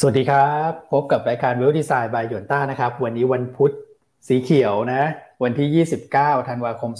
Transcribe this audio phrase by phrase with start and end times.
[0.00, 3.72] สวัสดีครับ พบกับรายการวิวดีไซน์บายหยวนต้านะครับ วันนี้วันพุธ
[4.28, 5.02] สีเขียวนะ
[5.42, 6.90] วันที่ 29ธันวาคม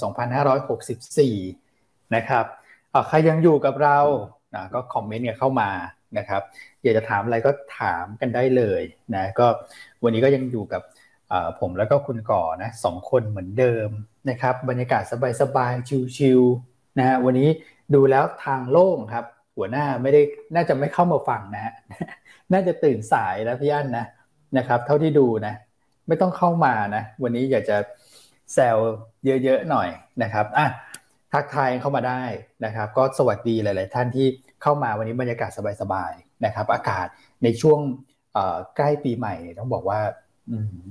[1.38, 2.44] 2564 นะครับ
[3.08, 3.98] ใครยังอยู่กับเรา
[4.54, 5.70] นะก็คอมเมนต์กันเข้ามา
[6.18, 6.42] นะครับ
[6.82, 8.82] อยากจะถามอะไรก็ถามกันได้เลย
[9.14, 9.46] นะก็
[10.02, 10.82] วันนี้ก็ยังอยู่กับ
[11.60, 13.88] ผมแล้วก็คุณก่อนะสองคนเหมือนเดิม
[14.30, 15.02] นะครับ บรรยากาศ
[15.40, 17.48] สบายๆชิลๆนะฮะวันนี้
[17.94, 19.24] ดูแล้วทางโล่งครับ
[19.58, 20.20] หัวหน้าไม่ได้
[20.54, 21.74] น่าจะไม่เข้ามาฟังนะฮะ
[22.52, 24.06] น่าจะตื่นสายแล้วพี่อั้นนะ
[24.58, 25.54] นะครับ เท่าที่ดูนะ
[26.08, 27.76] ไม่ต้องเข้ามานะ วันนี้อยากจะ
[28.54, 28.76] แซว
[29.44, 29.88] เยอะๆหน่อย
[30.22, 30.66] นะครับอะ
[31.32, 32.22] ทักทายเข้ามาได้
[32.64, 34.26] นะครับ ก็สวัสดีหลาย ๆ ท่านที่
[34.62, 37.06] เข้ามาวันนี้บรรยากาศสบายๆนะครับ อากาศ
[37.42, 37.80] ในช่วง
[38.76, 40.00] ใกล้ปีใหม่ต้องบอกว่า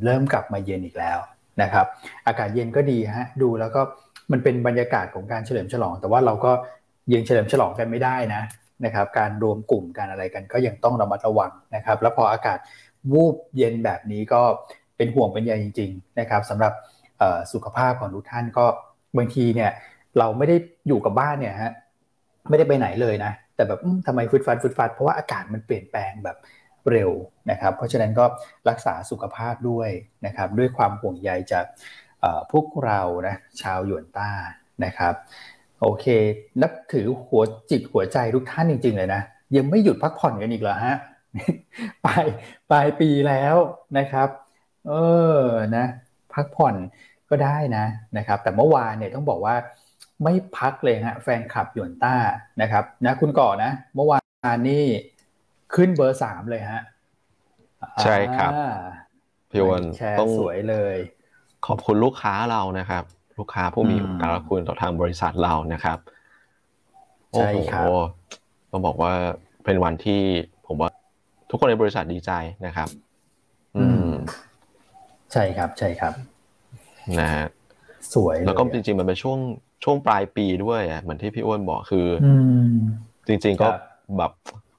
[0.03, 1.17] เริ่มกลับมาเย็นอีกแล้ว
[1.61, 1.85] นะครับ
[2.27, 3.81] อากาศเย็นก็ดีฮะดูแล้วก็
[4.31, 6.51] มันเป็นบรรยากาศของการเฉลิมฉลอง แต่ว่าเราก็
[7.13, 8.41] ยังเฉลิมฉลองกันไม่ได้นะ
[8.85, 12.59] นะครับการรวมกลุ่มการอะไรกันก็ยังต้องระมัดระวังนะครับแล้วพออากาศ
[13.11, 14.41] วูบเย็นแบบนี้ก็
[14.97, 16.73] เป็นห่วงเป็นใยจริงๆนะครับสำหรับ
[17.53, 18.65] สุขภาพของทุกท่านก็
[19.17, 19.71] บางทีเนี่ย
[20.19, 20.55] เราไม่ได้
[20.87, 21.71] อยู่กับบ้านเนี่ยฮะ
[22.49, 26.37] ไม่ได้ไปไหนเลยนะ แต่แบบทำไมฟุดฟัดฟุดฟัดเพราะว่าอากาศมันเปลี่ยนแปลงแบบ
[26.91, 27.11] เร็ว
[27.51, 28.25] นะครับ เพราะฉะนั้นก็
[28.69, 29.89] รักษาสุขภาพด้วย
[30.25, 31.65] นะครับด้วยความห่วงใยจาก
[32.51, 34.29] พวกเรานะชาวหยวนต้า
[34.85, 35.13] นะครับ
[35.81, 36.05] โอเค
[36.61, 39.21] นับถือหัวจิตหัวใจทุกท่านจริง ๆ เลยนะ
[39.55, 40.95] ยังไม่หยุดพักผ่อนกันอีกเหรอฮะ
[42.05, 42.25] ปลาย
[42.71, 43.55] ปลายปีแล้ว
[43.97, 44.29] นะครับ
[44.87, 44.93] เอ
[45.39, 45.41] อ
[45.75, 45.85] นะ
[46.33, 46.75] พักผ่อน
[47.29, 47.85] ก็ได้นะ
[48.17, 49.55] นะครับ แต่เมื่อวานเนี่ยต้องบอกว่า
[50.23, 52.15] ไม่พักเลยฮะแฟนคลับหยวนต้า
[52.61, 54.85] นะครับนะคุณก่อนะ เมื่อวานนี่
[55.75, 56.81] ขึ้นเบอร์สามเลยฮะ
[58.03, 58.51] ใช่ครับ
[59.51, 59.83] พี่วัน
[60.19, 60.97] ต้องสวยเลย
[61.67, 63.03] ขอบคุณลูกค้าเรานะครับ
[63.37, 65.97] ลูกค้าผู้มีอุปการะคุณต่อทางบริษัทเรานะครับ
[67.31, 67.55] โอ้โห
[68.71, 69.11] ต้องบอกว่า
[69.65, 70.21] เป็นวันที่
[70.67, 70.89] ผมว่า
[71.49, 72.31] ทุกคนในบริษัทดีใจ
[72.65, 72.89] นะครับ
[73.77, 74.09] อืม
[75.31, 76.13] ใช่ครับ ใช่ครับ
[77.19, 77.45] นะฮะ
[78.13, 79.39] สวยแล้วก็จริงๆมันเป็นช่วง
[79.83, 82.33] ช่วงปลายปีด้วยอะเหมือนที่พี่อ้วนบอกคืออื
[83.27, 83.67] จริง ๆก็
[84.17, 84.31] แบบ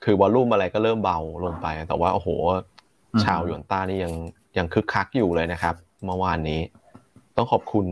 [0.04, 2.28] คือวอลลุ่มอะไรก็เริ่มเบาลงไป แต่ว่าโอ้โห
[3.24, 4.12] ชาวหยวนต้านี่ยัง
[4.58, 6.60] ยังคึกคักอยู่เลยนะครับ เมื่อวานนี้
[7.36, 7.86] ต้องขอบคุณ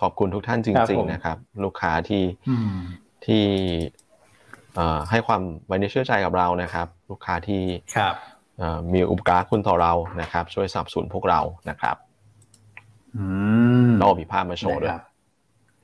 [0.00, 2.24] ขอบคุณทุกท่านจริง ๆ นะครับ ลูกค้าที่
[3.26, 3.44] ที่
[5.10, 7.62] ให้ความไว้ในเชื่อใจกับเรานะครับ ลูกค้าที่
[8.92, 11.96] มีอุปการคุณต่อเรานะครับ ช่วยสับสนพวกเรานะครับ
[14.00, 14.96] เรามีภาพมาโชว์ด้วย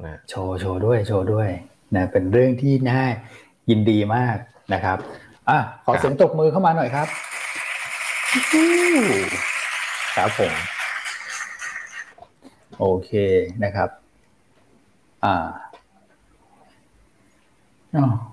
[0.05, 1.49] นะโชว์โชว์ด้วยโชว์ด้วย
[1.97, 3.03] นะเป็นเรื่องที่น่า
[3.71, 4.37] ยินดีมาก
[4.75, 4.99] นะครับ
[5.49, 7.07] อะขอเสียงตบมือเข้ามาหน่อยครับ
[10.17, 10.53] ครับผม
[12.79, 13.11] โอเค
[13.65, 13.89] นะครับ
[15.25, 15.45] อ่า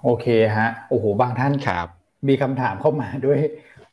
[0.04, 0.26] โอเค
[0.58, 1.88] ฮะโอ้โหบางท่านครับ
[2.28, 3.40] มีคำถามเข้ามาด้วย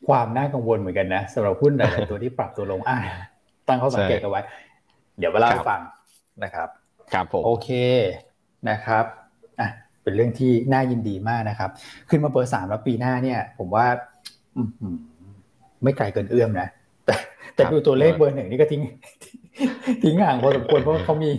[0.09, 2.99] ความน่ากังวลเหมือนกันนะสำหรับหุ้นหลายๆตัวที่ปรับตัวลงอ่า
[3.69, 4.41] ตั้งข้อสังเกตเอาไว้
[5.19, 5.81] เดี๋ยวมาเล่าให้ฟัง
[6.45, 6.69] นะครับ
[7.13, 7.69] ครับผมโอเค
[8.71, 9.05] นะครับ
[9.61, 9.69] อะ
[10.03, 11.71] เป็นเรื่องที่น่ายินดีมากนะครับ
[12.09, 13.87] ขึ้นมาเบอร์สามแล้วปีหน้าเนี่ย ผมว่า
[15.83, 16.69] ไม่ไกลเกินเอื้อมนะ
[17.05, 17.15] แต่
[17.55, 18.83] แต่ดูตัวเลขเบอร์หนึ่งนี่ก็ทิ้ง
[20.05, 21.31] ทิ้งห่างพอสมควรเพราะเขามี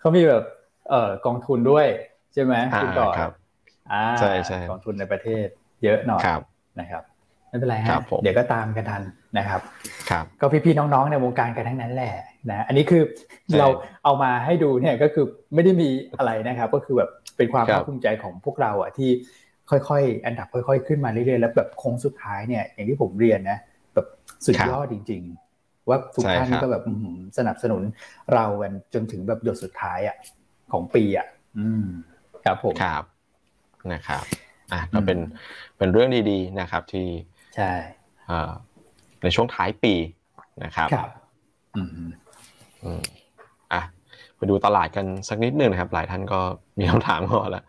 [0.00, 0.42] เขามีแบบ
[0.90, 1.86] เอ่อกองทุนด้วย
[2.34, 3.32] ใช่ไหมคุณต่อครับ
[3.92, 5.46] อ่าใช่ใช่กองทุนในประเทศ
[5.84, 6.22] เยอะหน่อย
[6.80, 7.02] นะครับ
[7.48, 9.02] ไม่เป็นไรฮะเดี๋ยวก็ตามกันทัน
[9.38, 9.60] นะครับ
[10.10, 12.12] ครับ ก็พี่ๆน้องๆในวงการกันทั้งนั้นแหละ
[12.50, 13.02] นะอันนี้คือ
[13.58, 13.68] เรา
[14.04, 15.88] เอามาให้ดูเนี่ยก็คือไม่ได้มี
[16.18, 19.10] อะไรนะครับ ก็คือแบบเป็นความภาคภูมิใจของพวกเราอะที่
[19.70, 23.58] ค่อยๆ อันดับค่อยๆ ขึ้นมาเรื่อยๆ แล้วแบบโค้งสุดท้ายเนี่ยอย่างที่ผมเรียนนะ
[23.94, 24.06] แบบ
[24.46, 25.22] สุดยอดจริง
[25.54, 26.82] ๆ ว่าทุกท่านก็แบบ
[27.38, 27.82] สนับสนุน
[28.34, 30.16] เรากันจนถึงแบบหยดสุดท้ายอะ
[30.72, 31.26] ของปีอะ
[31.58, 31.84] อืม
[32.44, 33.04] ครับผมครับ
[33.92, 34.24] นะครับ
[34.72, 35.18] อะก็เป็น
[35.78, 37.06] เป็นเรื่องดีๆนะครับ ที่
[37.56, 37.72] ใช่
[39.22, 39.94] ในช่วงท้ายปี
[40.64, 41.08] นะครับครับ
[41.76, 41.88] อืม
[42.84, 43.02] อืม
[43.72, 43.82] อะ
[44.36, 46.40] ไปดูตลาดกันสักนิดนึงนะครับ หลายท่านก็
[46.78, 47.64] มีคำถามเข้ามาแล้ว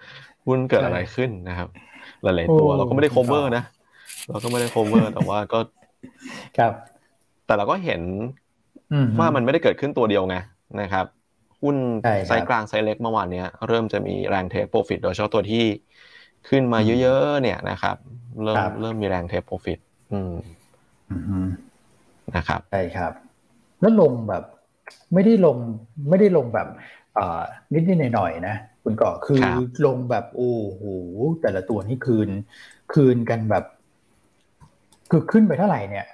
[0.45, 1.69] หุ้นเกิดอะไรขึ้นนะครับ
[2.23, 3.63] หลายๆตัวเราก็ไม่ได้ cover นะ
[4.29, 5.59] เราก็ไม่ได้ cover แต่ว่าก็
[6.57, 6.73] ครับ
[7.45, 8.01] แต่เราก็เห็น
[9.19, 10.35] ว่ามันไม่ได้เกิดขึ้นตัวเดียวไง
[10.81, 11.05] นะครับ
[11.63, 11.77] หุ้น
[12.27, 15.63] ไซส์กลางไซส์เล็กเมื่อวานนี้เริ่มจะมีแรง take profit โดยเฉพาะตัวที่
[16.49, 17.95] ขึ้นมาเยอะๆเนี่ยนะครับ
[18.43, 19.79] เริ่มเริ่มมีแรง take profit
[20.11, 20.33] อืม
[22.35, 23.13] นะครับใช่ครับ
[23.81, 24.43] แล้วลงแบบ
[25.13, 25.57] ไม่ได้ลง
[26.09, 26.67] ไม่ได้ลงแบบ
[27.73, 29.43] นิดนิดหน่อยๆนะคุณก่อคือ
[29.85, 30.83] ลงแบบโอ้โห
[31.41, 32.29] แต่ละตัวนี่คืน
[32.93, 33.63] คืนกันแบบ
[35.11, 36.05] คือขึ้นไปเท่าไหร่เนี่ย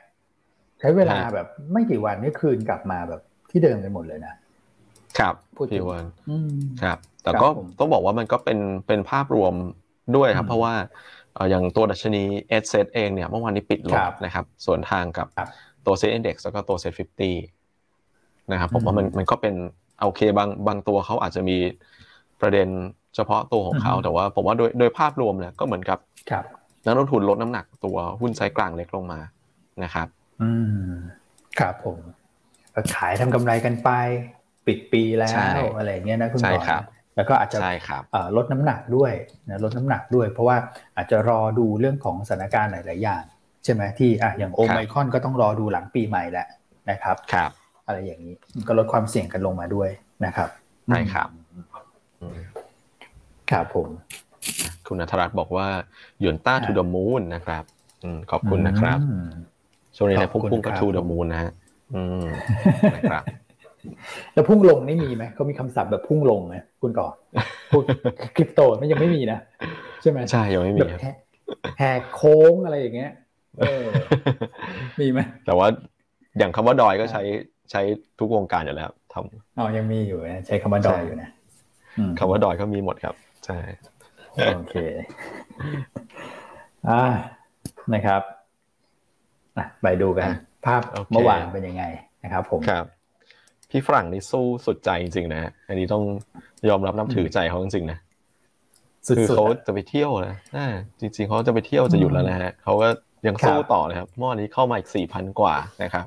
[0.80, 4.34] ใช้เวลาแบบไม่กี่วันนี่คืนกลับมาแบบที่เดิมกันหมดเลยนะ
[5.20, 5.36] ครับ
[5.72, 6.06] พี่วัน
[6.84, 7.48] ครับแต่ก็
[7.80, 9.54] ต้องบอกว่ามันก็เป็นเป็นภาพรวม
[10.16, 10.74] ด้วยครับ เพราะว่า
[11.50, 12.24] อย่างตัวดัชนี
[12.64, 15.28] SET เองเนี่ยเมื่อวานนี้ปิดลบนะครับสวนทางกับ
[15.86, 17.36] ตัวเซ็ตอินดี x แล้วก็ตัว SET Fifty
[18.52, 19.56] นะครับผมว่ามันมันก็เป็น
[20.02, 21.58] โอเคบางบางตัวเขาอาจจะมี
[22.42, 22.68] ประเด็น
[23.16, 26.00] เฉพาะตัวของเขาแต่ว่าผมว่าโดยโดยภาพรวมเนี่ยก็เหมือนกับ
[26.86, 29.20] นักลงทุนลดน้ำหนักตัวหุ้นไซส์กลางเล็กลงมา
[29.84, 30.08] นะครับ
[30.42, 30.52] อื
[30.88, 30.92] ม
[31.60, 32.00] ครับผม
[32.96, 33.90] ขายทำกำไรกันไป
[34.68, 35.28] ปิดปีแล้
[35.62, 36.64] วอะไรเงี้ยนะคุณหมอ
[37.16, 37.60] แล้วก็อาจจะ
[38.38, 39.12] ลดน้ำหนักด้วย
[39.50, 40.58] นะลดน้ำหนักด้วย เพราะว่า
[40.98, 43.24] อาจจะรอดูเรื่องของสถานการณ์หลาย ๆ อย่าง
[43.64, 46.48] ใช่ไหมที่อะอย่างโอไมคอนก็ต้องรอดูหลังปีใหม่แหละ
[46.90, 47.52] นะครับครับ
[47.86, 48.34] อะไรอย่างนี้
[48.68, 49.90] ก็ลดความเสี่ยงกันลงมาด้วย
[50.26, 50.50] นะครับ
[50.90, 51.28] ใช่ครับ
[53.52, 53.88] ครับผม
[54.88, 55.68] คุณนัทรัตน์บอกว่า
[56.20, 57.64] หยวนต้าทูดมูนนะครับ
[58.32, 59.00] ขอบคุณนะครับ
[59.96, 61.52] ช่วงนี้ในพุ่งพุ่งก็ทูดมูนนะฮะ
[62.96, 63.24] นะครับ
[64.34, 67.14] แล้วพุ่งลงนี่มีไหมเขามีคำศัพท์แบบพุ่งลงไหมคุณก่อน
[67.72, 67.84] พูด
[68.36, 69.40] คริปโตมันยังไม่มีนะ
[70.02, 70.82] ใช่ไหมใช่ยังไม่มี
[71.78, 73.12] แหกโค้งอะไรอย่างเงี้ย
[73.60, 73.86] เออ
[75.00, 75.68] มีไหมแต่ว่า
[76.38, 77.22] อย่างคำว่าดอยก็ใช้
[77.72, 77.82] ใช้
[78.20, 81.30] ทุกวงการอยู่แล้วทำอ๋อยังมีอยู่นะใช้คำว่าดอยอยู่นะ
[82.20, 83.16] คำว่าดอยก็มีหมดครับ
[83.46, 83.58] ใช่
[84.56, 84.76] โอเค
[86.90, 87.04] อ่า
[87.94, 88.22] นะครับ
[89.82, 90.30] ไปดูกัน
[90.66, 91.84] ภาพเมื่อวานเป็นยังไง
[92.24, 92.86] นะครับ ผมครับ
[93.70, 96.04] พี่ฝรั่งนี่สู้สุดใจจริงๆนะ อันนี้ต้อง
[96.70, 98.00] ยอมรับนับถือใจเขาจริงๆนะ
[99.18, 100.38] คือเขาจะไปเที่ยวนะ
[101.00, 102.88] จริง ๆเขาจะไปเที่ยวจะหยุดแล้วนะฮะเขาก็
[103.28, 106.06] ยังสู้ต่อนะครับเมื่อวานนี้เข้ามาอีกสี่พันกว่านะครับ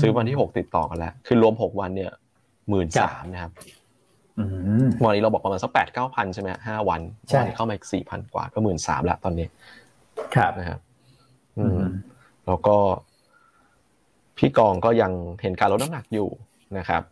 [0.00, 2.12] ซื้อวันที่หกติดต่อกันแล้ว คือรวมหกวันเนี่ย
[2.68, 3.52] หมื่นสามนะครับ
[5.04, 7.00] วันนี้เราบอกประมาณสักแปดเก้าพันใช่ไหมห้าวัน
[7.30, 9.46] วันนี้เข้ามาอีกสี่พันกว่า ก็หมื่นสามแล้วตอนนี้
[10.34, 10.80] ครับนะครับ
[11.58, 11.80] อืม
[12.46, 12.76] แล้วก็
[14.38, 15.12] พี่กองก็ยัง
[15.42, 16.28] เห็นการลดน้ำหนักอยู่
[16.78, 17.02] นะครับ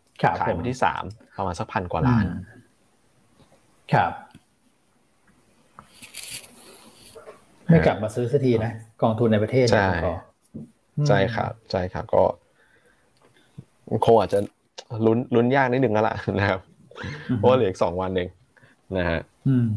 [0.40, 1.02] ขายวันที่สาม
[1.36, 2.24] ประมาณสักพันกว่าล้าน
[3.94, 4.12] ครับ
[7.66, 8.72] ไม่กลับมาซื้อสักทีนะ
[9.02, 9.88] กองทุนในประเทศใช่
[11.08, 12.24] ใช่ครับใช่ครับ ก็
[14.06, 14.40] คงอาจจะ
[15.06, 16.60] ลุ้นลุ้นยากนิดนึงแล้วล่ะนะครับ
[17.36, 18.28] เพราะเหลืออีกสองวันเอง
[18.98, 19.68] นะฮะอืม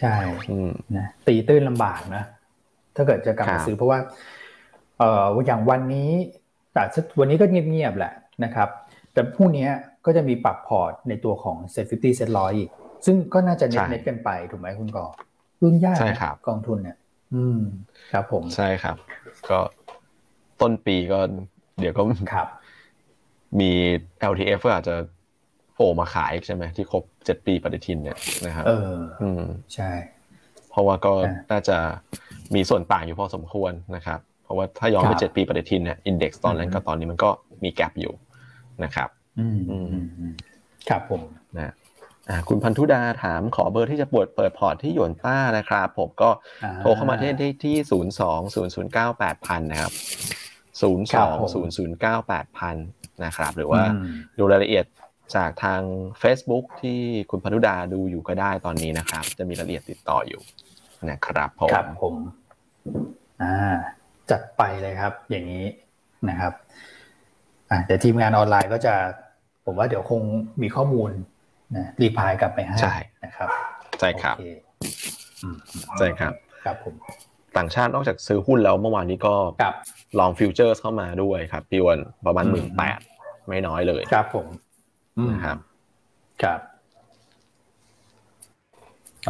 [0.00, 0.14] ใช่
[0.96, 2.22] นะตีตื้นลำบากนะ
[2.96, 3.98] ถ้าเกิดจะกลับมาซื้อเพราะว่า
[4.98, 6.10] เอ่ออย่างวันนี้
[6.72, 6.82] แต่
[7.20, 8.12] วันนี้ก็เงียบๆแหละ
[8.44, 8.68] นะครับ
[9.12, 9.68] แต่พรุ่งนี้
[10.06, 12.70] ก็จะมีปรับพอร์ตในตัวของ SET Fifty SET ร้อยอีก
[13.06, 15.06] ซึ่งก็น่าจะ net net กันไปถูกไหมคุณกอ
[15.62, 16.96] ลุ้นยากใช่ครับกองทุนเนี่ย
[17.34, 17.60] อืม
[18.12, 18.96] ครับผมใช่ครับ
[19.50, 19.58] ก็
[20.60, 21.18] ต้นปีก็
[21.80, 22.02] เดี๋ยวก็
[22.32, 22.48] ครับ
[23.60, 23.70] มี
[24.30, 24.94] LTF ก็อาจจะ
[25.74, 29.42] โผล่มาขายใช่ไหมที่ครบเจ็ดปีปฏิทินเนี่ยนะครับ เออ อืม
[29.74, 29.90] ใช่
[30.70, 31.12] เพราะว่าก็
[31.52, 31.76] น่าจะ
[32.54, 37.30] มีส่วนต่างอยู่พอสมควรนะครับ เพราะว่าถ้าย้อนไปเจ็ดปีปฏิทินเนี่ยอินเด็กซ์ตอนนั้นกับตอนนี้มันก็
[37.64, 38.12] มีแกลบอยู่
[38.84, 40.34] นะครับอืม
[40.88, 41.22] ครับผม
[41.58, 41.74] นะ
[42.48, 46.30] คุณพันธุดาถามขอเบอร์ที่จะปวดเปิดพอร์ตที่หยวนต้านะครับ ผมก็
[46.80, 47.32] โทรเข้ามาที่
[47.64, 49.92] ที่ศูนย์สองศูนย์ศูนย์เก้าแปดพันนะครับ
[50.82, 52.76] ศูนย์สองศูนย์ศูนย์เก้าแปดพัน
[53.24, 53.82] นะครับ หรือว่า
[54.38, 54.86] ดูรายละเอียด
[55.36, 55.80] จากทาง
[56.22, 57.00] Facebook ที่
[57.30, 60.40] คุณพันธุดาดูอยู่ก็ได้ตอนนี้นะครับ จะมีรายละเอียดติดต่ออยู่
[61.10, 62.14] นะครับผมครับผม
[63.42, 63.76] อ่า
[64.30, 65.64] จัดไปเลยครับ อย่างนี้
[66.28, 66.88] นะครับอ่า
[67.86, 68.94] แต่ทีมงานออนไลน์ก็จะ
[69.64, 70.22] ผมว่าเดี๋ยวคง
[70.62, 71.10] มีข้อมูล
[71.76, 72.76] นะ reply กลับไปให้
[73.24, 73.48] นะครับ
[74.00, 74.36] ใช่ครับ
[75.98, 76.32] ใช่ครับ
[76.64, 76.94] ครับผม
[77.56, 79.34] ต่างชาตินอกจากซื้อหุ้นแล้วเมื่อวานนี้ก็
[80.18, 82.98] long futures เข้ามาด้วยครับพี่วันประมาณหมื่นแปด
[83.48, 84.46] ไม่น้อยเลยครับผม
[85.30, 85.58] นะครับ
[86.42, 86.60] ครับ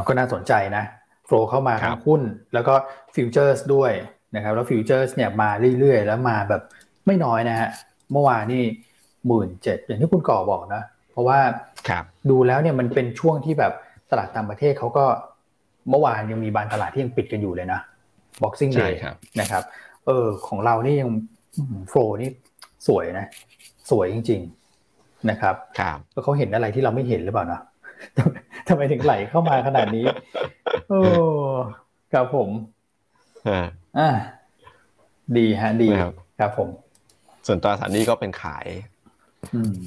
[0.08, 0.84] ก็น่าสนใจนะ
[1.26, 2.22] flow เข้ามาทั้งหุ้น
[2.54, 2.74] แล้วก็
[3.14, 3.92] futures ด้วย
[4.34, 6.62] นะครับ แล้วฟิวเจอร์สเนี่ยมาเรื่อยๆ แล้วมาแบบ
[7.06, 7.70] ไม่น้อยนะฮะ
[8.12, 8.64] เมื่อวานนี่
[9.26, 11.38] หมื่นเจ็ดอย่างที่คุณก่อบอกนะ เพราะว่า
[12.30, 13.72] ดูแล้วเนี่ยมันเป็นช่วงที่แบบ
[14.10, 15.04] ตลาดต่างประเทศเขาก็
[15.90, 17.80] เมื่อวานยังมีบานตลาดที่ยังปิดกันอยู่เลยนะ
[18.42, 18.94] Boxing Day
[19.40, 19.62] นะครับ
[20.06, 21.10] เออของเรานี่ยัง
[21.88, 22.30] โฟลนี่
[22.86, 23.26] สวยนะ
[23.90, 24.40] สวยจริง
[24.84, 27.60] ๆนะครับครับแล้วเขาเห็นอะไรที่เราไม่เห็นหรือเปล่านะ
[28.68, 30.04] ทำไมถึงไหลเข้ามาขนาดนี้
[30.88, 31.00] โอ้
[32.12, 32.48] ครับผม
[33.98, 34.10] อ่า
[35.36, 35.88] ดีฮะดี
[36.38, 36.68] ครับผม
[37.46, 38.66] ส่วนตราสารนี้ก็เป็นขาย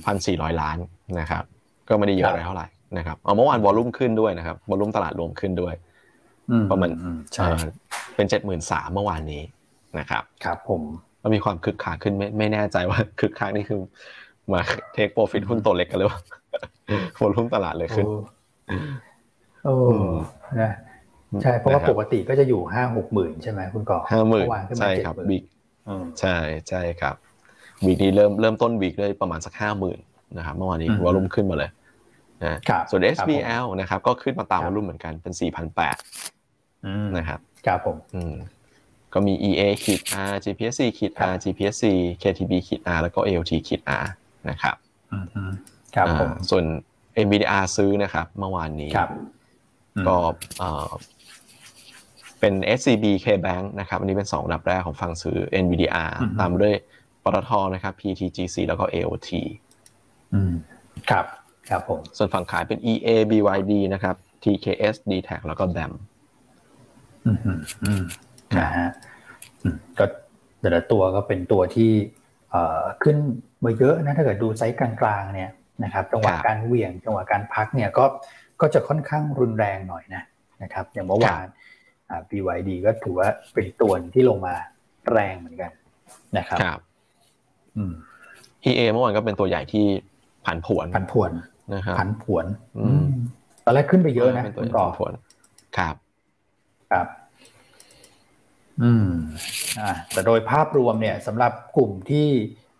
[0.05, 0.77] พันสี่ร้อยล้าน
[1.19, 1.43] นะครับ
[1.89, 2.67] ก็ไม่ได้เยอะอะไรเท่าไหร่
[2.97, 5.73] นะครับเอาเมื่อวานวอลุ่มขึ้นด้วยนะครับวอลุ่มตลาดรวมขึ้นด้วย
[6.71, 6.89] ประมาณ
[8.15, 9.41] เป็นเจ็ดหมื่นสามเมื่อวานนี้
[9.99, 10.81] นะครับครับ ผม
[11.21, 13.79] ก็มีความคึกคักขึ้นไม่ไม่แน่ใจว่าคึกคักนี่คือ
[14.53, 14.61] มา
[14.93, 16.21] เทคโปรฟิตหุ้นตัวเล็กกันหรือเปล่า
[17.21, 18.05] วอลุ่มตลาดเลยขึ้น
[19.65, 19.75] โอ้
[20.61, 20.71] นะ
[21.43, 24.47] ใช่เพราะว่าปกติก็จะอยู่ห้าหกหมื่นใช่ไหมคุณก่อห้าหมื่น
[24.79, 25.43] ใช่ครับบิ๊ก
[26.19, 26.35] ใช่
[26.69, 27.15] ใช่ครับ
[27.85, 29.99] วีคนี้เริ่มเริ่มต้นวีคได้ประมาณสักห้าหมื่น
[30.37, 31.71] นะครับเมื่อวานนี้วอลุ่มขึ้นมาเลย
[32.43, 32.59] นะ
[32.89, 35.97] ส่วน SBL นะครับ ก็ขึ้นมาตามวอลุ่มเหมือนกันเป็นสี่พันแปด
[37.17, 38.33] นะครับครับผมอืม
[39.13, 41.85] ก็มี EA ขีด R GPSC ขีด R GPSC
[42.21, 44.05] KTB ขีด R แล้วก็ ALT ขีด R
[44.49, 44.75] นะครับ
[45.11, 45.51] อืมอืม
[45.95, 46.63] ครับผมอ่าส่วน
[47.25, 49.09] NVDR ซื้อนะครับ เมื่อวานนี้ครับ
[49.95, 50.15] อืมก็
[50.59, 50.89] เอ่อ
[52.39, 56.75] เป็น SCB KBank นะครับ อันนี้เป็นสองอันดับแรกของฝั่งซื้อ NVDR ตามด้วย
[57.23, 59.29] ปตทนะครับ PTGC แล้วก็ AOT
[60.33, 60.53] อืม
[61.09, 61.25] ครับ
[61.69, 65.91] ครับผมส่วนฝั่งขายเป็น EA BYD นะครับ TKS DTAC แล้วก็ BAM
[67.25, 68.03] อืมอืมอืม
[68.59, 68.89] นะฮะ
[69.63, 70.05] อืมก็
[70.61, 71.91] แต่ละตัวก็เป็นตัวที่
[72.51, 73.17] เอ่อขึ้น
[73.63, 75.51] มาเยอะนะถ้าเกิดดูไซส์กลางๆเนี่ย
[75.83, 78.05] นะครับจังหวะครับการเหวี่ยงจังหวะการพักเนี่ยก็
[78.61, 80.23] ก็จะค่อนข้างรุนแรงหน่อยนะ
[80.63, 81.45] นะครับ อย่างเมื่อวาน
[82.09, 84.55] อ่า BYD ก็ถือว่าเป็นตัวที่ลงมา
[85.11, 85.71] แรงเหมือนกัน
[86.37, 86.92] นะครับครับอืม
[88.69, 89.85] EA เมื่อวานก็เป็นตัวใหญ่ที่
[90.45, 91.31] ผันผวนผันผวน
[91.75, 92.45] นะครับผันผวน
[92.77, 93.05] อืม
[93.65, 95.13] ตอนแรกขึ้นไปเยอะนะเป็นตัคุวณใหญ่ก่อผันผวน
[95.77, 95.95] ครับ
[96.91, 97.07] ครับ
[98.81, 99.09] อืม
[99.79, 102.27] อ่าแต่โดยภาพรวมเนี่ยสำหรับกลุ่มที่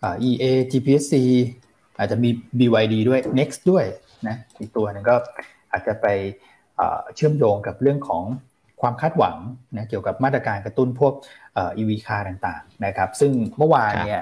[0.03, 1.15] อ่า EA GPSC
[1.97, 3.85] อาจจะมี BYD ด้วย Next ด้วย
[4.27, 5.15] นะอีกตัวหนึงก็
[5.71, 6.07] อาจจะไป
[6.79, 8.23] อ่าเชื่อมโยงกับเรื่องของ
[8.81, 9.37] ความคาดหวัง
[9.77, 11.13] นะเกี่ยวกับมาตรการกระตุ้นพวก
[11.53, 14.21] เอ่อ EV car ต่างๆนะครับ ซึ่งเมื่อวานเนี่ย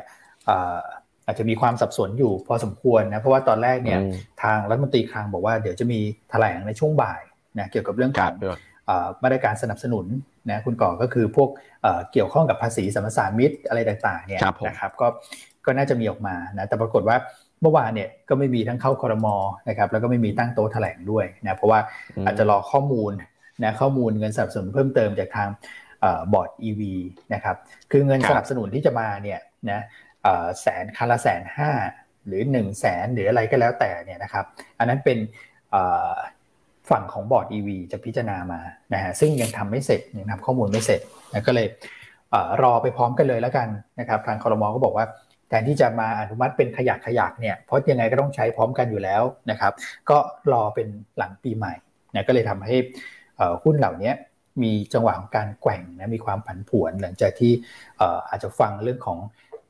[0.50, 0.77] อ่า
[1.25, 4.12] อาจจะมีความสับสนอยู่พอสมควรนะเพราะว่าตอนแรกเนี่ยอืม
[4.43, 7.21] ทางรัฐมนตรีคลังบอกว่าเดี๋ยวจะมีแถลงในช่วงบ่าย
[7.60, 10.05] นะเกี่ยวกับเรื่องคขรัอบงพี่บอลเอ่อมาตรการสนับสนุน
[10.51, 11.50] นะคุณก่อก็คือพวก
[11.81, 15.07] เอ่อเกี่ยวข้องกับภาษีสัมปทานมิตรอะไรต่างๆเนี่ยครับผมนะครับก็
[15.65, 17.17] ก็น่าจะมีออกมานะแต่ปรากฏว่า
[17.62, 19.36] เมื่อวานเนี่ยก็ไม่มีทั้งเข้าคอรมอ
[19.69, 21.79] นะครับแล้วก็ไม่มีตั้งโต๊ะแถลงด้วยนะเพราะว่า
[22.25, 23.12] อาจจะรอข้อมูล
[23.63, 25.50] นะข้อมูลเงินสนับสนุนเพิ่มเติมจากทาง
[26.33, 26.81] บอร์ด EV
[27.33, 27.55] นะครับ
[27.91, 29.39] คือเงินครับสนับสนุนที่จะมาเนี่ย
[29.71, 30.11] นะเอ่อ
[30.62, 31.72] แสนคันละแสนห้า
[32.28, 34.46] หรือ1นึ่งแสนหรืออะไรก็แล้วแต่เนี่ยนะครับ
[34.80, 35.18] อันนั้นเป็น
[36.90, 38.62] ฝั่งของบอร์ด EV จะพิจารณามา
[38.94, 41.01] นะฮะซึ่งยังทำไม่เสร็จยังทำข้อมูลไม่เสร็จ
[41.34, 41.68] นะก็เลย
[42.32, 43.68] เอรอไปพร้อมกันเลยแล้วกัน
[44.00, 45.06] นะครับทางคอรมอก็บอกว่า
[45.50, 49.74] แทนที่จะมาอนุมัติเป็นขยักขยักเนี่ยเพราะยังไงก็ต้องใช้พร้อมกันอยู่แล้วนะครับ
[50.10, 50.18] ก็
[50.54, 50.88] รอเป็น
[51.18, 51.74] หลังปีใหม่
[52.13, 52.75] นะก็เลยทำให้
[53.63, 54.12] หุ้นเหล่านี้
[54.63, 57.51] มีจังหวะของการแกว่งนะมีความผันผวนหลังจากที่
[58.30, 59.20] อาจจะฟังเรื่องของ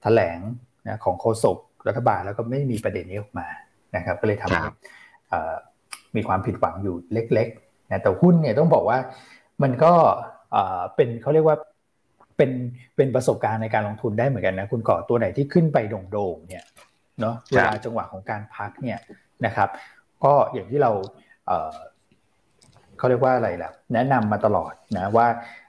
[0.01, 0.39] แถลง
[0.87, 3.47] นะของโฆษกรัฐบาลแล้วก็ไม่มีประเด็นนี้ออกมา
[3.95, 4.75] นะครับ ก็เลยทำให้ครับ
[5.29, 5.53] เอ่อ
[6.15, 8.99] มีความผิดหวังอยู่เล็กๆนะแต่หุ้นเนี่ยต้องบอกว่า
[9.63, 9.93] มันก็
[10.51, 11.57] เอ่อเป็นเขาเรียกว่า
[12.37, 12.51] เป็น
[12.95, 15.77] เป็นประสบการณ์ในการลงทุนได้เหมือนกันนะคุณก่อตัวไหนที่ขึ้นไป
[16.11, 16.65] โด่งๆเนี่ย
[17.19, 18.99] เนาะเวลาจังหวะของการพักเนี่ย
[19.45, 19.69] นะครับ
[20.23, 20.91] ก็อย่างที่เรา
[21.47, 21.75] เอ่อ
[22.97, 25.27] เขาเรียกว่าอะไรล่ะ แนะนำมาตลอดนะว่า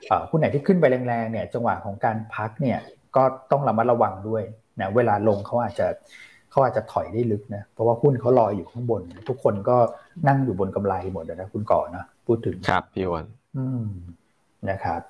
[0.08, 2.78] เอ่อหุ้นไหนที่ขึ้นไปแรงๆเนี่ยจังหวะของการพักเนี่ย
[3.16, 4.42] ก็ต้องระมัดระวังด้วย
[4.80, 5.86] นะเวลาลงเขาอาจจะ
[6.50, 9.76] เขาอาจจะถอยได้ลึกนะเพราะว่าหุ้นเขาลอยอยู่ข้างบน ทุกคนก็
[10.28, 13.26] นั่งอยู่บนกำไรหมดนะคุณก่อนนะพูดถึงครับพี่วัน
[13.56, 13.86] อืม
[14.70, 15.00] นะครับ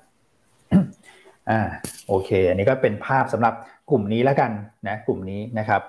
[1.49, 1.61] อ่า
[2.07, 3.53] โอเค อันนี้ก็เป็นภาพสำหรับ
[3.89, 4.51] กลุ่มนี้แล้วกัน
[4.87, 5.81] นะกลุ่มนี้นะครับ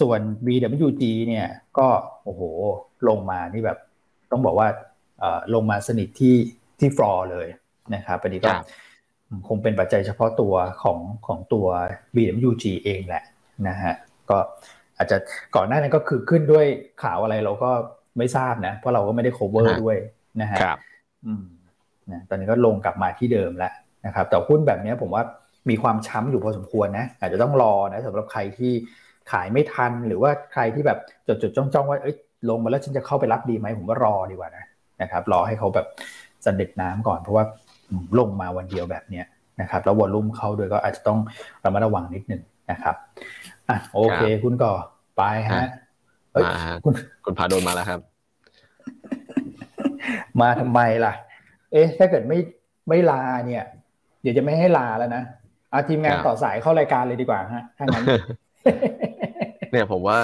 [0.00, 1.46] ส่วน BWG เนี่ย
[1.78, 1.88] ก็
[2.24, 2.42] โอ้โห
[3.08, 3.78] ลงมานี่แบบ
[4.30, 4.68] ต้องบอกว่า
[5.20, 6.36] เอ่อลงมาสนิทที่
[6.78, 7.48] ที่ฟลอร์เลย
[7.94, 8.50] นะครับอันนี้ก็
[9.32, 11.66] ครับคงเป็นปัจจัยเฉพาะตัวของของตัว
[12.14, 13.24] BWG เองแหละ
[13.68, 13.94] นะฮะ
[14.30, 14.38] ก็
[14.98, 15.16] อาจจะ
[15.56, 16.66] ก่อนหน้านั้นก็คือขึ้นด้วย
[17.02, 17.70] ข่าวอะไรเราก็
[18.18, 19.96] ไม่ทราบนะ เพราะเราก็ไม่ได้ cover ฮะด้วย
[20.40, 20.78] นะฮะครับ
[21.26, 21.44] อืม
[22.10, 23.72] นะตอนนี้ก็ลงกลับมาที่เดิมแล้ว
[24.06, 25.22] นะครับแต่หุ้นแบบนี้ผมว่า
[25.70, 28.72] มีความช้ำอยู่พอสมควรนะอาจจะต้องรอนะสำหรับใครที่
[29.32, 30.98] ขายไม่ทันหรือว่าใครที่แบบ
[31.28, 32.16] จดจดจ้องจ้องๆว่าเอ้ย
[32.50, 34.64] ลงมาแล้วฉันจะเข้าไปรับดีไหมผมว่ารอดีกว่านะ
[35.02, 35.86] นะครับ รอให้เขาแบบ
[36.42, 37.71] เสด็จน้ำก่อนเพราะว่าอืม
[38.18, 39.26] ลงมาวันเดียวแบบเนี้ย
[39.60, 41.18] นะครับแล้ววอลลุ่มเข้าด้วยก็อาจจะต้อง
[41.64, 42.96] ระมัดระวังนิดนึงนะครับ
[43.68, 44.72] อะโอเค คุณก่อ
[45.16, 45.22] ไป
[45.52, 45.66] ฮะ
[46.32, 46.94] เอ้ยมาฮะคุณ
[47.24, 48.00] คุณพาโดนมาแล้วครับ
[50.40, 51.12] มาทำไมล่ะ
[51.72, 52.38] เอ๊ะ ถ้าเกิดไม่
[52.88, 53.64] ไม่ลาเนี่ย
[54.22, 55.22] เดี๋ยวจะไม่ให้ลาแล้วนะ
[55.70, 58.04] เอาทีมงานครับต่อสายเข้ารายการเลยดีกว่าฮะถ้างั้น
[59.70, 60.18] เนี่ยผมว่า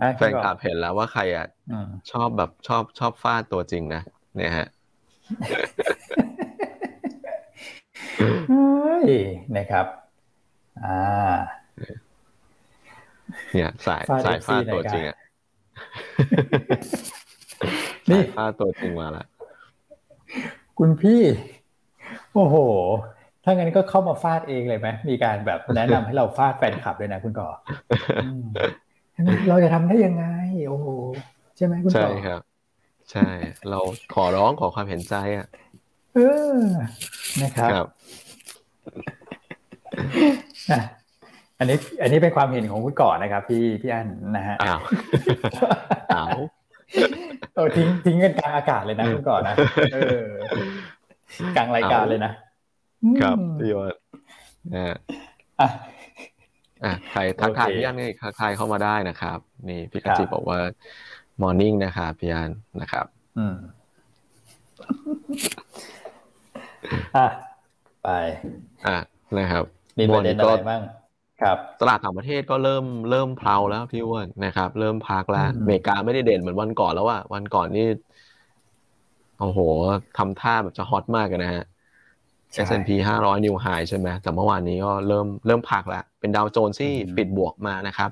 [0.00, 4.02] อะแฟนคลับเห็นแล้วว่าใครอะอืมชอบแบบชอบชอบฟาดตัวจริงนะ
[4.36, 4.66] เนี่ยฮะ
[5.48, 5.64] เฮ้ย
[9.56, 9.86] นะครับ
[10.84, 11.34] อ่า
[13.52, 15.16] เนี่ยสายฟาดสายฟาด FC ตัวหน่อยจริงอะ
[18.10, 19.26] นี่สายฟาดตัวจริงมาแล้ว
[20.78, 21.22] คุณพี่
[22.34, 22.56] โอ้โห
[23.44, 27.48] ถ้างั้นก็เข้ามาฟาดเองเลยไหมมีการแบบแนะนำให้เราฟาดแฟนคลับด้วยนะคุณก่อ
[28.24, 28.44] อืม
[29.48, 30.24] เราจะทำได้ยังไง
[30.68, 30.86] โอ้โห
[31.56, 32.40] ใช่ไหมคุณใช่ก่อครับ
[33.12, 33.28] ใช่
[33.70, 33.80] เรา
[34.14, 36.20] ขอร้องขอความเห็นใจอะเอ
[36.54, 36.58] อ
[37.42, 37.86] นะครับครับ
[40.70, 40.80] อะ
[41.58, 44.80] อันนี้ อันนี้เป็นความเห็นของคุณก่อนนะครับ พี่พี่อันนะฮะอ้าว
[46.14, 46.38] อ้าว
[47.54, 49.54] เออทิ้งทิ้งกันกลางอากาศเลยนะคุณก่อนนะ
[49.92, 50.24] เออ
[51.56, 52.32] กลางรายการเลยนะ
[53.20, 53.88] ครับพี่ว่า
[54.74, 54.94] อ่า
[56.84, 58.08] อะใครทักทายพี่อันนี่
[58.38, 60.58] ใครเข้ามาได้นะครับ นี่พี่กจิบอกว่า
[61.40, 63.06] มอร์นิ่งนะครับพี่อันนะครับ
[63.38, 63.56] อืม
[67.16, 67.26] อะ
[68.04, 68.08] ไป
[68.86, 68.98] อะ
[69.38, 69.64] นะครับ
[69.98, 70.82] มีประเด็นอะไรบ้าง
[71.42, 77.86] ครับตลาดต่างประเทศก็เริ่มเริ่มเพลาแล้วพี่อ้วนนะครับ เริ่มพักแล้วอเมริกาไม่ได้เด่นเหมือนวันก่อนแล้วอะวันก่อนนี่
[79.40, 79.58] โอ้โห
[80.18, 81.64] ทำท่าแบบจะฮอตมากนะฮะ
[82.66, 88.10] S&P 500 นิวไฮใช่ไหมแต่เมื่อวานนี้ก็เริ่มเริ่มพักแล้ว เป็นดาวโจนส์ที่ปิดบวกมานะครับ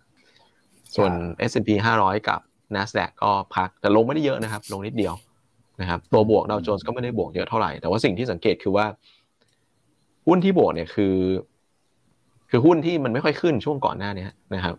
[0.97, 1.13] ส่วน
[1.51, 2.41] S&P 500 กับ
[2.75, 5.15] NASDAQ ก็พักแต่ลงไม่ได้เยอะนะครับ ลงนิดเดียว
[5.81, 8.87] นะครับตัวบวกดาวโจนส์ก็ไม่ได้บวกเยอะเท่าไหร่ แต่ว่าสิ่งที่สังเกตคือว่า
[10.27, 11.17] หุ้นที่บวกเนี่ยคือ
[12.51, 14.77] คือหุ้นที่มันไม่ค่อยขึ้นช่วงก่อนหน้านี้นะครับ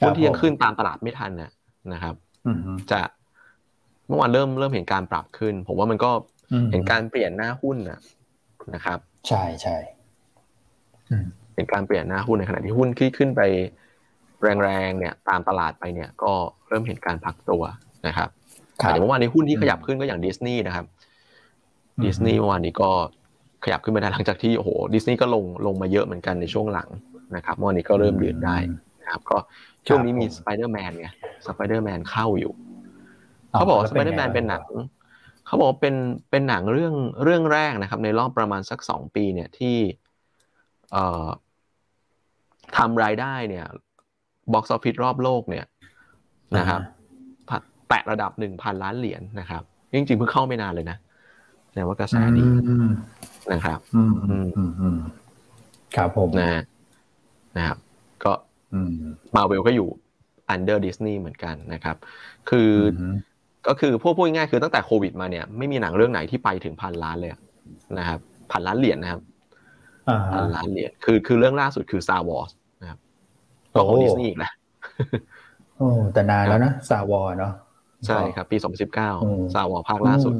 [0.00, 1.50] หุ้นที่ยังขึ้นตามตลาดไม่ทันนะ
[1.92, 2.14] นะครับ
[2.90, 3.00] จะ
[4.06, 6.10] เมื่อวานเริ่มเริ่มเห็นการปรับขึ้น ผมว่ามันก็
[6.70, 8.00] เห็นการเปลี่ยนหน้าหุ้นนะ
[8.74, 8.98] นะครับ
[9.28, 9.76] ใช่ใช่
[11.54, 13.42] เห็นการเปลี่ยนหน้าหุ้นในขณะที่หุ้นที่ขึ้นไป
[14.64, 16.32] แรงๆเนี่ย ตามตลาดไปเนี่ย ก็
[16.68, 17.62] เริ่มเห็นการพักตัว
[18.06, 18.28] นะครับ
[18.78, 20.86] อย่างเมื่อวานนี้หุ้นที่ขยับขึ้นก็อย่างดิสนีย์นะครับ
[22.04, 22.90] ดิสนีย์เมื่อวานนี้ก็
[23.64, 26.88] ขยับขึ้นมาได้หลังจากที่โอ้โหดิสนีย์ก็ลงลงมาเยอะเหมือนกันในช่วงหลัง
[27.36, 28.56] นะครับเมื่อวานนี้ก็เริ่มยืนได้
[29.02, 29.36] นะครับ ก็
[29.86, 31.08] ช่วงนี้มีสไปเดอร์แมนไง
[31.46, 32.52] สไปเดอร์แมนเข้าอยู่
[33.50, 34.64] เขาบอกสไปเดอร์แมนเป็นหนัง
[35.46, 35.94] เขาบอกเป็น
[36.30, 39.76] เป็นหนังเรื่องเรื่องแรกนะครับ ในรอบประมาณสักสองปีเนี่ยที่
[40.92, 41.28] เอ่อ
[42.76, 43.66] ทำรายได้เนี่ย
[44.52, 45.66] box office รอบโลกเนี่ย
[46.56, 46.80] นะครับ
[47.88, 49.62] แตะระดับหนึ่งพันล้านเหรียญนะครับ
[49.92, 50.96] จริงๆเพิ่งเข้าไม่นานเลยนะ
[51.74, 52.44] แต่ว่ากระแสดี
[53.52, 53.78] นะครับ
[55.96, 56.62] ครับผมนะ
[57.56, 57.78] นะครับ
[58.24, 58.32] ก็
[59.36, 59.88] มาเวลก็อยู่
[60.48, 61.96] under ดิสนีย์เหมือนกันนะครับ
[62.50, 62.70] คือ
[63.66, 67.30] ก็คือพวกพูดง่ายคือตั้งแต่โควิดมาเนี่ยไม่มีหนังเรื่องไหนที่ไปถึงพันล้านเลย
[67.98, 68.18] นะครับ
[68.50, 69.20] พันล้านเหรียญนะครับ
[70.32, 72.50] พันล้านเหรียญคือคือเรื่องล่าสุดคือ Star Wars
[72.82, 72.98] นะครับ
[73.72, 74.52] ของดิสนีย์อีกแล้ว
[75.76, 77.52] โอ้แต่นานแล้วนะซาวอเนาะ
[78.06, 78.56] ใช่ครับ ปี
[79.04, 80.34] 2019ซาวอภาคล่าสุด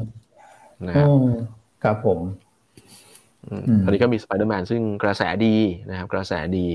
[0.86, 1.08] นะครับ
[1.84, 2.18] ครับผม
[3.84, 5.56] อันนี้ก็มีสไปเดอร์แมนซึ่งกระแสดี
[5.90, 6.68] นะครับ กระแสดี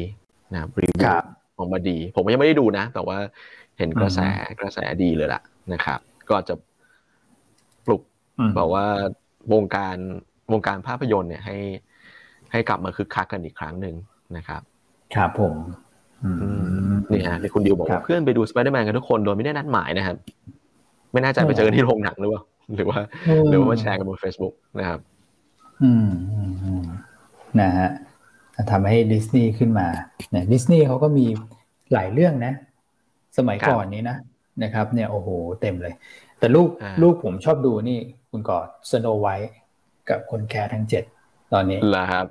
[0.54, 1.14] นะครับรีวิว
[1.58, 3.18] ออกมาดี ผมยังไม่ได้ดูนะ แต่ว่า
[3.78, 4.20] เห็นกระแส
[4.60, 5.42] กระแสดีเลยล่ะ
[5.74, 6.56] นะครับ ก็จะ
[7.86, 8.02] ปลุก
[8.58, 8.86] บอกว่า
[9.54, 9.98] วงการ
[10.52, 11.58] วงการภาพยนตร์เนี่ยให้
[12.52, 13.96] ให้กลับมาคึกคักกันอีกครั้งหนึ่ง
[14.38, 14.62] นะครับ
[15.16, 15.56] ครับผม
[17.12, 20.18] นี่ฮะที่คุณดิวบอกว่าเพื่อนไปดูสไปเดอร์แมนกันทุกคนโดยไม่ได้นัดหมายนะครับ
[21.12, 22.42] ไม่น่าจะไปเจอที่โรงหนังหรือว่า
[22.76, 23.00] หรือว่า
[23.50, 25.00] หรือว่าแชร์กันบน Facebook นะครับ
[25.84, 26.10] อืม
[27.62, 27.90] นะฮะ
[28.72, 29.88] ทำให้ดิสนีย์ขึ้นมา
[30.32, 31.26] เนี่ยดิสนีย์เขาก็มี
[31.94, 32.54] หลายเรื่องนะ
[33.38, 34.18] สมัยก่อนนี้นะ
[34.64, 35.30] นะครับ เนี่ยโอ้โห
[35.62, 35.94] เต็มเลย
[36.40, 36.68] แต่ลูก
[37.02, 38.00] ลูกผมชอบดูนี่
[38.32, 39.52] คุณกอดสโนไวท์
[40.10, 41.04] กับคนแคระทั้งเจ็ด
[41.54, 42.26] ตอนนี้เหรอครับ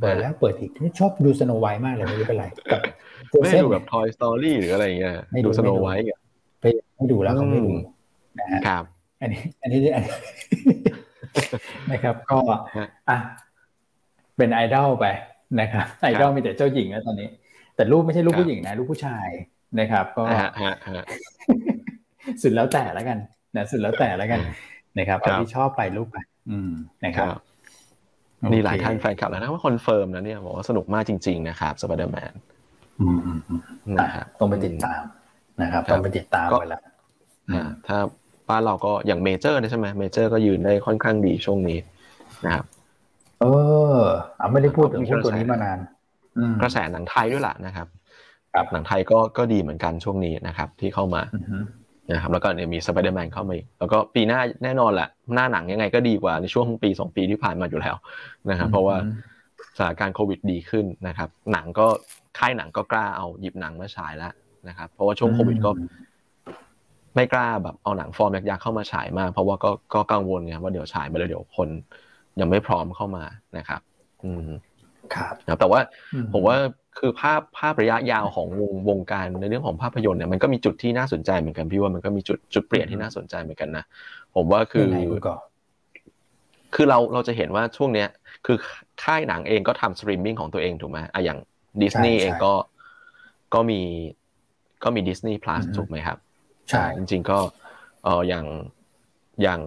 [0.00, 2.80] เปิดแล้วเปิดอีกชอบดูสโนไวท์มากเลยไม่รู้เป็นไรกับ
[3.42, 5.14] ไม่ดูแบบ Toy Story หรืออะไรเงี้ย
[5.44, 6.04] ดูสโนไวท์
[6.60, 6.64] ไป
[6.96, 7.72] ไม่ดูแล้วเขาไม่ดู
[8.40, 8.84] นะฮะครับ
[9.20, 10.04] อันนี้ อันนี้อัน
[11.90, 12.38] นะครับ ก็
[13.08, 13.18] อะ
[14.36, 15.06] เป็นไอดอลไป
[15.60, 17.28] นะครับไอดอลมีแต่เจ้าหญิงแล้วตอนนี้
[17.76, 19.28] แต่ลูกไม่ใช่ลูกผู้หญิงนะลูกผู้ชาย
[19.80, 20.22] นะครับ ก็
[22.42, 23.18] สุดแล้วแต่แล้วกัน
[23.56, 24.40] นะสุดแล้วแต่แล้วกัน
[24.98, 26.16] นะครับที่ชอบไปลูกไป
[26.50, 26.70] อืม
[27.04, 27.28] นะครับ
[28.52, 32.32] นี่หลายท่านแฟนคลับแล้วนะว่า confirm นะเนี่ยบอกว่าสนุกมากจริง ๆ นะครับสไปเดอร์แมน
[33.98, 35.02] นะครับต้องไปติดตาม
[35.62, 36.82] นะครับต้องไปติดตามไปแล้ว
[37.86, 37.98] ถ้า
[38.48, 41.78] บ้านเราก็อย่างเมเจอร์ใช่ไหมเมเจอร์ก็ยืนได้ค่อนข้างดีช่วงนี้
[42.46, 42.64] นะครับ
[43.40, 43.44] เอ
[43.96, 43.98] อ
[44.40, 45.78] อาไม่ได้พูดถึงหุ้นตัวนี้มานาน
[46.62, 47.86] กระแสหนังไทยด้วยล่ะนะครับ
[48.72, 51.22] หนังไทยก็ก็ดีเหมือนกันช่วงนี้นะครับ ที่เข้ามา
[52.12, 57.96] นะครับแล้วก็เนี่ยมีสไปเดอร์แมนเข้ามาอีกแล้วก็ปีหน้าแน่นอนแหละหน้าหนังยังไงก็ดีกว่าในช่วงปีสองปีที่ผ่านมาอยู่แล้ว
[58.50, 58.96] นะครับเพราะว่า
[59.76, 61.86] สถานการณ์โควิดดีขึ้นนะครับ หนังก็
[62.38, 64.32] ค่ายหนังก็กล้าเอาหยิบหนังมาฉายแล้ว
[64.68, 65.70] นะครับ เพราะว่าช่วงโควิดก็
[67.16, 71.68] ไม่กล้าแบบเอาหนังฟอร์มยักษ์เข้ามาฉายมากเพราะว่าก็ก็กังวลไงว่าเดี๋ยวฉายไปแล้วเดี๋ยวคน
[72.40, 73.24] ยังไม่พร้อมเข้ามา
[73.58, 73.80] นะครับ
[74.24, 74.48] อืม
[75.14, 75.80] ครับแต่ว่า
[76.32, 76.56] ผมว่า
[76.98, 83.84] คือภาพภาพระยะยาวของวงวงการในเรื่องของภาพยนตร์เนี่ยมันก็มีจุดที่น่าสนใจเหมือนกันพี่ว่ามันก็มีจุดจุดเปลี่ยนที่น่าสนใจเหมือนกันนะ
[84.34, 84.90] ผมว่าคือ
[86.74, 88.08] คือเราเราจะเห็นว่าช่วงเนี้ย
[88.46, 88.56] คือ
[89.02, 91.38] ค่ายหนังเองก็ทำสตรีมมิ่งของตัวเองถูกไหมอะอย่าง
[91.82, 92.52] ดิสนีย์เองก็
[93.54, 93.80] ก็มี
[94.84, 96.18] ก็มีดิสนีย์พลัสถูกไหมครับ
[96.70, 97.38] ใช่จริง ๆ ก็
[98.04, 98.46] เอออย่าง
[99.42, 99.60] อย่าง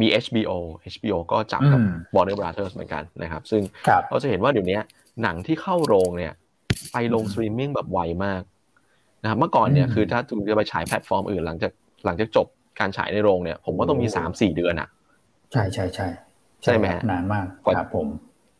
[0.00, 0.52] มี HBO
[0.92, 1.80] HBO ก็จับกับ
[2.14, 3.62] Warner Brothers เหมือนกันนะครับ ซึ่ง
[4.10, 4.78] เราจะเห็นว่าเดี๋ยวนี้
[5.22, 6.32] หนังที่เข้าโรงเนี่ย
[6.92, 8.42] ไปลงสตรีมมิ่งแบบไวมาก
[9.22, 11.72] นะครับเมื่อก่อนเนี่ยคือถ้าคุณจะไปฉายแพลตฟอร์มอื่นหลังจาก
[12.04, 12.46] หลังจากจบ
[12.80, 14.88] การฉายในโรงเนี่ย ผมว่าต้องมีสามสี่เดือนอะ
[15.52, 16.08] ใช่ใช่ใช่
[16.62, 18.06] ใช่ไหมนานมากครับผม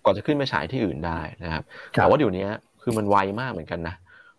[0.04, 1.62] ก่อนจะขึ้นมาฉายที่อื่นได้นะครับ
[1.96, 2.46] ครับ แต่ว่าเดี๋ยวนี้
[2.82, 3.94] คือมันไวมากเหมือนกันนะ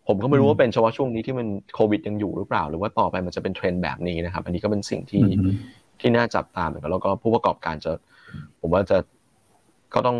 [0.09, 7.91] ผมก็ไม่รู้ว่าเป็นเฉพาะช่วงนี้ที่มันโควิดยังอยู่หรือเปล่า หรือว่าต่อไปมันจะเป็นเทรนด์แบบนี้นะครับ อันนี้ก็เป็นสิ่งที่อืมที่น่าจับตามเหมือนกันแล้วก็ผู้ประกอบการจะ
[8.61, 8.97] ผมว่าจะ
[9.93, 10.17] ก็ต้อง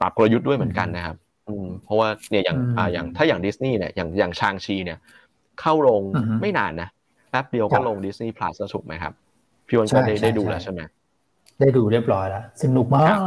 [0.00, 1.16] ปรับกลยุทธ์ด้วยเหมือนกันนะครับ
[1.48, 4.98] อืมเพราะว่าเนี่ยอย่างอืมอ่าอย่างถ้าอย่างดิสนีย์เนี่ยอย่างอย่างชางชีเนี่ย
[5.60, 6.88] เข้าโรงอือฮึไม่นานนะ
[7.30, 9.12] แป๊บเดียวครัก็บลงดิสนีย์พลัสถูกไหมครับ
[9.68, 10.80] พี่วันก็ใช่ได้ใช่ได้ดูใช่แล้วใช่ไหม
[11.60, 13.18] ได้ดูเรียบร้อยแล้วสนุกมาครัก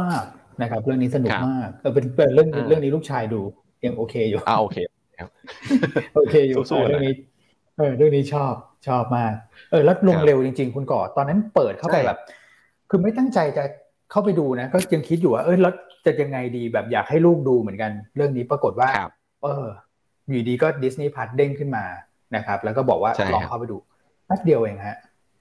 [0.60, 3.40] นะครับ เรื่องนี้สนุกครับมากเออเป็นเป็นเรื่องอ่าเรื่องนี้ลูกชายดู
[3.84, 4.76] ยังโอเคอยู่อ่าโอเค
[6.14, 7.14] โอเคอยู่สู้ๆเออเรื่องนี้
[7.78, 8.54] เออเรื่องนี้ชอบ
[8.88, 9.32] ชอบมาก
[9.70, 12.18] เออแล้วลงครับเร็วจริง ๆ คุณก่อตอนนั้นเปิดเข้าไปใช่แบบ
[12.90, 13.64] คือไม่ตั้งใจจะ
[14.10, 15.72] เข้าไปดูนะ ก็ยังคิดอยู่ว่าเออแล้ว
[16.06, 19.66] จะยังไงดีแบบอยากให้ลูกดูเหมือนกัน เรื่องนี้ปรากฏว่าครับเออ
[20.26, 21.84] อยู่ดีก็ดิสนีย์พัทเด้งขึ้นมา
[22.36, 23.76] นะครับ แล้วก็บอกว่าใช่ลองครับเข้าไปดู
[24.26, 24.96] แป๊บเดียวเองฮะ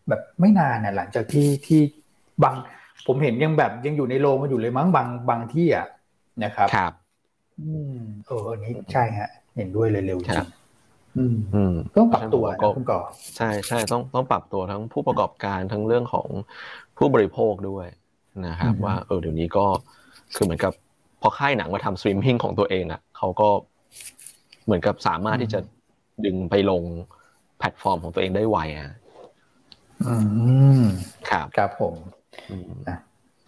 [0.10, 1.82] แบบไม่นานนะหลังจากที่ที่
[2.44, 2.56] บาง
[3.08, 5.88] ผมเห็นยังแบบยังอยู่ในโรงกันอยู่เลยมั้งบางบางที่อะ
[6.44, 6.94] นะครับครับ
[7.62, 10.47] อืมเอออันนี้ใช่ฮะ เห็นด้วยเลยเร็วจริงครับ
[11.17, 13.02] อืมอืมต้องปรับตัวก็นะคุณก่อ
[13.38, 16.30] ใช่ใช่ต้องต้องปรับตัวทั้งผู้ประกอบการทั้งเรื่องของ
[16.98, 17.88] ผู้บริโภคด้วย
[18.48, 19.65] นะครับอืมว่าเออเดี๋ยวนี้ก็
[20.36, 20.74] คือเหมือนกับ
[21.22, 23.50] พอค่ายหนังมาทำสตรีมมิ่งของตัวเองอะเขาก็
[24.63, 25.60] เหมือนกับสามารถที่จะ
[26.26, 26.84] ดึงไปลง
[27.58, 28.91] แพลตฟอร์มของตัวเองได้ไวอะ
[30.06, 30.13] อื
[30.80, 30.84] ม
[31.30, 31.95] ครับครับผม
[32.50, 32.74] อืม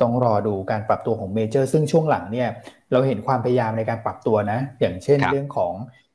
[0.01, 2.49] ต้องรอดูการปรับตัวของเมเจอร์ซึ่งช่วงหลังเนี่ย
[2.91, 5.73] เราเห็นความพยายามในการปรับตัวนะ อย่างเช่นครับเรื่องของ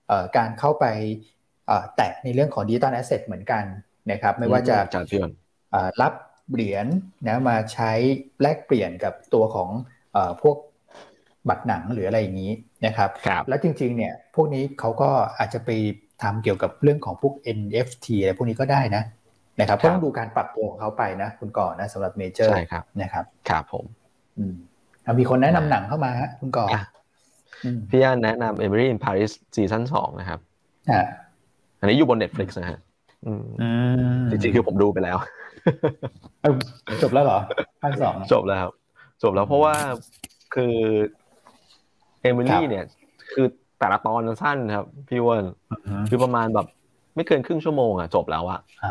[0.08, 0.84] เออการเข้าไป
[1.66, 3.64] เอ่อแตะในเรื่องของ digital asset เหมือนกัน
[4.10, 5.32] นะครับ ไม่ว่าจะจารย์พี่วัน
[5.72, 6.12] เอ่อรับ
[6.52, 6.86] เหรียญ
[7.26, 7.92] นะมาใช้
[8.42, 9.70] แลกเปลี่ยนกับตัวของ
[10.12, 10.56] เออพวก
[11.48, 12.52] บัตรหนังหรืออะไรอย่างนี้
[12.86, 15.70] นะครับครับแล้วจริงๆเนี่ยพวกนี้เขาก็อาจจะไป
[16.22, 19.02] ทำเกี่ยวกับเรื่องของพวก NFT อะไรพวกนี้ก็ได้นะ
[19.58, 23.84] นะครับครัก็บต้องดูการปรับตัวของเขาไปนะคุณก่อนนะสำหรับเมเจอร์ใช่ครับนะครับครับผม
[24.38, 24.54] อืม
[25.04, 26.82] อะมีคนแนะนำหนังเข้ามาฮะคุณก่อนอะ
[27.64, 30.40] อืมพี่ย่านแนะนำ Emily in Paris ซีซั่นสองนะครับ
[30.90, 31.00] อะ
[31.80, 32.80] อันนี้อยู่บน Netflix นะฮะ
[33.26, 33.68] อืมอื
[34.20, 35.16] มจริงๆคือผมดูไปแล้ว
[36.42, 36.52] เอ้า
[37.02, 37.38] จบแล้วเหรอ
[37.82, 38.72] ภาคสองจบแล้วครับ
[39.22, 39.74] จบแล้วเพราะว่า
[40.54, 40.74] คือ
[42.22, 42.84] เอมิลี่เนี่ย
[43.32, 43.46] คือ
[43.78, 45.42] แต่ละตอนมันสั้นครับ พี่อ้วน
[45.86, 46.66] อืมคือประมาณแบบ
[47.16, 48.90] ไม่เกินครึ่งชั่วโมงอะจบแล้วอะอ่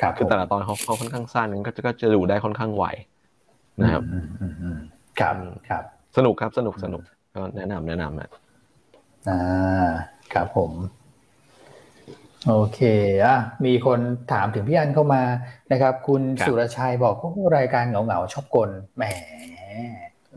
[0.00, 2.84] ครับคือผมแต่ละตอนเขาเขาค่อนข้างสั้นก็จะก็จะดูได้ค่อนข้างไว
[3.82, 4.78] นะครับอืมอืมอืม
[5.20, 5.36] ครับ
[5.68, 5.84] ครับ
[6.16, 7.02] สนุกครับสนุกสนุก
[7.34, 8.28] ก็แนะนำแนะนำอะ
[9.28, 9.38] อ่า
[10.32, 10.72] ครับผม
[12.46, 12.80] โอเค
[13.24, 14.00] อะมีคน
[14.32, 15.22] ถามถึงพี่อันเข้ามา
[15.72, 19.04] นะครับ คุณสุรชัยบอกว่ารายการเหงาเหงาๆชอบกลแหม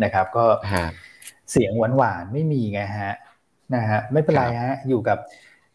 [0.04, 0.84] นะครับ ก็ฮะ
[1.52, 3.14] เสียงหวานหวานๆไม่มีไงฮะ
[3.76, 5.18] นะฮะไม่เป็นไรฮะอยู่กับ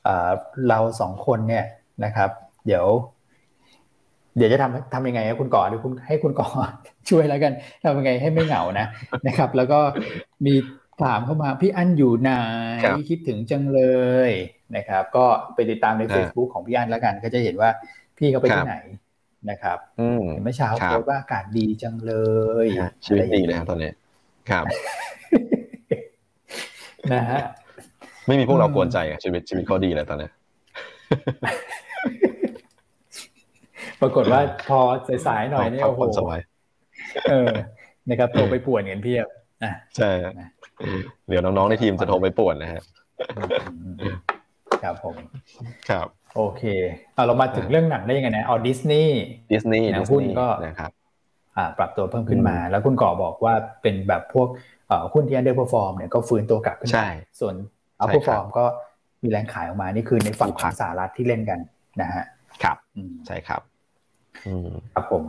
[0.07, 0.31] เอ่อ
[0.69, 1.65] เราสองคนเนี่ย
[2.05, 2.31] นะครับ
[2.67, 2.87] เดี๋ยว
[4.37, 6.49] เดี๋ยวจะทำทำยังไงให้คุณก่อหรือคุณให้คุณก่อ
[7.11, 7.53] ช่วยแล้วกัน
[7.85, 8.87] ทำยังไงให้ไม่เหงานะ
[9.27, 9.81] นะครับ แล้วก็
[10.47, 10.55] มี
[11.03, 12.31] ถามเข้ามาพี่อันอยู่ไหน
[12.85, 13.81] ครับคิดถึงจังเล
[14.29, 14.31] ย
[14.77, 17.71] นะครับ ก็ไปติดตามในอ่า Facebook ของพี่อันแล้วกัน ก็จะเห็นว่า
[18.19, 18.77] พี่เขาไปครัที่บไหน
[19.51, 22.15] นะครับอืมเมื่อเช้าครับโพสต์ว่าอากาศดีจังเล
[22.65, 23.91] ยฮะชีวิตดีเลยครับตอนนี้
[24.51, 24.65] ครับ
[27.13, 27.41] นะฮะ
[28.27, 30.29] ไม่มีพวกเราอืมกวนใจอะชีวิตชีวิตเขาดีเลยตอนนี้
[34.01, 34.81] ปรากฏว่าพอ
[35.27, 36.41] สายๆหน่อยเนี่ยพักโอ้โหผ่อนสบาย
[37.31, 37.51] เออ
[38.09, 39.27] นะครับโทรไปป่วนกันเพียบ
[39.63, 40.33] อะใช่ฮะ
[41.29, 42.83] เดี๋ยวน้องๆในทีมจะโทรไปป่วนนะฮะ
[44.83, 45.15] ครับผม
[45.91, 46.63] ครับ โอเค
[47.15, 49.19] เอาเรามาถึงเรื่องหนังได้ยังไงนะเอาดิสนีย์
[49.53, 50.91] ดิสนีย์หนัดิงสหุ้นนีย์ก็นะครับ
[51.57, 54.49] อ่าปรับตัวเพิ่มขึ้นมา แล้วคุณก่อบอกว่าเป็นแบบพวก
[54.89, 57.55] เอ่อหุ้นที่ underperform เนี่ยก็ฟื้นตัวกลับขึ้นใช่มาส่วน
[58.05, 58.65] ใช่ครับ outperform ก็
[59.23, 61.59] มีแรงขายออกมา นี่คือในฝั่งถูกขครัอบงสหรัฐที่เล่นกัน
[62.01, 62.25] นะฮะ
[62.63, 63.61] ครับอืมใช่ครับ
[64.47, 65.23] อืมครับผม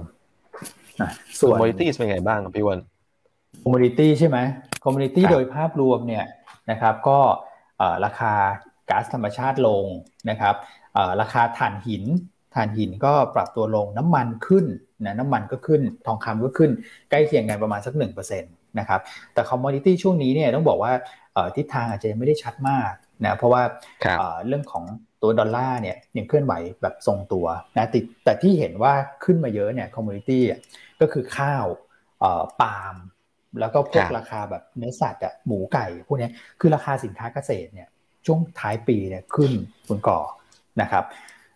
[1.01, 2.79] อะส่วนมอริตี้เป็นไงบ้างครับพี่วัน
[3.63, 4.37] คอมมูนิตี้ใช่ไหม
[4.83, 6.25] คอมมูนิตี้ครับโดยภาพรวมเนี่ย
[6.71, 7.19] นะครับ ก็
[7.77, 8.33] เอ่อราคา
[8.89, 9.85] ก๊าซธรรมชาติลง
[10.29, 10.55] นะครับ
[10.93, 12.03] เอ่อราคาถ่านหิน
[12.55, 14.65] ถ่านหินก็ปรับตัวลงน้ำมันขึ้น
[15.05, 16.71] นะน้ำมันก็ขึ้นทองคำก็ขึ้น
[17.09, 19.01] ใกล้เคียงกันประมาณสักหนึ่งเปอร์เซ็นต์นะครับ
[19.33, 20.91] แต่ commodity ช่วงนี้เนี่ยต้องบอกว่า
[21.26, 21.26] เอ่อ
[21.57, 22.91] ทิศทางอาจจะยังไม่ได้ชัดมาก
[23.25, 23.63] นะเพราะว่า
[24.03, 24.85] ครับเอ่อเรื่องของ
[25.21, 27.45] ตัวดอลลาร์เนี่ยยังเคลื่อนไหวแบบทรงตัว
[27.75, 28.93] นะติดแต่ที่เห็นว่า
[29.25, 30.43] ขึ้นมาเยอะเนี่ย commodity
[31.01, 31.65] ก็คือข้าว
[32.19, 32.95] เอ่อปาล์ม
[33.59, 37.89] แล้วก็พวกครับราคาแบบเนื้อสัตว์อะหมูไก่พวกเนี้ยคือราคาสินค้าเกษตรเนี่ย
[38.25, 39.51] ช่วงท้ายปีเนี่ยขึ้น
[39.87, 40.19] คุณก่อ
[40.81, 41.03] นะครับ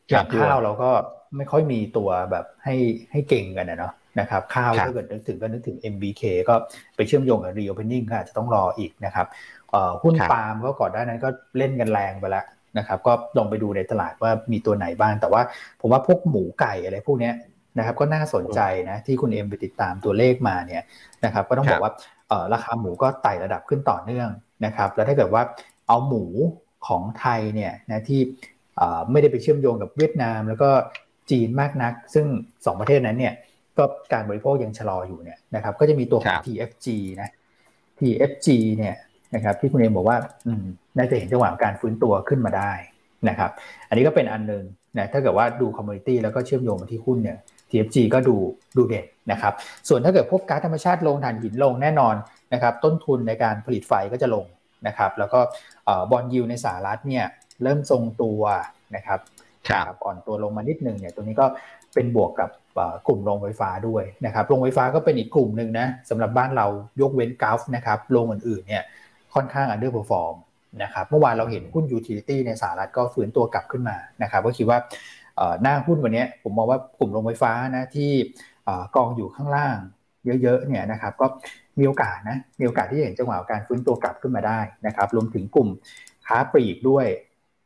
[0.10, 0.92] อย่างข้าวเราก็
[1.38, 2.76] ไม่ค่อยมีตัวแบบให้
[3.12, 6.56] ให้เก่งกันนะเนาะนะครับข้าวครับถ้าเกิดนึกถึงก็นึกถึง MBK ก็
[6.96, 9.28] ไปเชื่อมโยงกับ reopening ก็อาจจะต้องรออีกนะครับ
[9.61, 9.61] เอ่อ
[10.04, 12.46] หุ้นครับปาล์มก็ก่อนหน้านั้นก็เล่นกันแรงไปแล้ว
[12.78, 15.42] นะครับ ก็ลองไปดูในตลาดว่ามีตัวไหนบ้าง แต่ว่า
[15.82, 17.34] ผมว่าพวกหมูไก่อะไรพวกเนี้ย
[17.78, 20.84] นะครับ ก็น่าสนใจนะที่คุณเอ็มไปติดตามตัวเลขมาเนี่ย
[21.26, 21.92] นะครับ ก็ต้องบอกว่า
[22.54, 24.30] ราคาหมูก็ไต่ระดับขึ้นต่อเนื่อง
[24.66, 25.44] นะครับ แล้วถ้าเกิดว่า
[25.88, 26.24] เอาหมู
[26.88, 28.22] ของไทยเนี่ยนะที่
[29.12, 30.70] ไม่ได้ไปเชื่อมโยงกับเวียดนาม แล้วก็
[31.32, 33.34] จีนมากนัก ซึ่ง 2 ประเทศนั้นเนี่ย
[33.78, 36.88] ก็การบริโภคยังชะลออยู่เนี่ยนะครับ ก็จะมีตัวของ TFG
[37.22, 37.30] นะ
[38.00, 38.96] TFG เนี่ย
[39.36, 40.18] นะครับ ที่คุณเอ็มบอกว่า
[40.98, 42.72] น่าจะเห็นจังหวะการฟื้นตัวขึ้นมาได้
[43.30, 43.52] นะครับ
[43.90, 44.64] อันนี้ก็เป็นอันหนึ่ง
[44.98, 47.38] นะถ้าเกิดว่าดู commodity แล้วก็เชื่อมโยงมาที่หุ้นเนี่ย
[47.70, 48.36] TFG ก็ดู
[48.78, 49.54] ดูเด่นนะครับ
[49.88, 52.16] ส่วนถ้าเกิดพวกก๊าซธรรมชาติลงถ่านหินลงแน่นอน
[52.54, 54.46] นะครับ ต้นทุนในการผลิตไฟก็จะลง
[54.88, 55.40] นะครับ แล้วก็
[56.12, 57.26] bond yield ในสหรัฐเนี่ย
[57.64, 58.42] เริ่มทรงตัว
[58.96, 59.20] นะครับ
[60.06, 61.46] อ่อนตัวลงมานิดนึงเนี่ยตัวนี้ก็
[61.94, 62.50] เป็นบวกกับ
[63.08, 66.68] กลุ่มโรงไฟฟ้าด้วยนะครับโรงไฟฟ้าก็เป็นอีกกลุ่มหนึ่งนะสำหรับบ้านเรา
[67.02, 68.84] ยกเว้น GULF นะครับโรงอื่นๆเนี่ย
[69.36, 70.36] ค่อนข้าง underperform
[70.84, 74.80] นะครับเมื่อวานเราเห็นหุ้น utility ในสหรัฐก็ฟื้นตัวกลับขึ้นมานะครับก็คิดว่า
[75.62, 78.12] หน้าหุ้นวันนี้ผมมองว่ากลุ่มโรงไฟฟ้านะที่
[78.96, 79.76] กองอยู่ข้างล่าง
[80.42, 81.28] เยอะๆเนี่ยนะครับก็
[81.80, 85.70] มีโอกาสนะมีโอกาสที่จะเห็นจังหวะการฟื้นตัวกลับขึ้นมาได้นะครับรวมถึงกลุ่ม
[86.28, 87.06] ค้าปลีกด้วย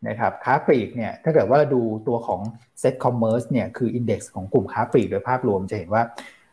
[0.07, 2.41] นะครับค้าปลีกเนี่ยถ้าเกิดว่าดูตัวของ
[2.81, 6.03] SET Commerce เนี่ยคือ index ของกลุ่มค้าปลีกโดยภาพรวมจะเห็นว่า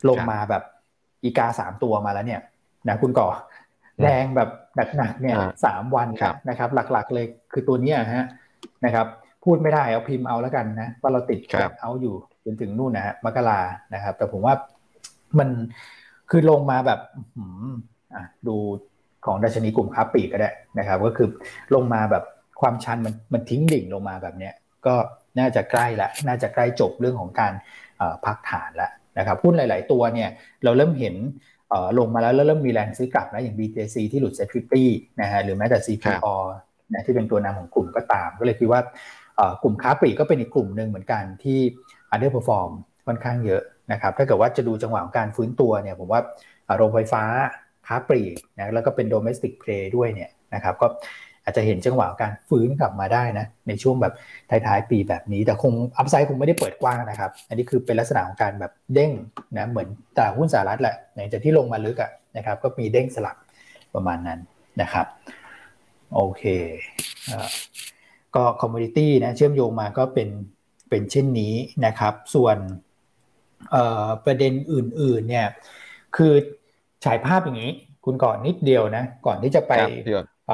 [0.08, 0.62] ลงมาแบบ
[1.24, 2.40] อีกาสามตัวมาแล้วเนี่ย
[2.88, 3.28] นะคุณก่อ
[4.02, 4.50] แรงแบบ
[4.96, 6.08] หนักๆเนี่ยสามวัน
[6.48, 8.26] นะครับ หลักๆเลยคือตัวนี้ฮะ
[8.84, 9.06] นะครับ
[9.44, 11.40] พูดไม่ได้เอาพิมพ์เอาแล้วกันนะว่าเราติด
[11.80, 13.60] เอาอยู่จนถึงนู่นนะฮะมกรา
[13.94, 14.54] นะครับ แต่ผมว่า
[15.38, 15.48] มัน
[16.30, 17.00] คือลงมาแบบ
[18.48, 18.56] ดู
[19.26, 21.28] ของดัชนีกลุ่มค้าปลีกก็ได้นะครับ ก็คือ
[21.74, 22.24] ลงมาแบบ
[22.60, 24.54] ความชันมันมันทิ้งดิ่งลงมาแบบเนี้ย
[24.86, 24.94] ก็
[25.38, 27.52] น่าจะใกล้ละน่าจะใกล้จบเรื่องของการ
[28.24, 30.30] พักฐานแล้วนะครับหุ้นหลาย ๆ ตัวเนี่ย
[30.64, 31.14] เราเริ่มเห็น
[31.98, 34.88] ลงมาแล้วแล้วเริ่มมีแรงซื้อกลับนะอย่าง BJC ที่หลุดเซ็ตฟิตี้
[35.20, 36.34] นะฮะหรือแม้แต่ CPO
[36.92, 38.80] นะที่เป็นตัวนำของกลุ่มก็ตาม ก็เลยคิดว่า
[39.62, 41.58] กลุ่มค้าปลีกก็เป็นอีกกลุ่มหนึ่งเหมือนกันที่
[42.14, 42.70] underperform
[43.06, 46.20] ค่อนข้างเยอะนะครับถ้าเกิดว่าจะดูจังหวะของการฟื้นตัวเนี่ยผมว่า
[46.76, 47.22] โรงไฟฟ้า
[47.86, 50.86] ค้าปลีกนะแล้วก็เป็น domestic play ด้วยเนี่ยนะครับก็
[51.44, 54.14] อาจจะเห็นจังหวะการฟื้นกลับมาได้นะในช่วงแบบ
[54.50, 59.12] ท้ายๆปีแบบนี้ แต่คง upside คงไม่ได้เปิดกว้างนะครับ อันนี้คือเป็นลักษณะของการแบบเด้ง
[59.56, 63.36] นะเหมือนตลาดหุ้นสหรัฐแหละหลังจากที่ลงมาลึกอะนะครับ ก็มีเด้งสลับ
[63.94, 64.40] ประมาณนั้น
[64.80, 65.06] นะครับ
[66.14, 66.42] โอเค
[68.34, 70.28] ก็ commodity นะเชื่อมโยงมาก็เป็น
[70.88, 71.54] เป็นเช่นนี้
[71.86, 72.56] นะครับ ส่วน
[74.24, 75.46] ประเด็นอื่นๆเนี่ย
[76.16, 76.32] คือ
[77.04, 77.72] ฉายภาพอย่างนี้
[78.04, 79.72] คุณก่อนิดเดียวนะ ก่อนที่จะไป
[80.48, 80.50] ส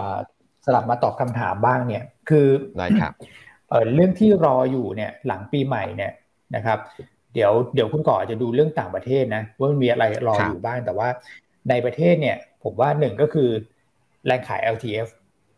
[0.74, 3.12] ลับมาตอบคำถามบ้างเนี่ยคือได้ครับ
[3.94, 6.12] เรื่องที่รออยู่เนี่ยหลังปีใหม่เนี่ย
[6.56, 6.78] นะครับ
[7.34, 11.08] เดี๋ยวเดี๋ยวคุณก่อจะดูเรื่องต่างประเทศนะว่ามันมีอะไรรออยู่บ้างแต่ว่า
[11.70, 13.50] ในประเทศเนี่ยผมว่าหนึ่งก็คือ
[14.26, 15.08] แรงขาย LTF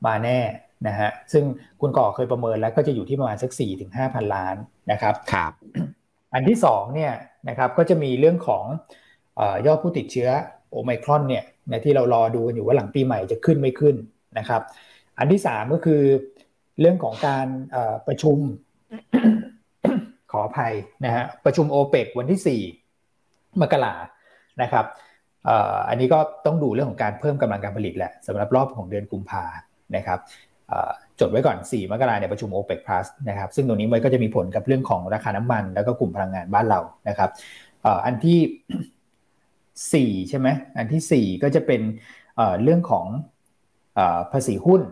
[0.07, 0.41] มาแน่
[0.89, 1.45] นะฮะซึ่ง
[1.81, 4.57] คุณก่อเคยประเมินแล้วก็จะอยู่ที่ประมาณสัก4ี่ถึงห้าพันล้าน
[4.93, 5.53] นะครับครับ
[6.35, 7.13] อันที่สองเนี่ย
[7.49, 8.65] นะครับก็จะมีเรื่องของ
[9.67, 10.29] ยอดผู้ติดเชื้อ
[10.71, 13.97] โอไมครอนเนี่ยนะที่เรารอดูกันอยู่ว่าหลังปีใหม่จะขึ้นไม่ขึ้น
[14.39, 14.63] นะครับ
[15.21, 16.03] อันที่สามก็คือ
[16.81, 17.47] เรื่องของการ
[18.07, 18.39] ประชุม
[20.33, 22.63] ขออภัยนะฮะประชุมโอเปกวันที่สี่
[23.61, 23.95] มกรา
[24.63, 24.87] นะครับ
[25.89, 29.45] อันนี้ก็ต้องดูเรื่องของการเพิ่มกำลังการผลิตแหละสำหรับรอบของเดือนกุมภา
[29.97, 30.19] นะครับ
[31.21, 37.31] จดไว้ก่อน 4 มกราเนี่ยประชุม OPEC Plus นะครับ ซึ่งตรงนี้มันก็จะมีผลกับเรื่องของราคาน้ำมัน แล้วก็กลุ่มพลังงานบ้านเรานะครับ
[38.05, 41.81] อันที่ 4 ใช่ไหมอันที่ 4 ก็จะเป็น
[42.63, 43.07] เรื่องของ
[44.33, 44.83] ภาษีหุ้น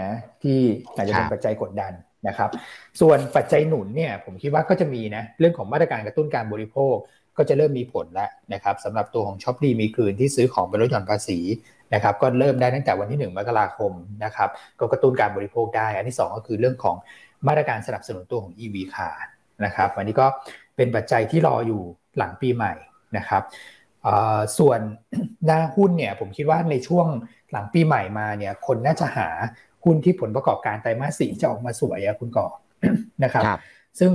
[0.00, 0.10] นะ
[0.42, 0.58] ที่
[0.94, 1.92] อาจจะเป็นปัจจัยกดดัน
[2.28, 2.50] นะครับ
[3.00, 6.94] ส่วนปัจจัยหนุนเนี่ยผมคิดว่าก็จะมีนะเรื่องของมาตรการกระตุ้นการบริโภค
[7.36, 11.38] ก็จะเริ่มมีผลแล้วนะครับสำหรับตัวของช็อปดีมีคืนที่ซื้อของเป็นลดหย่อนภาษี
[11.94, 13.92] นะครับก็เริ่มได้ตั้งแต่วันที่ 1 มกราคม
[14.24, 14.48] นะครับ
[14.80, 16.96] ก็กระตุ้นการบริโภคได้ อันที่ 2 ก็คือเรื่องของ
[17.48, 19.24] มาตรการสนับสนุนตัวของ EV คาร์
[19.64, 20.26] นะครับอันนี้ก็
[20.76, 21.82] เป็นปัจจัยที่รออยู่
[22.18, 22.72] หลังปีใหม่
[23.16, 23.42] นะครับ
[24.58, 24.80] ส่วน
[25.46, 27.06] หน้าหุ้นเนี่ยผมคิดว่าในช่วง
[27.52, 29.28] หลังปีใหม่มาเนี่ยคนน่าจะหา
[29.84, 32.46] หุ้นที่ผลประกอบการไตรมาสสี่จะออกมาสวยอะคุณก่อ
[33.24, 33.44] นะครับ
[34.00, 34.12] ซึ่ง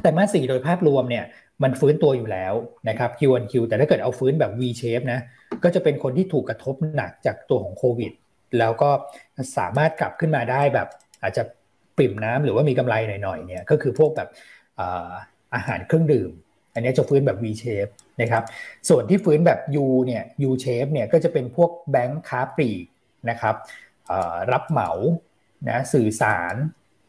[0.00, 1.24] ไตรมาสสี่โดยภาพรวมเนี่ย
[1.62, 2.54] มันฟื้นตัวอยู่แล้ว
[2.88, 5.20] นะครับ Q1Q แต่ถ้าเกิดเอาฟื้นแบบ V shape นะ
[5.64, 8.12] ก็จะเป็นคนที่ถูกกระทบหนักจากตัวของโควิด
[8.58, 8.90] แล้วก็
[9.58, 10.88] สามารถกลับขึ้นมาได้แบบ
[11.22, 11.42] อาจจะ
[11.96, 14.28] ปริ่มน้ำหรือว่ามีกำไรหน่อยๆเนี่ยก็คือพวกแบบ
[15.54, 16.30] อาหารเครื่องดื่ม
[16.74, 17.90] อันนี้จะฟื้นแบบ V shape
[18.20, 18.42] นะครับ
[18.88, 22.84] ส่วนที่ฟื้นแบบ U เนี่ย U shape เนี่ยก็จะเป็นพวกแบงค์ค้าปลีก
[23.30, 23.54] นะครับ
[24.52, 24.90] รับเหมา
[25.68, 26.56] นะสื่อสาร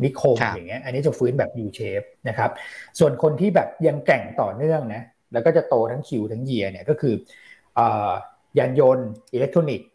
[0.03, 2.51] นิคมอย่างเงี้ยอันนี้จะฟื้นแบบ U shape นะครับ
[2.99, 5.01] ส่วนคนที่แบบยังแก่งต่อเนื่องนะ
[5.33, 7.13] แล้วก็จะโตทั้งคิวทั้งเยียเนี่ยก็คือ
[8.57, 9.89] ยานยนต์อิเล็กทรอนิกส์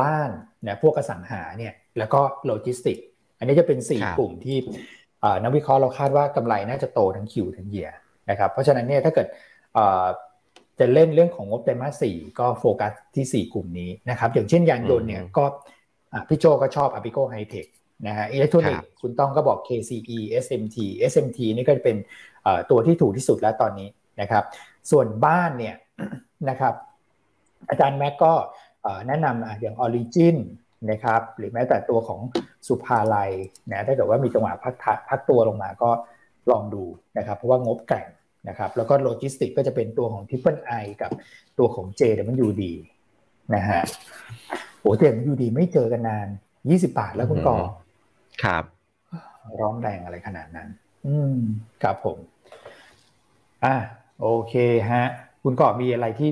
[0.00, 0.30] บ้าน
[0.68, 2.98] นะพวกอสังหาเนี่ยแล้วก็โลจิสติก
[3.38, 4.56] อันนี้จะเป็น 4 กลุ่มที่
[5.42, 7.88] นักวิเคราะห์เราคาดว่ากำไรน่าจะโตทั้ง Q ทั้ง year
[8.30, 9.26] นะครับเพราะฉะนั้นเนี่ยถ้าเกิด
[10.78, 15.44] จะเล่นเรื่องของงบไตรมาสสี่ก็โฟกัสที่ 4 กลุ่มนี้นะครับอย่างเช่นยานยนต์เนี่ยก็
[16.28, 17.68] พี่โจก็ชอบ AAPICO Hitech
[18.06, 20.76] นะฮะอิเล็กทรอนิกส์คุณต้องก็บอก KCE SMT
[21.12, 21.96] SMT นี่ก็จะเป็น
[22.70, 23.88] ตัวที่ถูกที่สุดแล้วตอนนี้
[24.20, 24.44] นะครับ
[24.90, 25.76] ส่วนบ้านเนี่ย
[26.48, 26.74] นะครับ
[27.68, 28.32] อาจารย์แม็กก็
[29.06, 30.36] แนะนำอย่าง Origin
[30.90, 32.20] นะครับหรือแม้แต่ตัวของ
[32.66, 33.30] สุภาลัย
[33.70, 34.74] นะถ้าเกิดว่ามีจังหวะพัก
[35.08, 35.90] พักตัวลงมาก็
[36.50, 36.84] ลองดู
[37.18, 38.08] นะครับ เพราะว่างบแก่ง
[38.48, 41.10] นะครับแล้วก็โลจิสติกก็จะเป็นตัวของ Triple I กับ
[41.58, 42.62] ตัวของ JWD
[43.54, 43.80] นะฮะ
[44.80, 46.28] โอ้เ JWD ไม่เจอกันนาน
[46.62, 47.56] 20บาทแล้วคุณก่อ
[48.44, 48.64] ครับ
[49.60, 50.68] ร้องแรงอะไรขนาดนั้น
[51.06, 51.38] อืม
[51.82, 52.18] ครับผม
[53.64, 53.74] อะ
[54.20, 54.54] โอเค
[54.90, 55.04] ฮะ
[55.42, 56.30] คุณก่อมีอะไรที่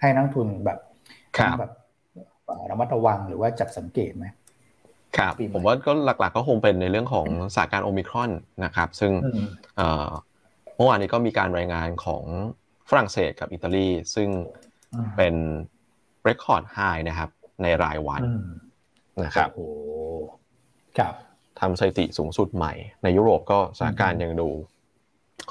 [0.00, 0.78] ให้นักลงทุนแบบ
[1.58, 1.72] แบบ
[2.70, 4.26] ระมัดระวังหรือว่าจับสังเกตไหม
[5.16, 8.30] ครับผมว่าก็หลักๆก็คงเป็นในเรื่องของสายพันธุ์โอมิครอน
[8.64, 9.12] นะครับ ซึ่ง
[10.76, 12.24] เมื่อวานนี้ก็มีการรายงานของ
[12.90, 14.28] ฝรั่งเศสกับอิตาลี ซึ่ง
[15.16, 15.34] เป็น
[16.26, 17.30] record highนะครับ
[17.62, 18.22] ในรายวัน
[19.24, 19.66] นะครับโอ้
[20.98, 21.14] ครับ
[21.60, 24.48] ทำสถิติสูงสุดใหม่ ในยุโรปก็สถานการณ์ยังดู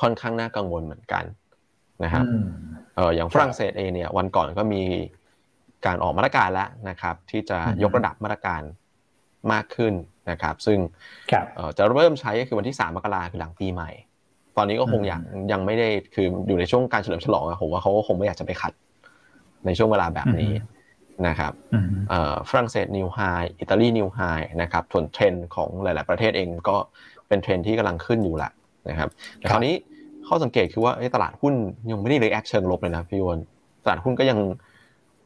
[0.02, 1.24] ค่อนข้างน่ากังวลเหมือนกัน
[2.04, 2.26] นะครับ
[2.96, 4.84] เอออย่างฝรั่งเศสเองเนี่ย วันก่อนก็มี
[5.86, 8.62] การออกมาตรการแล้วนะครับ ที่จะยกระดับมาตรการ
[9.52, 9.94] มากขึ้น
[10.32, 10.80] นะครับ ซึ่ง
[11.78, 13.92] จะเริ่มใช้ก็คือวันที่สามมกราคือหลังปีใหม่
[14.58, 18.74] ตอนนี้ก็คงยังยังไม่ได้คืออยู่ในช่วงการเฉลิมฉลองผมว่าเขาก็คงไม่อยากจะไปขัด
[19.66, 20.52] ในช่วงเวลาแบบนี้
[21.28, 21.54] นะครับ
[22.50, 23.20] ฝรั่งเศส new high
[23.60, 24.20] อิตาลี new high
[24.62, 26.78] นะครับส่วนเทรนด์ของหลาย ๆ ประเทศเองก็
[27.28, 28.52] เป็นเทรนด์ที่กำลังขึ้นอยู่แหละ
[28.90, 29.74] นะครับแต่คราวนี้
[30.28, 31.54] ข้อสังเกตคือว่าตลาดหุ้น
[31.90, 33.40] ยังไม่ได้ react เชิงลบเลยนะพี่วอน
[33.84, 34.40] ตลาดหุ้นก็ยัง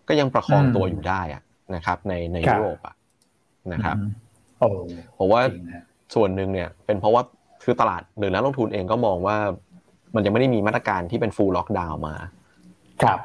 [0.09, 1.41] ก็ยังประคองตัวอยู่ได้อะ
[1.75, 2.95] นะครับ ในในยุโรปอะ
[3.73, 3.95] นะครับ
[5.17, 5.41] ผมว่า
[6.15, 7.23] ส่วนหนึ่งเนี่ยเป็นเพราะว่า
[7.63, 9.37] คือตลาดหรือนักลงทุนเองก็มองว่า
[10.15, 12.15] มันยังไม่ได้มีมาตรการที่เป็นฟูลล็อกดาวน์มา
[13.03, 13.19] ครับ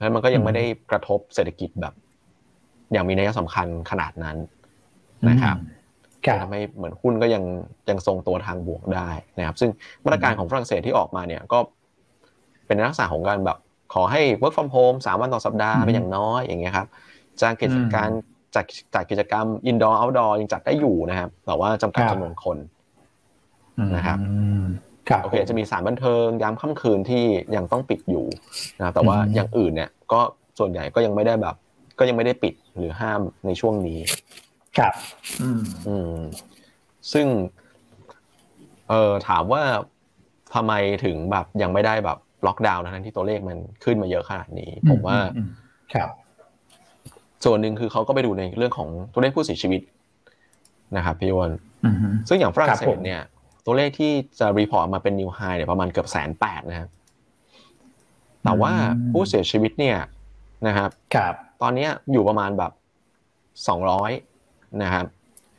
[0.00, 1.94] แล้วมันก็ยังไม่ได้กระทบเศรษฐกิจแบบ
[2.92, 4.36] อย่างมีนัยสำคัญขนาดนั้น
[5.28, 5.56] นะครับ
[6.42, 7.44] ทำให้เหมือนหุ้นก็ยัง
[7.90, 9.70] ยังทรงตัวทางบวกได้นะครับ ซึ่ง
[10.04, 11.58] มาตรการของฝรั่งเศสที่ออกมาเนี่ยก็
[12.66, 13.58] เป็นลักษณะของการแบบ
[13.94, 16.86] ขอให้ work from home สามวันต่อสัปดาห์เป็นอย่างน้อยอย่างเงี้ยครับ
[17.40, 18.10] จ้างกิจการ
[18.54, 22.56] จัดจัดกิจกรรม indoor outdoor ยังจัดได้อยู่นะครับ แต่ว่าจำกัดจำนวนคน
[23.96, 24.18] นะครับ
[25.22, 27.24] โอเคจะมีสารบันเทิงยามค่ำคืนที่
[27.56, 28.26] ยังต้องปิดอยู่
[28.80, 30.20] นะแต่ว่าอย่างอื่นเนี่ยก็
[30.58, 31.54] ส่วนใหญ่ก็ยังไม่ได้แบบ
[31.98, 33.98] ก็ยังไม่ได้ปิดหรือห้ามในช่วงนี้
[34.78, 34.92] ครับ
[35.42, 36.14] อืมอืม
[37.12, 37.26] ซึ่ง
[38.88, 39.62] เอ่อถามว่า
[40.54, 40.72] ทำไม
[41.04, 45.18] ถึงแบบยังไม่ได้แบบล็อกดาวน์ทั้งที่ตัวเลขมันขึ้นมาเยอะขนาดนี้ ผมว่า
[45.94, 46.08] ครับ
[47.44, 49.80] ส่วนหนึ่งคือเขาก็ไปดูในเรื่องของตัวเลขผู้เสียชีวิต
[50.96, 51.52] นะครับพี่วอน
[52.28, 53.20] ซึ่งอย่างฝรั่งเศสเนี่ย
[53.64, 56.90] ตัวเลขที่จะ report มาเป็น new high เนี่ยประมาณเกือบแสนแปดนะครับ
[58.44, 58.72] แต่ว่า
[59.12, 59.96] ผู้เสียชีวิตเนี่ย
[60.66, 62.72] นะครับครับตอนนี้อยู่ประมาณแบบ
[63.68, 64.10] สองร้อย
[64.82, 65.06] นะครับ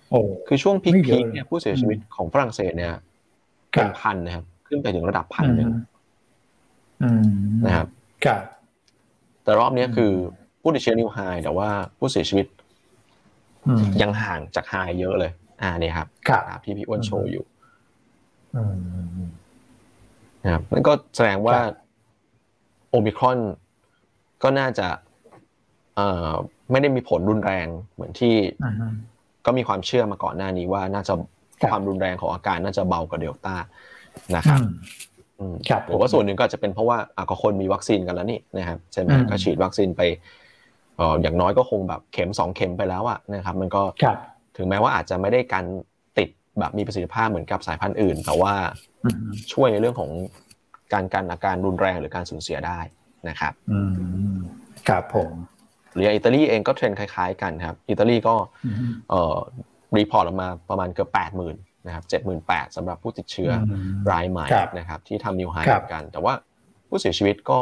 [0.09, 2.93] โอ้คือช่วง peak ๆเนี่ยผู้เสียชีวิตของฝรั่งเศสเนี่ย
[3.71, 5.69] เป็นพันนะครับ ขึ้นไปถึงระดับพันหนึ่ง
[7.65, 7.87] นะครับ
[8.25, 8.41] ครับ
[9.43, 10.11] แต่รอบนี้คือ
[10.61, 12.45] ผู้ติดเชื้อนิวไฮแต่ว่าผู้เสียชีวิต
[14.01, 17.43] ยังห่างจากไฮเยอะเลย อ่าเนี่ยครับครับที่พี่อ้วนโชว์อยู่
[20.43, 21.57] นะครับนั่นก็แสดงว่า
[22.89, 23.39] โอมิครอน
[24.43, 24.87] ก็น่าจะ
[25.95, 26.31] เอ่อ
[26.71, 28.35] ไม่ได้มีผลรุนแรงเหมือนที่
[29.45, 31.13] ก็มีความเชื่อมาก่อนหน้านี้ว่าน่าจะ
[31.71, 33.55] ความรุนแรงของอาการน่าจะเบากว่าเดลต้า
[34.35, 34.59] นะครับ
[35.89, 40.01] ผมว่าส่วนหนึ่งก็จะเป็นเพราะว่าอ่ก็คนมีวัคซีนกันแล้วนี่นะครับใช่ไหมก็ฉีดวัคซีนไป
[40.97, 43.81] เอออย่างน้อยก็คงแบบเข็มสองเข็มไปแล้วอะนะครับ มันก็
[44.57, 45.90] ถึงแม้ว่าอาจจะไม่ได้กันการติด
[46.59, 48.53] แบบมีประสิทธิภาพเหมือนกับสายพันธุ์อื่น แต่ว่า
[49.53, 50.11] ช่วยในเรื่องของ
[50.93, 52.79] การกันอาการรุนแรงหรือการสูญเสียได้
[53.29, 53.53] นะครับ
[54.89, 55.31] ครับผม
[55.93, 58.35] หรืออิตาลีเองก็เทรนคล้าย ๆ กันครับ อิตาลีก็
[59.09, 59.37] เอ่อ
[59.97, 61.55] report ออกมาประมาณเกือบแปดหมื่น
[61.87, 63.51] นะครับเจ็ดหมื่นแปดสำหรับผู้ติดเชื้อ
[64.11, 64.47] รายใหม่
[64.79, 65.57] นะครับ ที่ทำนิวไฮ
[65.93, 66.33] กัน แต่ว่า
[66.89, 67.59] ผู้เสียชีวิตก็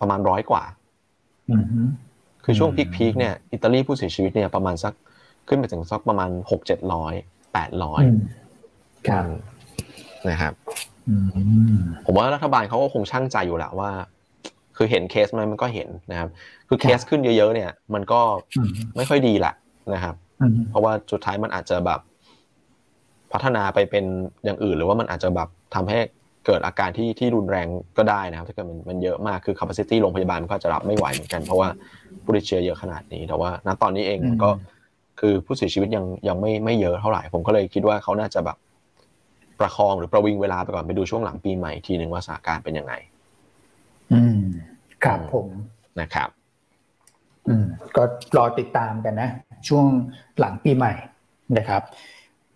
[0.00, 0.64] ประมาณร้อยกว่า
[2.44, 4.94] คือช่วงพีคๆเนี่ย อิตาลีผู้เสียชีวิตเนี่ยประมาณสัก
[5.48, 7.14] ขึ้นไปถึงสักประมาณหกเจ็ดร้อย
[7.54, 8.02] แปดร้อย
[10.30, 10.52] นะครับ
[12.06, 13.90] ผมว่ารัฐบาลเขาก็คงช่างใจอยู่แหละว่า
[14.76, 16.28] คือเห็นเคสมันมันก็เห็นนะครับ
[16.68, 18.20] คือเคสขึ้นเยอะๆเนี่ย มันก็
[18.96, 19.54] ไม่ค่อยดีแหละ
[19.94, 20.14] นะครับ
[20.70, 22.00] เพราะว่าสุดท้ายมันอาจจะแบบ
[23.32, 24.04] พัฒนาไปเป็น
[24.44, 25.98] อย่างอื่น หรือว่ามันอาจจะแบบทำให้
[26.46, 27.66] เกิดอาการที่ที่รุนแรง
[27.98, 31.68] ก็ได้นะครับ ถ้าเกิดมันมันเยอะมากคือ capacity โรงพยาบาลมันก็จะรับไม่ไหวเหมือนกันเพราะว่า
[32.24, 34.50] ผู้ติดเชื้อเยอะขนาดนี้ แต่ว่าณตอนนี้เองก็
[35.20, 38.56] คือผู้เสียชีวิตยังยังไม่ไม่เยอะเท่าไหร่ ผมก็เลยคิดว่าเขาน่าจะแบบ
[39.60, 42.94] ประคองหรือประวิงเวลาไปก่อนไปดูช่วงหลังปีใหม่ทีหนึ่งว่าสถานการณ์เป็นยังไง
[44.12, 44.40] อืม
[45.04, 45.48] ครับผม
[46.00, 46.28] นะครับ
[47.48, 48.02] อืม ก็
[48.36, 49.28] รอติดตามกันนะ
[49.68, 49.86] ช่วง
[50.38, 50.92] หลังปีใหม่
[51.58, 51.82] นะครับ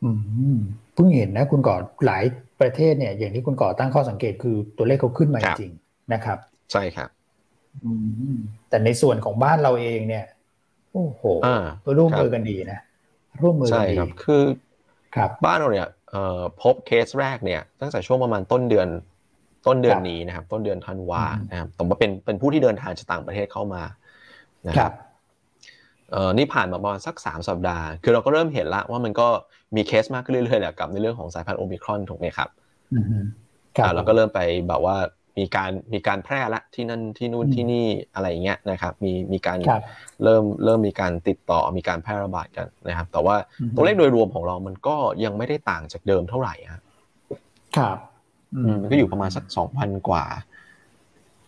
[0.02, 0.10] อื
[0.54, 0.56] ม
[0.94, 2.24] เพิ่งเห็นนะ คุณก่อหลาย
[2.60, 6.38] ประเทศเนี่ย อย่างที่คุณก่อตั้งข้อสังเกตคือตัวเลขเขาขึ้นมาจริงๆนะครับ
[6.72, 7.08] ใช่ครับ
[7.84, 7.90] อื
[8.34, 8.36] ม
[8.68, 10.24] แต่ในส่วนของบ้านเราเองเนี่ย
[10.92, 11.48] โอ้โหอ่า
[11.96, 12.78] ร่วมมือกันดีนะ
[13.40, 14.42] ร่วมมือกัใช่นดีครับคือ
[15.16, 18.88] ครับบ้านเราเนี่ยเอ่อพบเคสแรกเนี่ย ตั้งแต่ช่วงประมาณต้นเดือน
[19.66, 23.82] ต้นเดือนครับนี้นะครับ ต้นเดือนธันวาอืมนะครับแต่ว่าเป็นเป็นผู้ที่เดินทางจากต่างประเทศเข้ามา
[24.68, 25.18] นะคครัรับบ
[26.10, 29.28] เอ่อนี่ผ่านมาประมาณสักสามสัปดาห์ คือเราก็เริ่มเห็นละว่ามันก็
[29.76, 32.48] มีเคสมากขึ้นเรื่อยๆแหละกับในเรื่องของสายพันธุ์โอมิครอนถูกไหมครับ
[32.90, 33.24] อืม
[33.76, 34.96] ครับอ่าเราก็เริ่มไปแบบว่า
[35.38, 39.82] มีการมีการแพร่ละที่นั่นที่นู่นอืมที่นี่อะไรอย่างเงี้ยนะครับ มีมีการครับ
[40.24, 46.82] เริ่มเริ่มมีการติดต่อมีการแพร่ระบาดกันนะครับ แต่ว่าอืมตัวเลขโดยรวมของเรามันก็ยังไม่ได้ต่างจากเดิมเท่าไหร่ฮะ
[47.76, 47.98] ครับ
[48.54, 50.24] อืมมันก็อยู่ประมาณสักสองพันกว่า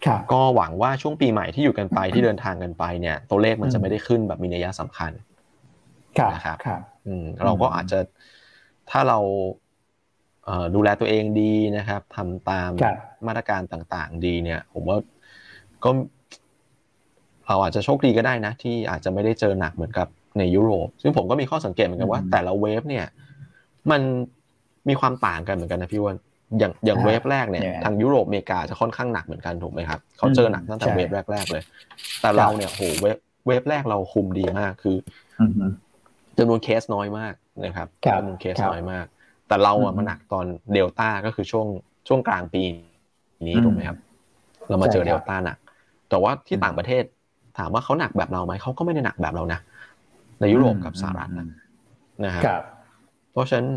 [0.06, 5.12] ครับก็หวังว่าช่วงปีใหม่ที่อยู่กันไปที่เดินทางกันไปเนี่ย ตัวเลขมันอืจะมไม่ได้ขึ้นแบบมีนัยสำคัญ
[6.18, 7.98] ครับนะครับครับอืมเราก็อาจจะ
[8.90, 9.59] ถ้าเราเอ่อ
[10.74, 14.98] ดูแลตัวเองดีนะครับทำตามครับมาตรการต่างๆ ดีเนี่ย ผมว่า
[15.84, 15.90] ก็
[17.46, 23.06] เราอาจจะโชคดีก็ได้นะ ที่อาจจะไม่ได้เจอหนักเหมือนกับในยุโรป ซึ่งผมก็มีข้อสังเกตเหมือนกันว่าอืมแต่ละ wave เนี่ย
[23.90, 24.00] มัน
[24.88, 26.16] มีความต่างกันเหมือนกันนะพี่อ้วัน
[26.58, 31.62] อย่างอย่างอ่า wave แรกเนี่ยยังไงทางยุโรปอเมริกาจะค่อนข้างหนักเหมือนกันถูกไหมครับเขาเจอหนักตั้งแต่ใช่ wave แรกๆเลย
[32.20, 34.96] แต่เราเนี่ยโห wave wave แรกเราคุมดีมากคือ
[35.40, 35.52] อืม
[36.38, 37.34] จำนวนเคสน้อยมาก
[37.64, 39.06] นะครับครับจำนวนเคสครับน้อยมาก
[39.50, 41.66] แต่เราอือะมมาหนักตอนเดลต้าก็คือช่วง
[42.08, 42.62] ช่วงกลางปี
[43.48, 43.98] นี้อืมถูกไหมครับ
[44.68, 45.58] เรามาเจอใช่ครับเดลต้าหนัก
[46.10, 47.04] แต่ว่าที่อืมต่างประเทศ
[47.58, 49.60] ถามว่าเขาหนักแบบเราไหมเขาก็ไม่ได้หนักแบบเรานะ
[50.40, 51.46] ในยุโรปกับสหรัฐนะ
[52.24, 52.62] นะครับครับ
[53.32, 53.68] เพราะฉะนั้น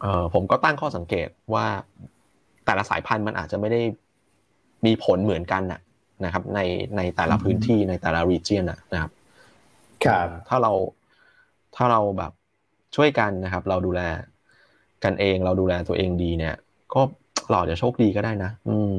[0.00, 1.66] เอ่อผมก็ตั้งข้อสังเกตว่า
[2.64, 3.80] แต่ละสายพันธุ์มันอาจจะไม่ได้
[4.86, 5.80] มีผลเหมือนกันนะ
[6.24, 6.60] นะครับ ใน
[6.96, 9.12] ในแต่ละอืมพื้นที่ในแต่ละรีเจียนนะครับ
[10.04, 10.72] ครับ ถ้าเรา
[11.74, 12.32] ถ้าเราแบบ
[12.94, 14.00] ช่วยกันนะครับ เราดูแล
[15.04, 16.54] กันเองเราดูแลตัวเองดีเนี่ย
[16.94, 17.00] ก็
[17.50, 18.98] เราอาจจะโชคดีก็ได้นะ อืม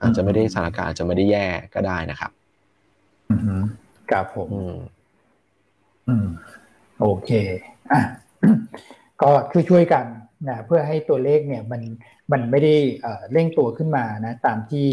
[0.00, 2.30] อาจจะไม่ได้สถานการณ์อาจจะไม่ได้แย่ก็ได้นะครับ
[3.30, 3.62] อืม
[4.10, 4.76] ครับผมอืม
[6.08, 6.26] อืม
[7.00, 7.30] โอเค
[7.92, 8.00] อะ
[9.22, 10.06] ก็ช่วยช่วยๆกัน
[10.48, 11.82] นะเพื่อให้ตัวเลขเนี่ยมัน
[12.32, 14.86] มันไม่ได้เอ่อเร่งตัวขึ้นมานะ ตามที่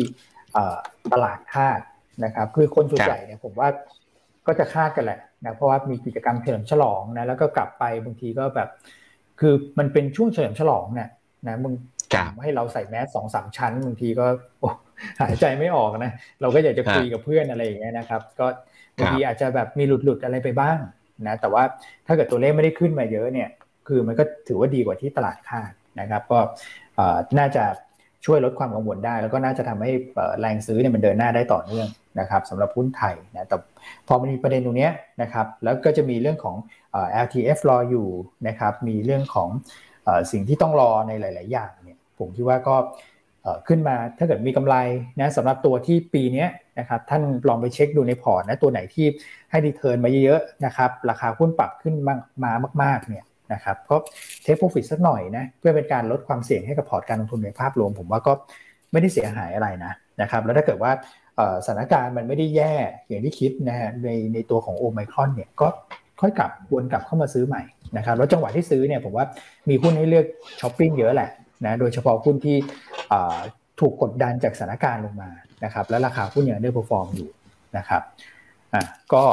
[0.53, 0.77] เอ่อ
[1.13, 1.79] ตลาดคาด
[2.25, 3.69] นะครับ คือคนส่วนใหญ่เนี่ยผมว่า
[4.47, 8.69] ก็จะคาดกันแหละนะเพราะว่ามีกิจกรรมเฉลิมฉลองนะแล้วก็กลับไปบางทีก็แบบ
[9.39, 11.09] คือมันเป็นช่วงเฉลิมฉลองเนี่ย
[11.47, 11.73] นะมึง
[12.13, 14.25] ครับให้เราใส่แมสสองสามชั้นบางทีก็
[14.59, 14.69] โอ้
[15.21, 16.11] หายใจไม่ออกนะ
[16.41, 18.47] เราก็อยากจะคุยกับเพื่อนอะไรอย่างเงี้ยนะครับ ก็
[18.97, 20.77] บางทีอาจจะแบบมีหลุดหลุดๆอะไรไปบ้าง
[21.27, 21.63] นะแต่ว่า
[22.07, 23.49] ถ้าเกิดตัวเลขไม่ได้ขึ้นมาเยอะเนี่ย
[23.87, 26.39] คือมันก็ถือว่าดีกว่าที่ตลาดคาดนะครับ ก็
[26.95, 27.63] เอ่อน่าจะ
[28.25, 31.87] ช่วยลดความกังวลได้ แล้วก็น่าจะทำให้เอ่อแรงซื้อเนี่ยมันเดินหน้าได้ต่อเนื่อง
[32.19, 33.57] นะครับสำหรับหุ้นไทยนะแต่
[34.07, 36.55] พอมันมีประเด็นตรงเนี้ยนะครับ แล้วก็จะมีเรื่องของ
[36.86, 36.86] เอ่อ
[37.25, 38.07] LTF รออยู่
[38.47, 39.49] นะครับ มีเรื่องของ
[40.31, 42.75] สิ่งที่ต้องรอในหลาย ๆ อย่างเนี่ย ผมคิดว่าก็
[43.67, 44.75] ขึ้นมาถ้าเกิดมีกำไร
[45.19, 46.45] นะสำหรับตัวที่ปีนี้
[46.79, 49.05] นะครับท่านลองไปเช็คดูในพอร์ตนะตัวไหนที่
[49.51, 52.51] ให้ return มาเยอะๆนะครับราคาหุ้นปรับขึ้นมามา
[52.83, 53.97] มากๆเนี่ยนะครับก็
[54.43, 58.33] take profit สักหน่อยนะเพื่อเป็นการลดความเสี่ยงให้กับพอร์ตการลงทุนในภาพรวม ผมว่าก็
[58.91, 60.91] ไม่ได้เสียหายอะไรนะนะครับแล้วถ้าเกิดว่า
[61.65, 62.73] สถานการณ์มันไม่ได้แย่
[63.07, 65.67] อย่างที่คิดนะฮะในในตัวของโอไมครอนเนี่ยก็
[66.21, 67.61] ค่อยกลับวนกลับเข้ามาซื้อใหม่
[67.97, 69.25] นะครับแล้วจังหวะที่ซื้อเนี่ยผมว่า
[69.69, 70.25] มีหุ้นให้เลือก
[70.61, 71.29] ช้อปปิ้งเยอะแหละ
[71.65, 72.57] นะโดยเฉพาะหุ้นที่
[73.09, 73.37] เอ่อ
[73.79, 75.29] ถูกกดดันจากสถานการณ์ลงมา
[75.63, 77.29] นะครับแล้วราคาหุ้นยัง underperform อยู่
[77.77, 78.01] นะครับ
[78.73, 79.23] อะก็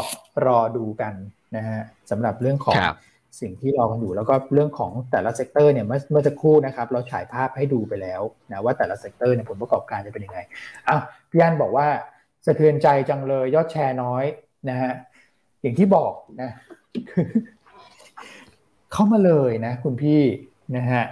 [0.47, 1.15] รอดูกัน
[1.57, 1.81] นะฮะ
[2.11, 2.97] สำหรับเรื่องของครับ
[3.41, 8.21] สิ่งที่รอกันอยู่แล้วก็เรื่องของแต่ละ sector เนี่ยเมื่อเมื่อสักครู่นะครับเราฉายภาพให้ดูไปแล้ว
[8.51, 10.39] นะว่าแต่ละ sector เนี่ยผลประกอบการจะเป็นยังไง
[10.89, 11.87] อ้าวพี่อันบอกว่า
[12.47, 14.25] สะเทือนใจจังเลยยอดแชร์น้อย
[14.71, 14.93] นะฮะ
[15.65, 16.13] อย่างที่บอก
[16.43, 16.51] นะ
[18.93, 20.21] เข้ามาเลยนะคุณพี่
[20.77, 21.03] นะฮะ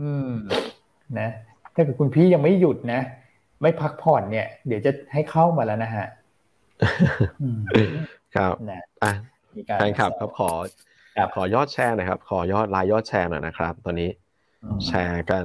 [0.00, 0.32] อืม
[1.18, 1.28] นะ
[1.74, 3.00] ถ้าเกิดคุณพี่ยังไม่หยุดนะ
[3.62, 6.06] ไม่พักผ่อนเนี่ย เดี๋ยวจะให้เข้ามาแล้วนะฮะ
[7.42, 7.60] อืม
[8.36, 9.12] ครับนะอะ
[9.56, 10.50] มีการแฟนคลับครับขอ
[11.16, 14.10] ครับ ขอยอดแชร์หน่อยครับขอยอดรายยอดแชร์หน่อยนะครับ ตอนนี้
[14.64, 15.44] อืมแชร์กัน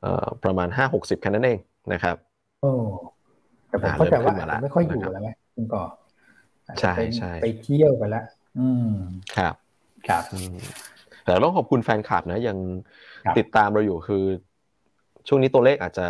[0.00, 1.58] เอ่อประมาณห้าหกสิบแค่นั้นเอง
[1.92, 2.16] นะครับ
[2.60, 2.72] โอ้
[3.68, 6.05] แต่ผมอ่าเข้าใจว่าเริ่มขึ้นมาอาจละจะไม่ค่อยอยู่นะครับแล้วไหมคุณก่ออาจจะ
[6.80, 8.22] ใช่ไปใช่ไปเที่ยวกันละ
[8.58, 8.92] อืม
[9.36, 9.54] ครับ
[10.08, 10.54] ครับอืม
[11.24, 12.58] แต่ต้องขอบคุณแฟนคลับนะยัง
[13.24, 14.24] ครับติดตามเราอยู่คือ
[15.28, 16.06] ช่วงนี้ตัวเลขอาจจะ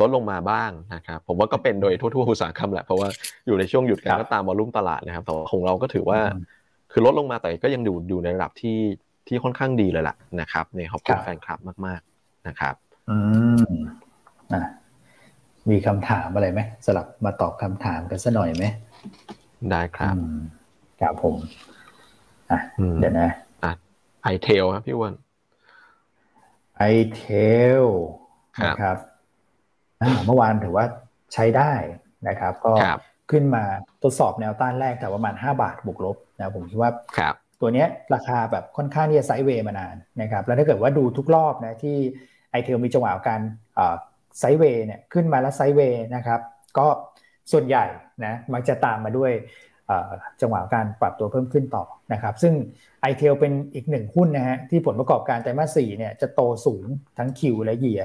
[0.00, 3.08] ลดลงมาบ้างนะครับผมว่าก็เป็นโดยทั่วๆอุตสาหกรรมแหละเพราะว่า
[3.46, 6.42] อยู่ในช่วงหยุดกัครันบก็ตามวอลุ่มตลาดนะครับแต่ว่าของเราก็ถือว่าอืม
[6.92, 8.78] คือลดลงมาแต่ก็ยังอยู่อยู่ในระดับที่
[9.26, 12.74] ที่ค่อนข้างดีเลยล่ะนะครับในขอบคุณครับแฟนคลับมาก ๆนะครับ
[13.10, 13.16] อื
[13.62, 13.64] ม
[14.52, 14.62] อะ
[15.70, 18.64] มีคำถามอะไรไหมสลับมาตอบคำถามกันสักหน่อยไหม
[19.70, 20.38] ได้ครับอืม
[21.00, 21.36] ครับผม
[22.50, 23.30] อะอืมเดี๋ยวนะ
[24.22, 25.12] ITEL ครับพี่อ้วน
[26.78, 27.84] ITEL
[28.58, 28.96] ครับนะครับ
[30.02, 30.84] อ่าเมื่อวานถือว่า
[31.34, 31.72] ใช้ได้
[32.28, 32.98] นะครับ ก็ครับ
[33.30, 33.64] ขึ้นมา
[34.02, 41.96] ทดสอบแนวต้านแรกแต่ประมาณ 5 บาทบวกลบนะผมคิดว่าครับตัวเนี้ยราคาแบบค่อนข้างที่จะ sideway มานานนะครับแล้วถ้าเกิดว่าดูทุกรอบนะที่
[42.50, 43.40] ITEL มีจังหวะการ
[44.38, 46.40] sideway เนี่ยขึ้นมาแล้ว sideway นะครับ
[46.78, 46.86] ก็
[47.52, 47.84] ส่วนใหญ่
[48.24, 49.32] นะมักจะตามมาด้วย
[49.86, 50.10] เอ่อ
[50.40, 52.54] จังหวะการปรับตัวเพิ่มขึ้นต่อนะครับซึ่ง
[53.02, 56.84] ITEL เป็นอีกหนึ่งหุ้นนะฮะที่ผลประกอบการไตรมาสสี่เนี่ยจะโตสูง
[57.18, 58.02] ทั้ง Q และ year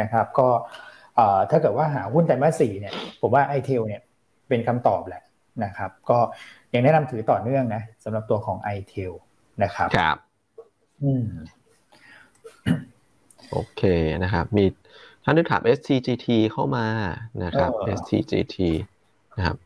[0.00, 0.48] นะครับก็
[1.16, 4.00] เอ่อถ้าเกิดว่าหาหุ้นไตรมาสสี่เนี่ยผมว่าไอเทลเนี่ย
[4.48, 5.22] เป็นคำตอบแหละ
[5.64, 6.18] นะครับก็
[6.74, 9.12] ยังแนะนำถือต่อเนื่องนะสำหรับตัวของ i t e l
[9.62, 10.16] นะครับครับ
[11.02, 11.26] อืม
[13.50, 13.82] โอเค
[14.22, 14.64] นะครับมี
[15.24, 16.86] ท่านนึกถาม STGT เข้ามา
[17.44, 18.56] นะครับเออ STGT
[19.40, 19.58] นะครับ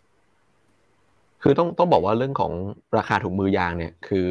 [1.43, 2.53] คือต้องต้องบอกว่าเรื่องของ
[2.99, 4.27] ราคาถุงมือยางเนี่ย คือ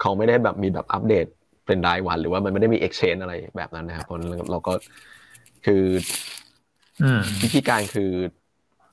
[0.00, 1.26] เขาไม่ได้แบบมีแบบอัปเดต
[1.66, 4.18] เป็นรายวัน หรือว่ามันไม่ได้มี exchange อะไรแบบนั้นนะครับเพราะ
[4.50, 4.72] เราก็
[5.66, 5.84] คือ
[7.02, 8.12] อืมวิธีการคือ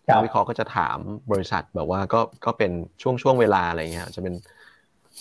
[0.07, 0.97] ครับนักวิเคราะห์ก็จะถาม
[1.31, 2.71] บริษัทแบบว่าก็ก็เป็น
[3.01, 4.33] ช่วงช่วงเวลาอะไรเงี้ยจะเป็น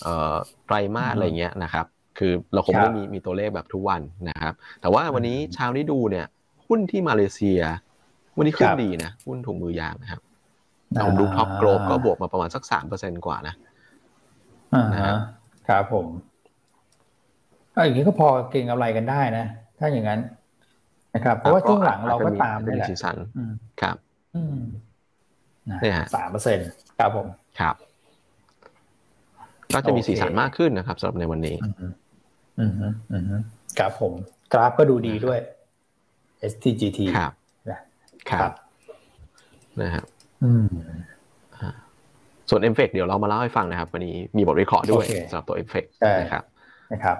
[0.01, 0.35] เอ่อ
[0.65, 1.85] ไตรมาสอะไรเงี้ยนะครับ
[2.17, 6.25] คือเราคงไม่ได้มีมีตัวเลขแบบทุกวันนะครับ แต่ว่าวันนี้เช้านี้ดูเนี่ย
[6.67, 7.61] หุ้นที่มาเลเซีย
[8.37, 10.21] วันนี้ขึ้นดีนะหุ้นถุงมือยางนะครับ
[10.99, 13.55] เราดู Top Glove ก็บวกมาประมาณสักสามเปอร์เซ็นต์กว่านะ
[14.73, 15.17] อ่านะครัฮะบ
[15.67, 16.07] ครับผม
[17.73, 19.45] ก็อย่างนี้ก็พอเก่งกำไรกันได้นะ
[19.79, 20.19] ถ้าอย่างนั้น
[21.15, 23.95] นะครับ เพราะว่าช่วงหลังเราก็ตามได้นี่แหละสีสันอืมครับ
[24.35, 24.61] อืม
[25.71, 26.67] นะเนี่ยฮะสามเปอร์เซ็นต์
[26.99, 27.27] ครับผม
[27.59, 27.75] ครับ
[29.73, 31.85] ก็จะมีโอเคสีสันมากขึ้นนะครับสำหรับในวันนี้อืมฮึ
[32.59, 33.35] อืมฮึอืมฮึ
[33.79, 34.13] ครับผม
[34.53, 35.39] กราฟก็ดูดีด้วย
[36.51, 37.31] STGT ครับ
[37.69, 37.79] นะ
[38.29, 38.51] ครับ
[39.81, 40.12] นะครับอืม
[42.49, 46.43] ส่วน MFEC เดี๋ยวเรามาเล่าให้ฟังนะครับ วันนี้มีบทวิเคราะห์ด้วยโอเคสำหรับตัว MFEC ใช่นะครับ
[46.93, 47.17] นะครับ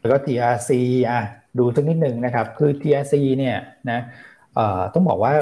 [0.00, 0.70] แล้วก็ TRC
[1.10, 1.20] อะ
[1.58, 3.56] ดูสักนิดหนึ่งนะครับ คือ TRC เนี่ย
[3.90, 4.00] นะ
[4.54, 5.32] เอ่อต้องบอกว่า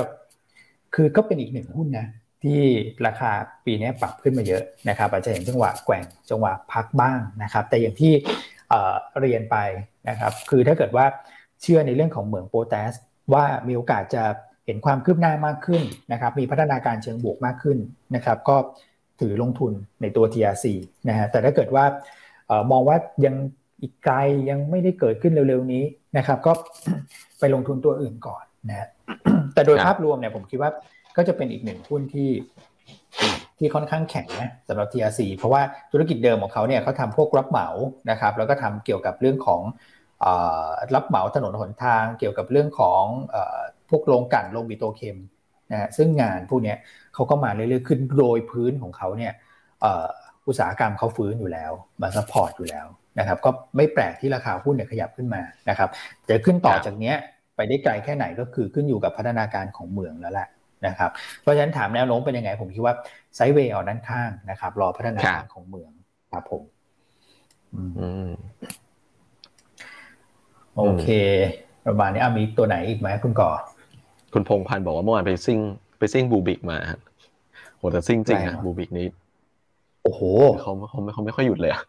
[0.95, 2.07] คือก็เป็นอีกหนึ่งหุ้นนะ
[2.43, 2.61] ที่
[3.07, 3.31] ราคา
[3.65, 8.13] ปีนี้ปรับขึ้นมาเยอะนะครับอาจจะเห็นจังหวะแกว่งจังหวะพักบ้างนะครับ แต่อย่างที่
[8.69, 9.57] เอ่อเรียนไป
[10.09, 11.07] นะครับ คือถ้าเกิดว่า
[11.63, 12.93] เชื่อในเรื่องของเหมืองโปแทส
[13.33, 14.25] ว่ามีโอกาสจะ
[14.69, 17.79] เห็นความคืบหน้ามากขึ้นนะครับ มีพัฒนาการเชิงบวกมากขึ้น
[18.15, 18.57] นะครับ ก็
[19.21, 20.67] ถือลงทุนในตัว TRC
[21.09, 21.85] นะฮะแต่ถ้าเกิดว่า
[22.71, 23.35] มองว่ายัง
[23.83, 24.15] อีกไกล
[24.51, 25.85] ยังไม่ได้เกิดขึ้นเร็วๆนี้
[26.19, 26.53] นะครับ ก็
[27.39, 28.89] ไปลงทุนตัวอื่นก่อนนะฮะ
[29.55, 30.71] แต่โดยภาพรวมเนี่ยผมคิดว่า
[31.17, 32.31] ก็จะเป็นอีกหนึ่งหุ้นที่
[33.59, 35.63] ที่ค่อนข้างแข็งนะสำหรับ TRC เพราะว่า
[35.93, 37.69] ธุรกิจเดิมของเขาเนี่ยเขาทำพวกรับเหมา
[38.11, 39.63] นะครับ แล้วก็ทำเกี่ยวกับเรื่องของ
[40.95, 43.05] รับเหมาถนนหนทาง เกี่ยวกับเรื่องของ
[43.91, 45.17] พวกโรงกลั่นโรงปิโตรเคม
[45.73, 46.77] นะฮะซึ่งงานพวกเนี้ย
[47.15, 49.33] เขาก็มาเรื่อยๆขึ้นโดยพื้นของเขาเนี่ย
[49.81, 50.07] เอ่อ
[50.49, 51.73] อุตสาหกรรมเขาฟื้นอยู่แล้ว
[52.03, 52.87] มา support อยู่แล้ว
[53.19, 55.89] นะครับก็ไม่แปลกที่ราคาหุ้นเนี่ยขยับขึ้นมานะครับ
[56.29, 57.17] จะขึ้นต่อครับจากเนี้ย
[57.57, 60.49] ไปได้ไกลแค่ไหนก็คือขึ้นอยู่กับพัฒนาการของเมืองแล้วแหละ
[60.87, 61.11] นะครับ
[61.41, 62.95] เพราะฉะนั้นถามแนวโน้มเป็นยังไง ผมคิดว่า
[63.35, 65.91] ไซด์เวย์เอาด้านข้างนะครับ รอพัฒนาการของเมือง
[66.33, 66.63] ครับผม
[67.75, 68.31] อืมอืม
[70.77, 71.07] โอเค
[71.87, 73.51] ประมาณนี้อะมีตัวไหนอีกไหมคุณก่อ
[74.33, 75.59] คุณพงษ์พันธ์บอกว่าเมื่อวานไปซิ่ง
[75.99, 77.01] ไปซิ่งบูบิกมาฮะ
[77.77, 79.07] โหแต่ซิ่งจริงแรงนะเนอะบูบิกนี้
[80.03, 80.21] โอ้โห
[80.61, 81.83] เขาเขาไม่เขาไม่ค่อยหยุดเลยอะ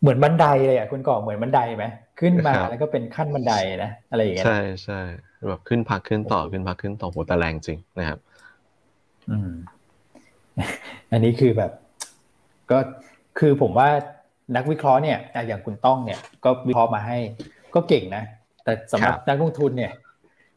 [0.00, 1.84] เหมือนบันไดเลยอะคุณก่อเหมือนบันไดไหม
[2.20, 5.00] ขึ้นมาแล้วก็เป็นขั้นบันไดนะอะไรอย่างเงี้ยใช่ใช่
[5.48, 8.18] แบบขึ้นพักขึ้นต่อขึ้นพักขึ้นต่อโหแต่แรงจริงนะครับ
[9.30, 9.52] อืม
[11.12, 11.72] อันนี้คือแบบ
[12.70, 12.78] ก็
[13.38, 13.88] คือผมว่า
[14.56, 17.18] นักวิเคราะห์เนี่ยอะอย่างคุณต้องเนี่ย ก็วิเคราะห์มาให้
[17.74, 18.24] ก็เก่งนะ
[18.64, 19.92] แต่สำหรับครับนักลงทุนเนี่ย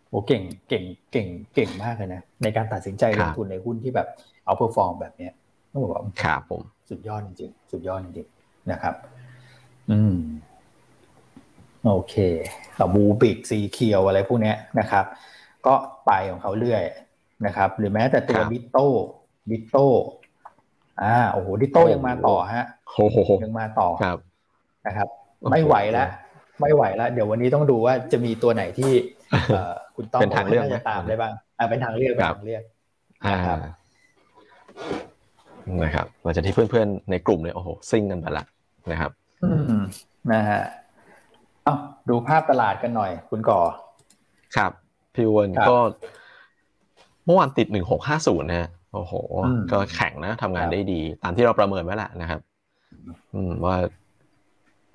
[0.10, 4.08] โอ้เก่งเก่งเก่งเก่งมากเลยนะ ในการตัดสินใจคลรับงทุนในหุ้นที่แบบ
[4.45, 5.34] outperform แบบเนี้ย
[5.72, 8.93] ต้องบอกว่าครับผมสุดยอดจริงๆสุดยอดจริงๆนะครับ
[9.91, 10.18] อืม
[11.86, 12.16] โอเค
[12.78, 15.05] กับบูบิกซีเคียวอะไรพวกเนี้ยนะครับ
[15.66, 15.74] ก็
[16.05, 16.84] ไปของเขาเรื่อย
[17.45, 18.88] นะครับ หรือแม้แต่ตัวครับบิโต้
[19.49, 19.88] บิโต้
[21.01, 24.18] อ่าโอ้โหบิโต้โอ้โหยังมาต่อฮะโอ้โหยังมาต่อครับ
[24.88, 25.08] นะครับ
[25.39, 26.08] โอ้โหไม่ไหวแล้ว
[26.60, 28.91] ไม่ไหวแล้วเดี๋ยววันนี้ต้องดูว่าจะมีตัวไหนที่
[29.49, 32.64] เอ่อคุณต้องเป็นทางเลือกน่าจะไหมตามได้บ้างอ่าเป็นทางเลือกเป็นครับทางเลือก
[33.26, 33.58] อ่าครับ
[35.84, 38.45] นะครับหลังจากที่เพื่อนๆในกลุ่มเนี่ยโอ้โหซิ่งกันไปละ
[38.91, 39.12] นะครับ
[39.43, 39.84] อืม
[40.32, 40.62] นะฮะ
[41.64, 41.76] เอ้า
[42.10, 43.60] ดูภาพตลาดกันหน่อย คุณก่อ
[44.55, 44.72] ครับ
[45.14, 45.78] พี่อ้วนครับก็
[47.26, 49.14] เมื่อวานติดหนึ่งหกห้าศูนย์นะฮะโอ้โห
[49.45, 52.39] อืมก็แข็งนะทำงานครับได้ดี ตามที่เราประเมินไว้แหละนะครับ
[53.34, 53.76] อืมว่า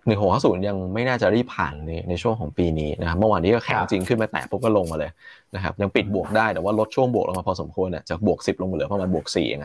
[0.07, 5.11] หนึ่งหกห้าศูนย์ยังไม่น่าจะรีบผ่านในในช่วงของปีนี้นะครับเมื่อวานนี้ก็แข็งจริงขึ้นมาแตะปุ๊บก็ลงมาเลย
[5.55, 9.63] นะครับยังปิดบวกได้แต่ว่าลดช่วงบวกลงมาพอสมควรเนี่ยจากบวกสิบลงมาเหลือประมาณบวกสี่เอง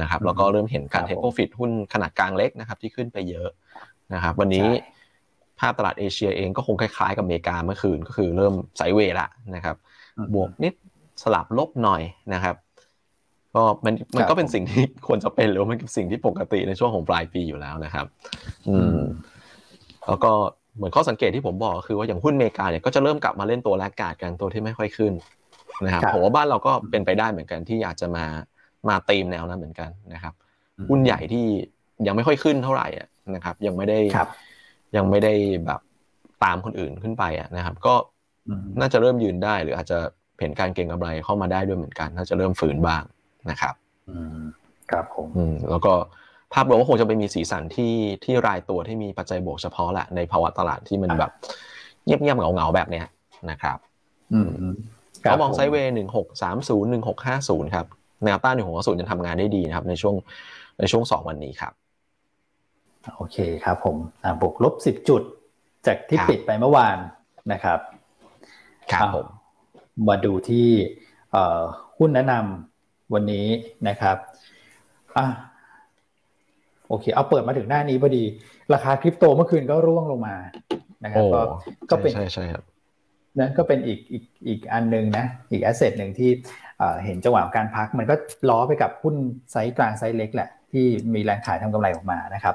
[0.00, 3.48] นะครับแล้วก็เริ่มเห็นการเทคโปรฟิตหุ้นขนาดกลางเล็กนะครับที่ขึ้นไปเยอะ
[4.14, 4.66] นะครับวันนี้
[5.60, 9.76] ภาพตลาดเอเชียเองก็คงคล้ายๆกับอเมริกาเมื่อคืนก็คือเริ่มไซเวย์ละนะครับ
[10.34, 10.74] บวกนิด
[11.22, 12.02] สลับลบหน่อย
[12.34, 12.56] นะครับ
[13.54, 18.06] ก็มันมันก็เป็นสิ่งที่ควรจะเป็นหรือว่ามันเป็นสิ่งที่ปกติในช่วงของปลายปีอยู่แล้วนะครับ
[18.68, 18.98] อืม
[20.08, 20.32] แล้วก็
[20.76, 25.12] เหมือนข้อสังเกตที่ผมบอกคือว่าอย่างหุ้นอเมริกาเนี่ยก็จะเริ่มกลับมาเล่นตัวแลกกาดกันตัวที่ไม่ค่อยขึ้น
[25.84, 28.24] นะครับผมว่าบ้านเราก็เป็นไปได้เหมือนกันที่อาจจะมา
[28.88, 30.34] มาตีมแนวนั้นเหมือนกันนะครับ
[30.90, 31.46] หุ้นใหญ่ที่
[32.06, 32.88] ยังไม่ค่อยขึ้นเท่าไหร่
[33.34, 33.98] นะครับ ยังไม่ได้
[34.96, 35.32] ยังไม่ได้
[35.66, 35.80] แบบ
[36.44, 37.24] ตามคนอื่นขึ้นไป
[37.56, 37.94] นะครับ ก็
[38.80, 39.98] น่าจะเริ่มยืนได้หรืออาจจะ
[40.40, 43.02] เห็นการเก็งกำไรเข้ามาได้ด้วยเหมือนกัน น่าจะเริ่มฝืนบ้าง
[43.50, 43.74] นะครับ
[44.08, 44.40] อืม
[44.90, 45.92] ครับผมอืมแล้วก็
[46.54, 47.94] ภาพรวมก็คงจะไปมีสีสันที่
[48.24, 51.30] ที่รายตัวที่มีปัจจัยบวกเฉพาะแหละในภาวะตลาดที่มันแบบ
[52.04, 53.06] เงียบเงียบเหงาเหงาแบบเนี้ย
[53.50, 53.78] นะครับ
[54.32, 54.50] อืม
[55.22, 57.86] เขามองไซเวย์หนึ่งหกสามศูนย์หนึ่งหกห้าศูนย์ครับ
[58.24, 60.14] แนวต้านหนึ่งหกศูนย์จะทำงานได้ดีนะครับ ในช่วง
[60.78, 61.72] ในช่วงสองวันนี้ครับ
[63.16, 63.96] โอเคครับผม
[64.40, 65.22] บวกลบสิบจุด
[65.86, 66.96] จากที่ปิดไปเมื่อวาน
[67.52, 67.78] นะครับ
[68.92, 69.26] ครับผม
[70.08, 70.68] มาดูที่
[71.98, 73.46] หุ้นแนะนำวันนี้
[73.88, 74.16] นะครับ
[75.16, 75.26] อะ
[76.90, 78.24] โอเค เอาเปิดมาถึงหน้านี้พอดี
[78.74, 80.36] ราคาคริปโตเมื่อคืนก็ร่วงลงมา
[81.04, 81.40] นะครับก็
[81.90, 82.64] ก็เป็นใช่ใช่ครับ
[83.38, 86.30] นั่นก็เป็นอีกอีกอีกอันหนึ่งนะ อีก asset หนึ่งที่
[87.04, 88.14] เห็นจังหวะการพัก มันก็
[88.48, 89.14] ล้อไปกับหุ้น
[89.52, 92.54] ไซส์กลางไซส์เล็กแหละ ที่มีแรงขายทำกำไรออกมานะครับ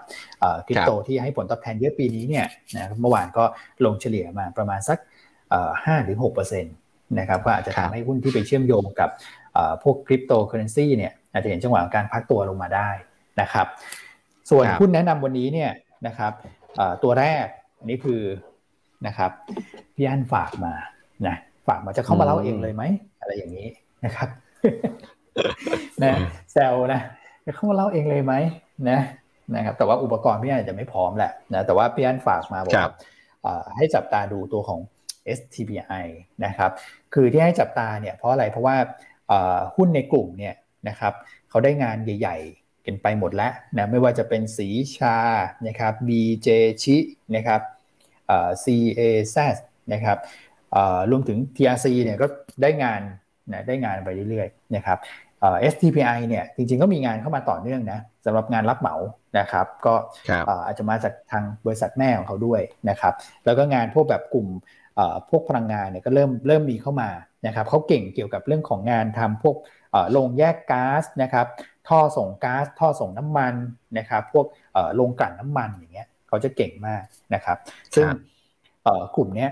[0.65, 3.43] คริปโตที่ให้ผลตอบแทนเยอะปีนี้เนี่ยนะเมื่อวานก็
[3.85, 4.97] ลงเฉลี่ยมาประมาณสัก
[5.85, 6.75] ห้าถึงหกเปอร์เซ็นต์
[7.19, 9.09] นะครับก็อาจจะทำให้หุ้นที่ไปเชื่อมโยงกับ
[9.83, 12.89] พวกคริปโตเคอร์เรนซีเนี่ยอาจจะเห็นจังหวะการพักตัวลงมาได้
[13.41, 13.67] นะครับ
[14.49, 15.71] ส่วนหุ้นแนะนำวันนี้เนี่ย
[16.07, 16.31] นะครับ
[17.03, 17.45] ตัวแรก
[17.79, 18.21] อันนี้คือ
[19.07, 19.31] นะครับ
[19.95, 20.73] พี่อันฝากมา
[21.27, 21.35] นะ
[21.67, 22.83] ฝากมาจะเข้ามาเล่าเองเลยไหม
[23.19, 23.67] อะไรอย่างนี้
[24.05, 24.29] นะครับ
[26.03, 26.13] นะ
[26.53, 27.01] แซวนะ
[27.45, 28.33] จะเข้ามาเล่าเองเลยไหม
[28.89, 28.99] นะ
[29.55, 32.91] นะครับแต่ว่าอุปกรณ์พี่อันจะไม่พร้อมแหละนะแต่ว่าพี่อันฝากมาบอก
[33.75, 34.79] ให้จับตาดูตัวของ
[35.37, 36.05] STPI
[36.45, 36.71] นะครับ
[37.13, 38.75] คือที่ให้จับตาเนี่ยเพราะอะไรเพราะว่า
[39.75, 40.55] หุ้นในกลุ่มเนี่ย
[40.89, 41.13] นะครับ
[41.49, 45.17] เขาได้งานใหญ่ๆ กันไปหมดแล้วนะไม่ว่าจะเป็นสีชา
[45.67, 46.47] นะครับ BJ
[46.83, 46.97] ชิ
[47.35, 47.61] นะครับ
[48.63, 49.37] CAZ
[49.93, 50.17] นะครับ
[51.11, 52.25] รวมถึง TRC เนี่ยก็
[52.61, 53.01] ได้งาน
[53.51, 54.97] นะได้งานไปเรื่อยๆนะครับ
[55.71, 58.95] STPI เนี่ยจริงๆก็มีงานเข้ามาต่อเนื่องนะสำหรับงานรับเหมา
[59.39, 59.93] นะครับก็
[60.65, 63.13] อาจจะมาจากทางบริษัทแม่ของเขาด้วยนะครับ
[63.45, 64.47] แล้วก็งานพวกแบบกลุ่ม
[65.29, 67.09] พวกพลังงานเนี่ยก็เริ่มเริ่มมีเข้ามา
[67.47, 69.55] นะครับเขาเก่งเกี่ยวกับเรื่องของงานทำพวก
[70.11, 71.47] โรงแยกก๊าซนะครับ
[71.89, 73.53] ท่อส่งก๊าซท่อส่งน้ำมัน
[73.97, 74.45] นะครับพวก
[74.95, 77.57] โรงกลั่นน้ำมันอย่างเงี้ยเขาจะเก่งมากนะครับ
[77.95, 78.07] ซึ่ง
[79.15, 79.47] กลุ่มนี้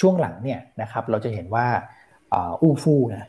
[0.00, 1.66] ช่วงหลังเนี่ยนะครับเราจะเห็นว่า
[2.62, 3.24] อู้ฟู่นะ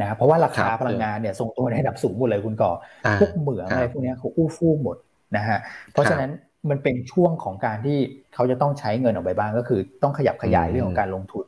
[0.00, 2.72] นะเพราะว่าราคาพลังงานเนี่ยทรงตัวในระดับสูงหมดเลยคุณก่อ
[3.20, 4.96] พวกเหมืองอะไรพวกนี้เขาอู้ฟู่หมด
[5.36, 5.58] นะฮะ
[5.92, 6.30] เพราะฉะนั้น
[6.70, 7.98] มันเป็นช่วงของการที่
[8.34, 11.44] เขาจะต้องใช้เงินออกไปบ้างก็คือ ต้องขยับขยายเรื่องของการลงทุน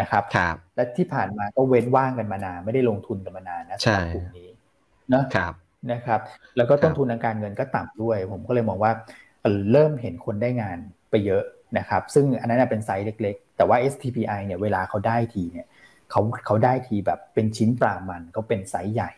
[0.00, 0.22] นะครับ
[0.76, 4.47] และที่ผ่านมาก็เว้นว่างกันมานานไม่ได้ลงทุนกันมานานนะสำหรับกลุ่มนี้
[5.14, 5.52] นะครับ
[5.92, 6.20] นะครับ
[6.56, 8.92] แล้วก็ต้นทุนทางการเงินก็ต่ำด้วย ผมก็เลยมองว่า
[9.72, 10.78] เริ่มเห็นคนได้งาน
[11.10, 11.42] ไปเยอะ
[11.78, 15.66] นะครับ ซึ่งอันนั้นเป็นไซส์เล็ก ๆ แต่ว่า STPI เนี่ยเวลาเขาได้ทีเนี่ย
[16.10, 19.10] เขาเขาได้ทีแบบเป็นชิ้นปลามันก็เป็นไซส์ใหญ่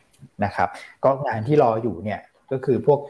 [0.45, 0.69] นะครับ
[1.05, 2.21] ก็งานที่รออยู่เนี่ย
[2.53, 3.01] ก็คือพวก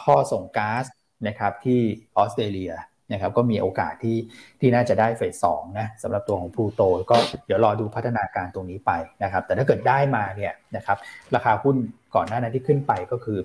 [0.00, 0.84] ท่อส่งก๊าซ
[1.28, 1.80] นะครับที่
[2.16, 2.72] ออสเตรเลีย
[3.12, 4.16] นะครับก็มีโอกาสที่
[4.60, 8.92] ที่น่าจะได้เฟสสองนะสำหรับตัวของพลูโตก็เดี๋ยวรอดูพัฒนาการตรงนี้ไป
[9.22, 10.98] นะครับ แต่ถ้าเกิดได้มาเนี่ยนะครับ
[11.34, 11.76] ราคาหุ้น
[12.14, 13.38] ก่อนหน้านั้นที่ขึ้นไปก็คือ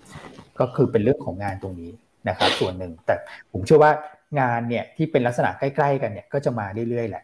[0.59, 1.91] ก็คือเป็นเรื่องของงานตรงนี้
[2.29, 3.15] นะครับ ส่วนหนึ่งแต่
[3.51, 3.91] ผมเชื่อว่า
[4.39, 7.23] งานเนี่ยที่เป็นลักษณะใกล้ ๆ กันเนี่ยก็จะมาเรื่อยๆแหละ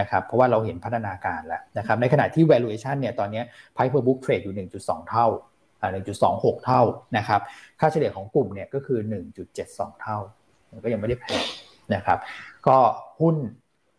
[0.00, 3.42] นะครับเพราะว่าเราเห็นพัฒนาการแล้วนะครับในขณะที่ valuation เนี่ยตอนนี้
[3.74, 5.26] price per book trade อยู่ 1.2 เท่า
[5.94, 6.82] 1.26 เท่า
[7.16, 7.40] นะครับ
[7.80, 8.98] ค่าเฉลี่ยของกลุ่มเนี่ยก็คือ
[9.50, 10.18] 1.72 เท่า
[10.84, 11.44] ก็ยังไม่ได้แพง
[11.94, 12.18] นะครับ
[12.66, 12.78] ก็
[13.20, 13.36] หุ้น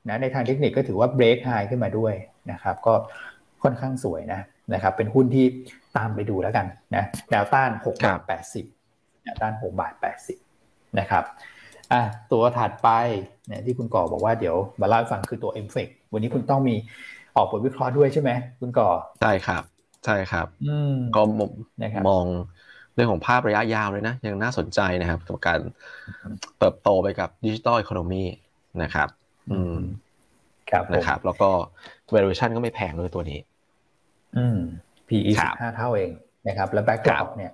[0.07, 2.13] นะในทางเทคนิคก็ถือว่าเบรกไฮขึ้นมาด้วย
[2.51, 2.93] นะครับ ก็
[3.63, 4.41] ค่อนข้างสวยนะ
[4.73, 5.45] นะครับ เป็นหุ้นที่
[5.97, 6.65] ตามไปดูแล้วกัน
[6.95, 8.19] นะแนวต้าน6บาท
[8.73, 9.93] 80แนวต้าน6บาท
[10.45, 11.23] 80นะครับ
[11.93, 12.89] อะตัวถัดไป
[13.47, 16.75] เนี่ยที่คุณก่อบอกว่าเดี๋ยวมาเล่าให้ฟังคือตัว m อ e วันนี้คุณต้องมี
[17.35, 18.89] ออกบทวิเคราะห์ด้วยใช่ไหมคุณก่อ
[19.21, 19.63] ใช่ครับ
[20.05, 20.47] ใช่ครับ
[21.15, 21.21] ก็
[22.09, 22.25] มอง
[22.95, 25.59] เรื่องของภาพระยะยาวเลยนะ ยังน่าสนใจนะครับกับการ
[26.59, 28.23] เติบโตไปกับดิจิตอลอีโคโนมี
[28.83, 29.07] นะครับ
[29.51, 29.77] อืม
[30.71, 31.49] ครับนะครับ แล้วก็
[32.13, 33.39] valuation ก็ไม่แพงเลยตัวนี้
[34.37, 34.59] อืม
[35.07, 36.11] PE สิบห้าเท่าเอง
[36.47, 37.51] นะครับ แล้ว backlog เนี่ย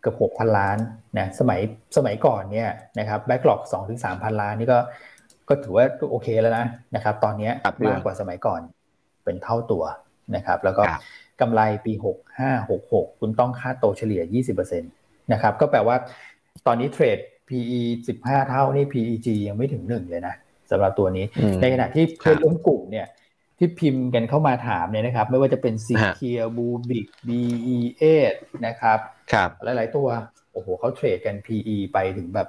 [0.00, 0.78] เกือบหกพันล้าน
[1.18, 1.60] นะสมัย
[1.96, 4.78] สมัยก่อนเนี่ยนะครับแบ็กหลอกสองถึงสามพันล้านนี่ก็
[5.48, 7.50] ก็ถือว่าโอเคแล้วนะนะครับ ตอนนี้
[7.88, 8.60] มากกว่าสมัยก่อน
[9.24, 9.84] เป็นเท่าตัว
[10.36, 10.82] นะครับ แล้วก็
[11.40, 14.86] กำไรปีหกห้าหกหกคุณต้องค่าโตเฉลี่ยยี่สิบเปอร์เซ็นต
[15.32, 15.96] นะครับ ก็แปลว่า
[16.66, 17.18] ตอนนี้เทรด
[17.48, 20.34] PE สิบห้าเท่านี่ PEG ยังไม่ถึงหนึ่งเลยนะ
[20.70, 21.24] สำหรับตัวนี้
[21.60, 23.06] ในขณะที่เพื่อนร่วมกลุ่มเนี่ย
[23.58, 28.34] ที่พิมพ์กันเข้ามาถามเนี่ยนะครับ ไม่ว่าจะเป็นซีเคียบูบิก BE8
[28.66, 28.98] นะครับ
[29.32, 30.06] ครับหลาย ๆ ตัว
[30.52, 32.48] โอ้โหเขาเทรดกัน PE ไปถึงแบบ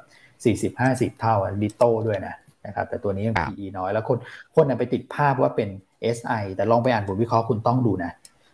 [1.16, 2.36] 40-50 เท่าดิโตด้วยนะ
[2.66, 4.18] นะครับแต่ตัวนี้ยัง PE น้อยแล้วคน
[4.56, 5.70] คนนไปติดภาพว่าเป็น
[6.18, 8.12] SI แต่ลองไปอ่านบทวิเคราะห์คุณต้องดูนะ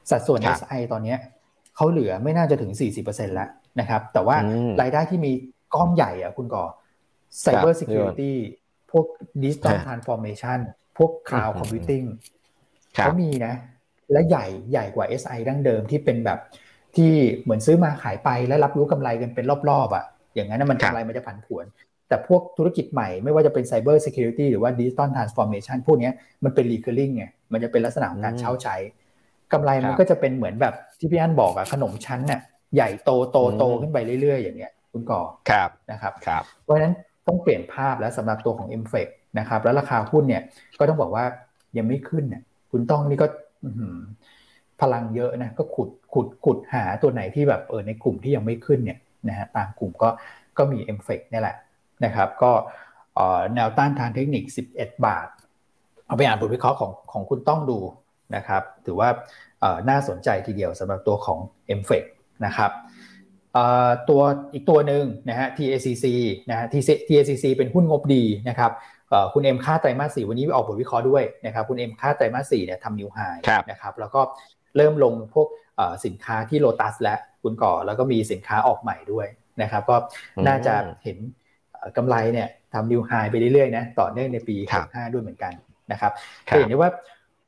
[0.10, 1.16] สัดส่วน SI ตอนนี้
[1.76, 2.72] เขาเหลือไม่น่าจะถึง
[3.04, 3.50] 40%แล้ว
[3.80, 4.38] นะครับ แต่ว่า
[4.82, 5.32] รายได้ที่มี
[5.74, 6.64] ก้อนใหญ่อะคุณก่อ
[7.44, 8.34] Cyber Security
[8.92, 9.06] พวก
[9.44, 10.60] Digital Transformation
[10.98, 12.06] พวก Cloud Computing
[12.94, 13.54] เขามีนะ
[14.12, 16.40] และใหญ่ใหญ่กว่า SI ดั้งเดิมที่เป็นแบบ
[16.96, 20.06] ที่เหมือนซื้อมาขายไปแล้วรับรู้กำไรกันเป็นรอบๆอะ่ะ
[20.36, 21.66] อย่างนั้นมันกำไรมันจะผันผวน
[22.08, 26.12] แต่พวกธุรกิจใหม่ไม่ว่าจะเป็น Cyber Security หรือว่า Digital Transformation พวกนี้
[26.44, 28.76] มันเป็น recurring ไงมันจะเป็นลักษณะของการเช่าใช้
[29.54, 32.42] กำไรมันก็จะเป็นเหมือนแบบที่พี่อันบอกอะขนมชั้นน่ะ
[32.76, 36.94] ใหญ่โตโตโตขึ้นไปเรื่อยๆ อย่างเงี้ยคุณก่อครับนะครับครับเพราะฉะนั้น
[37.28, 39.08] ต้องเปลี่ยนภาพแล้วสำหรับตัวของ m f e c
[39.40, 40.44] นะครับแล้วราคาหุ้นเนี่ย
[40.80, 41.26] ก็ต้องบอกว่า
[41.78, 42.42] ยังไม่ขึ้นเนี่ย
[42.72, 43.28] คุณต้องนี่ก็
[44.82, 50.10] พลังเยอะนะก็ขุดขุดขุดหาตัวไหนที่แบบเออในกลุ่มที่ยังไม่ขึ้นเนี่ยนะฮะตามกลุ่มก็
[50.58, 51.56] ก็มี m f e c นี่แหละ
[52.06, 52.52] นะครับก็
[53.56, 54.44] แนวต้านทางเทคนิค
[54.76, 55.28] 11 บาท
[56.08, 57.78] เอาไปอ่านบทวิเคราะห์ของของคุณต้องดู
[58.36, 59.10] นะครับถือว่า
[59.90, 61.40] น่าสนใจทีเดียวสำหรับตัวของ
[61.80, 62.04] m f e c
[62.46, 62.72] นะครับ
[64.10, 64.22] ตัว
[64.54, 66.06] อีกตัวหนึ่งนะฮะ TACC
[66.50, 66.66] นะฮะ
[67.10, 68.72] TACC เป็นหุ้นงบดีนะครับ
[69.34, 73.20] คุณเอ็มค่าไตรมาสสี่วันนี้ออกบทวิเคราะห์ด้วยนะครับคุณเอ็มค่าไตรมาสสี่เนี่ยทำ new high
[73.72, 74.22] นะครับแล้วก็
[74.78, 75.48] เริ่มลงพวก
[76.06, 79.28] สินค้าที่โลตัสและคุณก่อแล้วก็มีสินค้าออกใหม่ด้วย
[79.62, 79.96] นะครับก็
[80.48, 80.74] น่าจะ
[81.04, 81.18] เห็น
[81.98, 84.56] กำไรเนี่ยทำ new high ไปเรื่อยๆนะต่อเนื่องในปี
[84.86, 85.54] 65 ด้วยเหมือนกัน
[85.92, 86.12] นะครับ
[86.46, 86.92] เห็นได้ว่า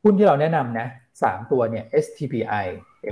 [0.03, 0.87] หุ้นที่เราแนะนำนะ
[1.23, 2.65] สามตัวเนี่ย STPI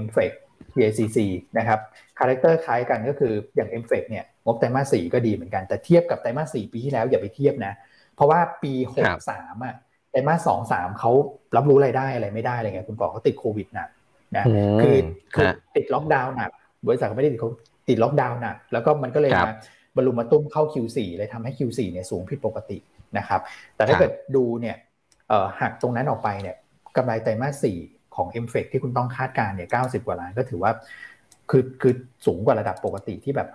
[0.04, 0.32] MFEC
[0.76, 1.18] TACC
[1.58, 1.80] นะครับ
[2.20, 7.74] character คล้ายกันก็คืออย่าง MFEC เนี่ยงบไตรมาสสี่ก็ดีเหมือนกัน แต่เทียบกับไตรมาสสี่ปีที่แล้วอย่าไปเทียบนะ
[8.16, 9.76] เพราะว่าปีหกสามอะ
[10.12, 11.12] ไตรมาสสองสามเขา
[11.56, 13.90] รับรู้รายได้อะไรไม่ได้อะไรเงี้ยคุณบอกเขาติดโควิดหนัก
[14.38, 14.46] นะ
[14.82, 14.98] คือ
[15.34, 16.52] คือติดล็อกดาวน์หนัก
[16.88, 17.52] บริษัทไม่ได้ติดเขา
[17.90, 19.52] ติดล็อกดาวน์หนักแล้วก็มันก็เลยมา
[19.96, 22.78] บรรลุมาตุ้มเข้า Q4 เลยทำให้ Q4 เนี่ยสูงผิดปกติ
[23.18, 23.42] นะครับ
[23.76, 24.76] แต่ถ้าเกิดดูเนี่ย
[25.62, 26.56] หักตรงนั้นออกไปเนี่ย
[26.98, 27.78] กำไรไตรมาสสี่
[28.16, 30.72] ของ m f e c ที่คุณต้องคาดการเนี่ย90กว่าล้านก็ถือว่า
[31.50, 31.94] คือคือ
[32.26, 33.50] สูงกว่าระดับปกติที่แบบ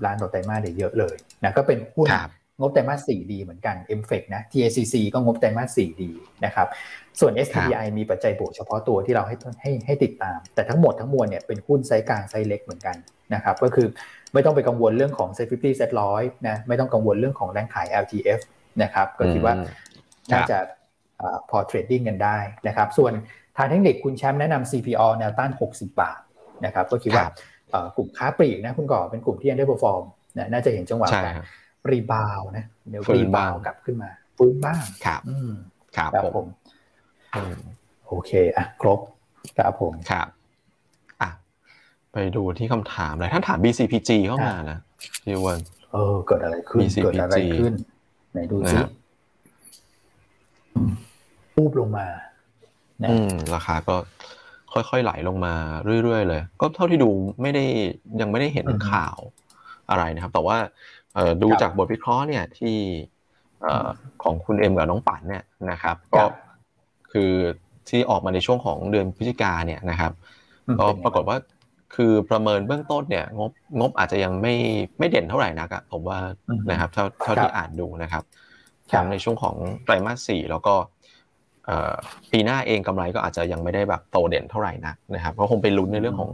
[0.00, 2.08] 50-60ล้านต่อไตรมาสเยอะเลยนะก็เป็นหุ้น
[2.60, 6.10] งบไตรมาส4ดีเหมือนกัน m f e c นะ TACC ก็งบไตรมาส4ดี
[6.44, 6.68] นะครับ
[7.20, 12.96] ส่วน STI มีปัจจัยบวกเฉพาะตัวที่เราให้ให้ให้ติดตาม แต่ทั้งหมดทั้งมวลเนี่ยเป็นหุ้นไซส์กลางไซส์เล็กเหมือนกัน
[13.34, 13.86] นะครับก็คือ
[14.32, 18.40] ไม่ต้องไปกังวลเรื่องของ Set 50 Set 100นะไม่ต้องกังวลเรื่องของแรงขาย LTF
[18.82, 19.54] นะครับก็คิดว่า
[20.32, 20.58] น่าจะ
[21.50, 22.38] พอ trading กันได้
[22.68, 23.12] นะครับส่วน
[23.56, 26.20] ทางเทคนิคคุณแชมป์แนะนำ CPALL แนวต้าน 60 บาท
[26.64, 27.26] นะครับก็คิดว่า
[27.96, 30.02] กลุ่มค้าปลีกนะคุณก่อเป็นกลุ่มที่ยัง underperform
[30.52, 31.34] น่าจะเห็นจังหวะการ
[31.90, 35.20] rebound นะเดี๋ยว rebound กลับขึ้นมาฟื้นบ้างครับ
[35.96, 36.46] ครับผม
[38.08, 39.00] โอเคอะครบ
[39.58, 40.28] ครับผมครับ
[41.22, 41.30] อะ
[42.12, 44.78] ไปดูที่คำถามเลยท่านถาม BCPG เข้ามานะ
[45.24, 45.58] พี่วัน
[45.92, 47.72] เออเกิดอะไรขึ้นเกิดอะไรขึ้น
[48.32, 48.76] ไหนดูสิ
[51.54, 52.06] ปูบลงมา
[53.10, 53.96] อืมราคาก็
[54.72, 55.54] ค่อยๆไหลลงมา
[56.02, 57.10] เรื่อยๆเลย ก็เท่าที่ดู
[57.42, 57.64] ไม่ได้
[58.20, 59.18] ยังไม่ได้เห็นข่าว
[59.90, 60.56] อะไรนะครับ แต่ว่า
[61.42, 62.76] ดูจากบทวิเคราะห์เนี่ยที่
[64.22, 66.24] ของคุณเอ็มกับน้องปั่นเนี่ยนะครับ ก็
[67.12, 67.32] คือ
[67.88, 70.12] ที่ออกมาในช่วงของเดือนพฤศจิกาเนี่ยนะครับ
[70.80, 71.36] ก็ปรากฏว่า
[71.94, 73.50] คือประเมินเบื้องต้นเนี่ยงบ
[73.80, 74.54] งบอาจจะยังไม่
[74.98, 76.18] ไม่เด่นเท่าไหร่นักอะผมว่า
[76.70, 78.22] นะครับเท่าเท่าที่อ่านดูนะครับ
[78.92, 80.74] ทั้งในช่วงของไตรมาสสี่แล้วก็
[82.32, 86.30] ปีหน้าเองกำไรก็อาจจะยังไม่ได้แบบโตเด่นเท่าไหร่นักนะครับก็คงไปลุ้นในเรื่องของ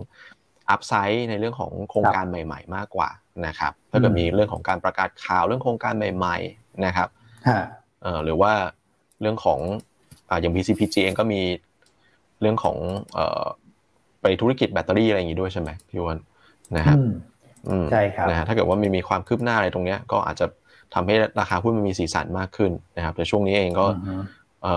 [0.70, 3.08] อัพไซด์ในเรื่องของโครงการใหม่ ๆ มากกว่า
[3.46, 7.08] นะครับถ้าเกิดมีเรื่องของการประกาศข่าวเรื่องโครงการใหม่ ๆนะครับ
[8.24, 8.52] หรือว่า
[9.20, 9.60] เรื่องของ
[10.40, 11.40] อย่าง BCPG เองก็มี
[12.40, 12.76] เรื่องของ
[14.22, 16.18] ไปธุรกิจแบตเตอรี่อะไรอย่างนี้ด้วยใช่ไหมพี่วัน
[16.76, 16.98] นะครับ
[17.90, 20.46] ใช่ครับนะฮะถ้าเกิดว่ามีมีความคืบหน้าอะไรตรงเนี้ยก็อาจจะ
[20.94, 23.86] ทำให้ราคาหุ้นมันมีสีสันมากขึ้นนะครับแต่ช่วงนี้เองก็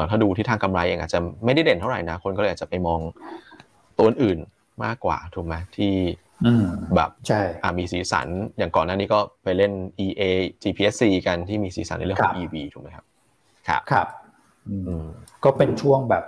[0.09, 2.99] ถ้าดูที่ทางกำไรเองอาจจะไม่ได้เด่นเท่าไหร่นะคนก็เลยอาจจะไปมอง
[3.97, 4.39] ตัวอื่น
[4.85, 5.93] มากกว่าถูกไหมที่
[6.95, 7.41] แบบใช่
[7.79, 9.71] มีสีสันอย่างก่อนหน้านี้ก็ไปเล่น
[10.05, 10.21] EA
[10.63, 13.05] GPSC กันที่มีสีสันในเรื่องของ EV ถูกไหมครับ
[13.67, 14.07] ครับครับ
[15.43, 16.23] ก็เป็นช่วงแบบ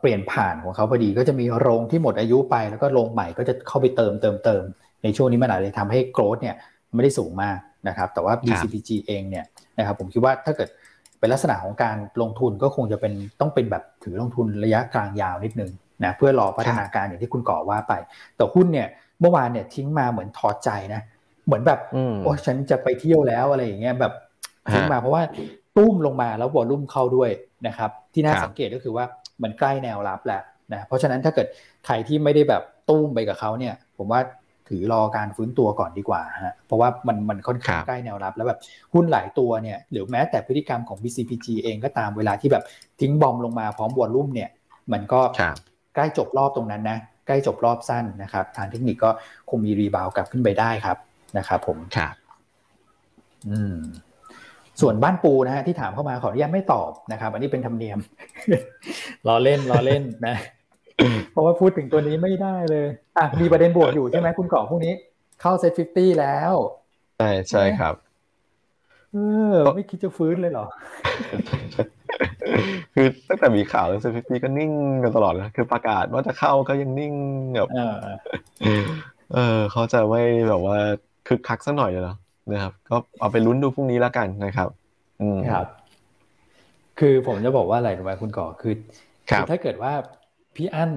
[0.00, 4.62] เปลี่ยนผ่านของเขาพอดีก็จะมีโรงที่หมดอายุไปแล้วก็โรงใหม่ก็จะเข้าไปเติมเติมเติม
[5.02, 6.56] ในช่วงนี้มันอาจจะทำให้โกรดเนี่ย
[6.94, 7.58] ไม่ได้สูงมาก
[7.88, 9.44] นะครับแต่ว่า BCPG เองเนี่ย
[9.78, 10.68] นะครับผมคิดว่าถ้าเกิด
[11.18, 15.70] เป็นลักษณะของการลงทุนก็คงจะเป็นต้องเป็นแบบถือลงทุนระยะกลางยาวนิดนึง
[16.04, 17.92] นะเพื่อรอพัฒนาการอย่างที่คุณก่อว่าไป
[18.36, 18.88] แต่หุ้นเนี่ย
[19.20, 21.00] เมื่อวานเนี่ยทิ้งมาเหมือนถอดใจนะ
[21.46, 21.80] เหมือนแบบ
[22.22, 24.12] โอ้ฉันจะไปเที่ยวแล้วอะไรอย่างเงี้ยแบบ
[24.72, 25.22] ทิ้งมาเพราะว่า
[25.76, 27.30] ตุ้มลงมาแล้ววอลุ่มเข้าด้วย
[27.66, 29.04] นะครับที่น่าสังเกตก็คือว่า
[29.42, 31.46] มันใกล้แนวรับแล้วนะเพราะฉะนั้นถ้าเกิด
[31.86, 34.20] ใครที่ไม่ได้แบบตุ้มไปกับเขาเนี่ย ผมว่า
[34.68, 38.58] ถือรอการฟื้นตัวก่อนดีกว่าฮะเพราะว่ามันมันค่อนข้างใกล้แนวรับ แล้วแบบ
[38.94, 42.64] หุ้นหลายตัวเนี่ยหรือแม้แต่พฤติกรรมของ BCPG เองก็ตามเวลาที่แบบ
[43.00, 44.50] ทิ้งบอมลงมาพร้อมวอลุ่มเนี่ย
[44.92, 45.20] มันก็
[45.94, 49.10] ใกล้จบรอบตรงนั้นนะใกล้จบรอบสั้นนะครับ ทางเทคนิคก็
[49.50, 50.96] คงมี rebound กลับขึ้นไปได้ครับ
[51.38, 52.14] นะครับผมครับ
[53.50, 53.78] อืม
[54.80, 57.98] ส่วนบ้านปูนะฮะที่ถามเข้ามาขออนุญาตไม่ตอบนะครับ อันนี้เป็นธรรมเนียม
[59.26, 60.36] รอเล่นรอเล่นนะ
[61.32, 62.86] เพราะว่าพูดถึงตัวนี้ไม่ได้เลย
[63.18, 64.94] อะมีประเด็นบวกอยู่ใช่ไหมคุณก่อพวกนี้
[65.40, 66.54] เข้า SET fifty แล้ว
[67.18, 67.94] ใช่ใช่ครับ
[69.12, 69.16] เอ
[69.52, 70.66] อ ไม่คิดจะฟื้นเลยเหรอ
[72.94, 74.72] คือตั้งแต่มีข่าวเรื่อง SET fifty ก็นิ่ง
[75.02, 77.14] กันตลอดนะคือประกาศว่าจะเข้าก็ยังนิ่ง
[77.56, 77.68] แบบ
[79.34, 80.78] เออเขาจะไม่แบบว่า
[81.28, 82.16] คึกคักสักหน่อยเลยเนาะ
[82.52, 84.68] นะครับ ก็เอาไปลุ้นดูพรุ่งนี้แล้วกันนะครับ
[85.20, 85.66] อืมครับ
[87.00, 88.74] คือผมจะบอกว่าอะไรรู้ไหมคุณก่อคือ
[89.28, 89.92] คือถ้าเกิดว่า
[90.56, 90.92] พี่อั้น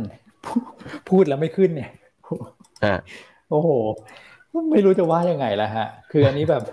[1.09, 1.89] พูดแล้วไม่ขึ้นเนี่ย
[3.49, 3.69] โอ้โห
[4.71, 6.63] ไม่รู้จะว่ายังไงแล้วฮะ คืออันนี้แบบ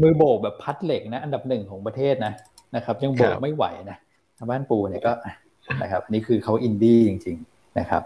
[0.00, 2.32] มือโบกแบบพัดเหล็กนะ อันดับหนึ่งของประเทศนะ
[2.76, 3.96] นะครับ ยังโบกไม่ไหวนะ
[4.50, 5.12] บ้านปูเนี่ยก็
[5.82, 8.02] นะครับ นี่คือเขาอินดี้จริง ๆ นะครับ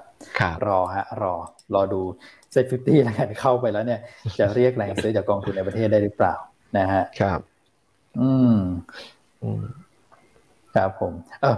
[0.66, 1.34] รอฮะ รอ
[1.74, 2.00] รอดู
[2.52, 4.00] เซ็ตฟิฟตี้แล้วกันเข้าไปแล้วเนี่ย
[4.38, 6.34] จะเรียกแรงซื้อจากกองทุนในประเทศได้หรือเปล่า
[6.78, 7.40] นะฮะ ครับ
[8.20, 8.58] อืม
[10.74, 11.56] ครับผม เออ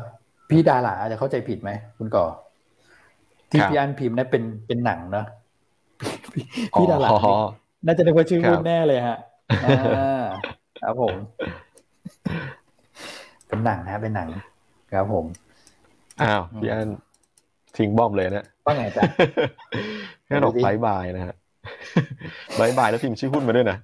[0.52, 2.24] พี่ดาราอาจจะเข้าใจผิดไหมคุณก่อ
[3.50, 5.26] ที่พี่อันพิมพ์นั่นเป็นเป็นหนังเนาะ
[6.78, 7.08] พี่ดารา
[7.86, 9.18] น่าจะได้ว่าชื่อหุ้นแน่เลยฮะ
[10.82, 11.14] ครับผม
[13.48, 14.28] เป็นหนังนะเป็นหนัง
[14.92, 15.24] ครับผม
[16.22, 16.90] อ้าวพี่อัน
[17.76, 19.02] ทิ้ง bomb เลยนะว่าไงจ๊ะ
[20.26, 21.34] แค่ดอก bye bye นะฮะ
[22.60, 23.76] bye bye แล้วพิมพ์ชื่อหุ้นมาด้วยนะ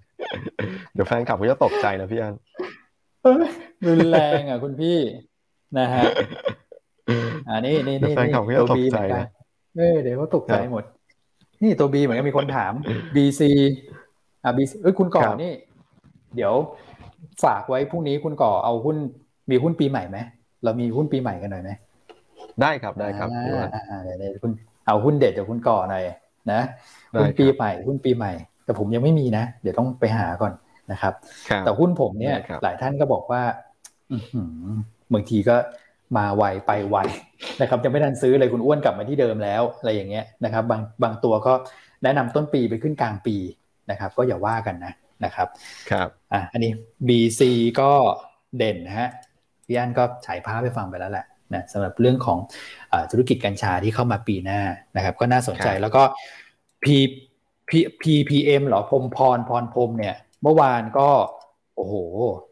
[0.93, 2.35] เดี๋ยวแฟนคลับเขาจะตกใจนะพี่อัน
[3.87, 4.99] รุนแรงอะคุณพี่
[5.79, 6.03] นะฮะ
[7.49, 8.15] อ่านี่นี่นี่
[8.61, 9.27] ตัวบีเหมือนกัน
[9.77, 10.85] เออเดี๋ยวเขาตกใจหมด
[11.63, 12.73] นี่ตัวบีเหมือนกันมีคนถาม
[13.15, 13.51] บีซี
[14.45, 15.53] อ่าบีเอ้ยคุณก่อนี่
[16.37, 16.55] เดี๋ยว
[17.45, 18.97] ฝากไว้พรุ่งนี้คุณก่อเอาหุ้น
[19.51, 20.19] มีหุ้นปีใหม่ไหม
[20.65, 21.71] เรามีหุ้นปีใหม่กันหน่อยไหม
[22.63, 23.29] ได้ครับได้ครับ
[24.17, 24.53] เดี๋ยวคุณ
[24.87, 26.05] เอาหุ้นเด็ดจากคุณก่อหน่อย
[26.53, 26.61] นะ
[27.21, 28.33] หุ้นปีใหม่หุ้นปีใหม่
[28.65, 30.53] แต่ผมยังไม่มีนะ เดี๋ยวต้องไปหาก่อน
[30.93, 31.13] นะครับ
[31.61, 33.43] แต่หุ้นผมเนี่ย หลายท่านก็บอกว่า
[35.13, 35.57] บางทีก็
[36.17, 36.97] มาไวไปไว
[37.61, 41.53] นะครับยังไม่ทันซื้อเลยคุณอ้วนกลับมาที่เดิมแล้วอะไรอย่างเงี้ยนะครับบางบางตัวก็
[42.03, 43.37] แนะนำต้นปีไปขึ้นกลางปี
[43.91, 44.93] นะครับก็อย่าว่ากันนะ
[45.25, 45.49] นะครับ
[45.91, 46.71] ครับอะอันนี้
[47.09, 47.41] BC
[47.81, 47.91] ก็
[48.59, 49.11] เด่นนะฮะ
[49.67, 52.39] พี่อันก็ฉายภาพไปฟังไปแล้วแหละนะสำหรับเรื่องของ
[52.93, 54.61] อธุรกิจกัญชาที่เข้ามาปีหน้า
[54.97, 56.03] นะครับ ก็น่าสนใจแล้วก็
[56.85, 56.87] P
[57.69, 61.09] P PPM หรอพรมพรพรพรมเนี่ย เมื่อวานก็
[61.77, 61.95] โอ้โห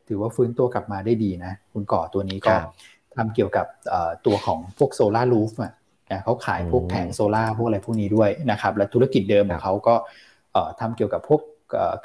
[0.09, 2.55] ถือว่าฟื้นตัวกลับมาได้ดีนะ คุณก่อตัวนี้ก็
[3.17, 3.67] ทำเกี่ยวกับ
[4.27, 5.73] ตัวของพวกโซลารูฟอะ
[6.25, 9.95] เขาขายพวกแผงโซลาพวกอะไรพวกนี้ด้วยนะครับ และธุรกิจเดิมของเขาก็
[10.81, 11.41] ทำเกี่ยวกับพวก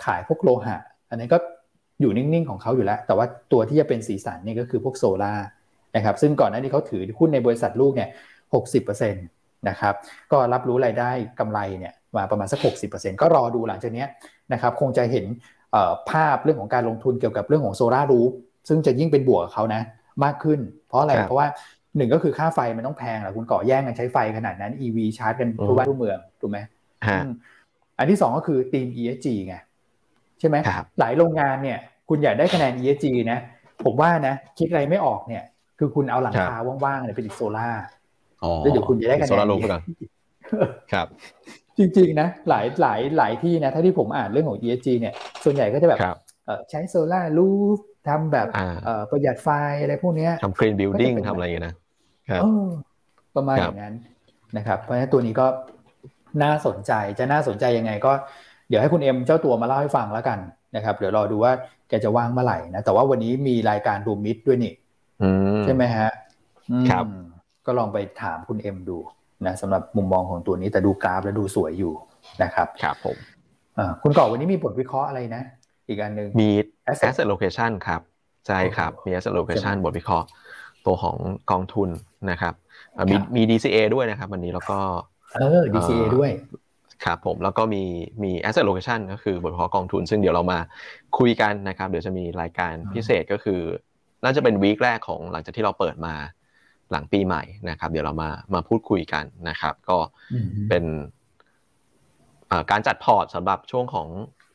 [0.05, 0.77] ขายพวกโลหะ
[1.09, 1.37] อันนี้ก็
[2.01, 5.33] อยู่นิ่งๆของเขาอยู่แล้ว แต่ว่าตัวที่จะเป็นสีสันนี่ก็คือพวกโซลา
[5.95, 8.09] นะครับ ซึ่งก่อนหน้านี้เขาถือหุ้นในบริษัทลูกเนี่ย
[8.53, 9.25] หกสิบเปอร์เซ็นต์
[9.69, 9.93] นะครับ
[10.31, 14.05] ก็รับรู้รายได้กำไรเนี่ยมาประมาณสักหกสิบเปอร์เซ็นต์ก็รอดูหลังจากนี้
[14.53, 15.25] นะครับ คงจะเห็น
[16.09, 18.31] ภาพเรื่องของการลงทุนเกี่ยวกับเรื่องของโซลารูฟ
[18.69, 19.81] ซึ่งจะยิ่งเป็นบวกเขานะ
[20.23, 21.47] มากขึ้น เพราะอะไรเพราะว่า
[21.97, 26.59] หนึ่งก็คือค่าไฟมันต้องแพงแหละคุณก่อแย่งกันใช้ไฟขนาดนั้น EV ชาร์จกันทั่วบ้านทั่วเมืองถูกไหม
[27.97, 29.55] อันที่สองก็คือทีม ESG ไง
[30.39, 30.55] ใช่ไหม
[30.99, 33.39] หลายโรงงานเนี่ย คุณอยากได้คะแนน ESG นะ
[33.83, 35.43] ผมว่านะ คิดอะไรไม่ออกเนี่ย
[35.79, 36.55] คือคุณเอาหลังคา
[36.85, 37.69] ว่างๆเนี่ยไปติดโซล่า
[38.59, 39.81] แล้วเดี๋ยวคุณจะได้คะแนนโซล่ารูปกัน
[40.93, 41.07] ครับ
[41.77, 45.13] จริงๆนะหลายหลายหลายที่นะถ้าที่ผมอ่านเรื่องของ ESG เนี่ย
[45.43, 45.99] ส่วนใหญ่ก็จะแบบ
[46.69, 48.47] ใช้ solar roof ทำแบบ
[49.11, 49.49] ประหยัดไฟ
[49.81, 51.75] อะไรพวกนี้ทำ green building ทำอะไรอย่างนี้นะ
[53.35, 53.95] ประมาณอย่างนั้น
[54.57, 55.47] นะครับ เพราะฉะนั้นตัวนี้ก็
[56.43, 58.11] น่าสนใจจะน่าสนใจยังไง ก็
[58.69, 60.39] เดี๋ยวให้คุณเอ็มเจ้าตัวมาเล่าให้ฟังแล้วกัน
[60.75, 61.51] นะครับ เดี๋ยวรอดูว่า
[61.89, 64.73] แกจะว่างเมื่อไหร่นะแต่ว่าวันนี้มีรายการรูมมิดด้วยนี่
[65.63, 66.09] ใช่ไหมฮะ
[66.89, 67.05] ครับ
[67.65, 68.97] ก็ลองไปถามคุณเอ็มดู
[69.47, 71.93] นะสำหรับมุมมองของตัวนี้แต่ดูกราฟแล้วดูสวยอยู่
[72.43, 73.17] นะครับครับผม
[74.03, 75.43] คุณก่อวันนี้มีบทวิเคราะห์อะไรนะ
[75.87, 76.49] อีกอันหนึ่งมี
[77.07, 78.01] asset allocation ครับ
[78.47, 80.27] ใช่ครับมี asset allocation บทวิเคราะห์
[80.85, 81.17] ตัวของ
[81.51, 81.89] กองทุน
[82.31, 82.53] นะครับ
[83.09, 84.79] มีมี DCA ด้วยนะครับ วันนี้แล้วก็
[85.33, 86.31] เออ DCA ด้วย
[87.05, 87.83] ครับผมแล้วก็มี
[88.23, 90.59] มี asset allocation ก็คือบทพอกองทุน ซึ่งเดี๋ยวเรามา
[91.19, 93.59] คุยกันนะครับ เดี๋ยวจะมีรายการพิเศษก็คือ
[94.23, 96.15] น่าจะเป็นวีคแรกของหลังจากที่เราเปิดมา
[96.91, 99.97] หลังปีใหม่นะครับ เดี๋ยวเรามามาพูดคุยกันนะครับ ก็
[100.69, 100.83] เป็น
[102.71, 104.07] การจัดพอร์ตสำหรับช่วงของ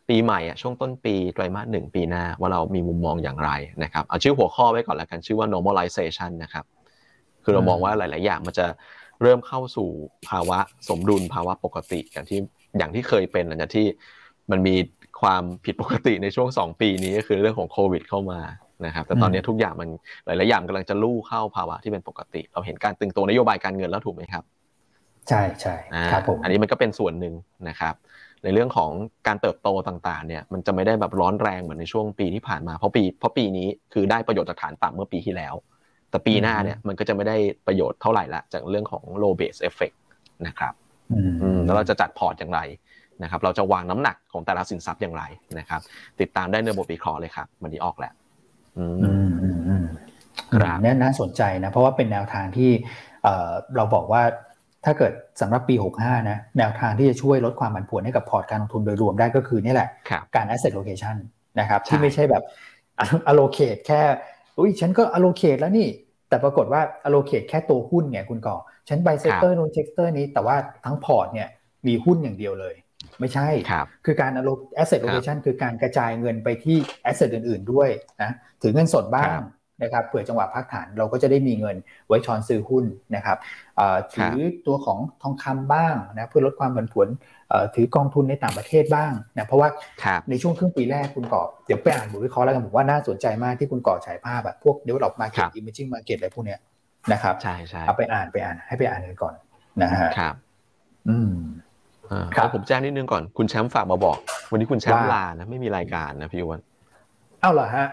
[0.08, 3.50] ปีใหม่อะช่วงต้นปีไตรมาสหนึ่งปีหน้าว่าเรามีมุมมองอย่างไร
[3.82, 6.64] นะครับเอาชื่อหัวข้อไว้ก่อนแล้วกันชื่อว่า normalization นะครับ
[7.44, 8.66] คือเรามองว่าหลาย ๆ อย่างมันจะ
[9.22, 9.88] เริ่มเข้าสู่
[10.28, 10.58] ภาวะ
[10.88, 12.40] สมดุลภาวะปกติอย่างที่
[12.78, 13.86] อย่างที่เคยเป็นหลังจากที่
[14.50, 14.76] มันมี
[15.20, 18.40] ความผิดปกติในช่วงสองปีนี้ก็คือเรื่องของโควิดเข้ามา
[18.84, 19.88] นะครับแต่ตอนนี้ทุกอย่างมัน
[20.26, 24.44] หลายๆอย่างกำลังจะลู่เข้าภาวะที่เป็นปกติ เราเห็นการตึงตัวนโยบายการเงินแล้วถูกไหมครับ
[25.28, 25.74] ใช่ใช่
[26.12, 27.34] ครับผมอันนี้มันก็เป็นส่วนหนึ่ง
[27.68, 27.94] นะครับ
[28.44, 28.90] ในเรื่องของ
[29.26, 35.54] การเติบโตต่างๆเนี่ยมันจะไม่ได้แบบร้อนแรงเหมือนในช่วงปีที่ผ่านมาเพราะปีเพราะปีนี้คือได้ประโยชน์จากฐานต่ำเมื่อปีที่แล้ว
[36.10, 39.96] แต่ปีหน้าเนี่ยมันก็จะไม่ได้ประโยชน์เท่าไหร่ละจากเรื่องของ low base effect
[40.46, 40.74] นะครับ
[41.66, 42.60] แล้วเราจะจัดพอร์ตอย่างไร
[43.22, 45.22] นะครับ เราจะวางน้ำหนักของแต่ละสินทรัพย์อย่างไร
[45.58, 45.80] นะครับ
[46.20, 48.12] ติดตามได้ในบทวิเคราะห์เลยครับมันนี้ออกแล้ว
[50.54, 52.70] ครับนี่น่าสนใจนะ เพราะว่าเป็นแนวทางที่
[53.76, 54.22] เราบอกว่า
[54.84, 59.88] ถ้าเกิดสำหรับปี 65 นะ แนวทางที่จะช่วยลดความผันผวนให้กับพอร์ตการลงทุนโดยรวมได้ก็คือนี่แหละ
[60.34, 61.16] การ asset location
[61.60, 62.42] นะครับ ที่ไม่ใช่แบบ
[63.30, 64.02] allocate แค่
[64.58, 65.88] อุ้ยฉันก็ allocate แล้วนี่
[66.28, 68.56] แต่ปรากฏว่า allocate แค่ตัวหุ้นไงคุณก่อ
[68.88, 71.48] ฉัน buy sector นู้น sector นี้แต่ว่าทั้งพอร์ตเนี่ย
[71.86, 72.74] มีหุ้นอย่างเดียวเลย
[73.20, 73.48] ไม่ใช่
[74.06, 74.30] คือการ
[74.82, 76.76] asset allocation คือการกระจายเงินไปที่
[77.10, 77.88] asset อื่น ๆ ด้วย
[78.22, 78.30] นะ
[78.62, 79.38] ถือเงินสดบ้าง
[79.82, 82.84] นะครับเผื่อจังหวะพักฐานเราก็จะได้มีเงินไว้ช้อนซื้อหุ้น
[83.16, 83.38] นะครับ
[84.14, 84.36] ถือ
[84.66, 87.08] ตัวของทองคำบ้างนะเพื่อลดความผันผวน
[87.74, 89.68] ถือกองทุนในต่างประเทศบ้างนะเพราะว่า
[90.30, 96.60] ในช่วงครึ่งปีแรกคุณก่อเดี๋ยวไปอ่านบทวิเคราะห์แล้วกันผมว่าน่าสนใจมากที่คุณก่อฉายภาพแบบพวก develop market emerging market อะไรพวกเนี้ย
[97.12, 99.34] นะครับใช่ใช่เอาไปอ่านไปอ่านให้ไปอ่านกันก่อน
[99.82, 100.34] นะฮะครับ
[101.08, 101.34] อืม
[102.36, 104.16] ครับผมแจ้งนิดนึงก่อนคุณแชมป์ฝากมาบอก
[104.50, 106.60] วันนี้คุณแชมป์ลานะไม่มีรายการนะพี่วัน
[107.40, 107.86] เอ้าเหรอฮะ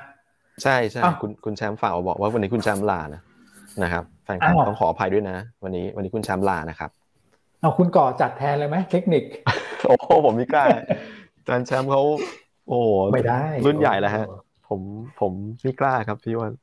[0.64, 3.22] ใช่ใช่คุณคุณแชมป์ฝากบอกว่าวันนี้คุณแชมป์ลานะ
[3.84, 6.90] นะครับแฟนคลับต้องขออภัยด้วยนะ วันนี้วันนี้คุณแชมป์ลานะครับ
[7.62, 9.24] เอาคุณก่อจัดแทนเลยไหมเทคนิค
[9.86, 9.96] โอ้
[10.26, 10.66] ผมไม่กล้า
[11.38, 12.02] อาจารย์แชมป์เขา
[12.70, 12.80] โอ้
[13.14, 14.26] ไม่ได้ รุ่นใหญ่แล้วฮะ
[14.68, 14.80] ผม
[15.20, 15.32] ผม
[15.64, 16.54] ไม่กล้าครับพี่วัน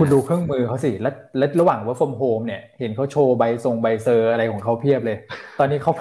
[0.00, 5.16] คุณดูเครื่องมือเขาสิ แล้วแล้วระหว่าง work from home เนี่ย เห็นเขาโชว์ใบทรงใบ cert อะไรของเขาเพียบเลย
[5.58, 5.92] ตอนนี้เขา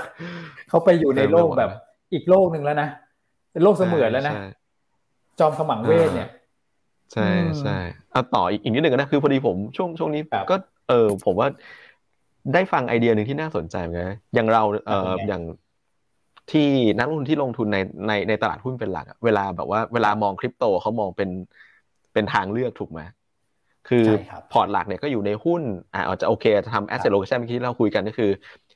[0.70, 1.72] เขาไปอยู่ในโลกแบบ
[2.14, 2.90] อีกโลกหนึ่งแล้วนะ
[3.52, 4.34] เป็นโลกเสมือนแล้วนะ
[5.40, 6.30] จอมขมังเวทเนี่ย
[7.14, 7.30] ใช่
[7.62, 7.78] ใช่
[8.12, 10.22] เอาต่ออีกอีกนิดหนึ่งนะ คือพอดีผมช่วงช่วงนี้
[10.52, 10.56] ก็
[10.90, 11.48] เออผมว่า
[12.54, 15.44] ได้ฟังไอเดียหนึ่งที่น่าสนใจเหมือนกันอย่างเราเอออย่าง
[16.52, 16.68] ที่
[17.00, 21.30] นักลงทุนที่ลงทุนในในในตลาดหุ้นเป็นหลักเวลาแบบว่าเวลามองคริปโตเขามองเป็น
[22.14, 23.02] เป็นทางเลือกถูกไหม
[23.88, 24.06] คือ
[24.52, 25.62] พอร์ตหลักเนี่ยก็อยู่ในหุ้น
[25.94, 28.32] อ่าอาจจะโอเคจะทำ asset allocation เมื่อกี้เราคุยกันก็คือ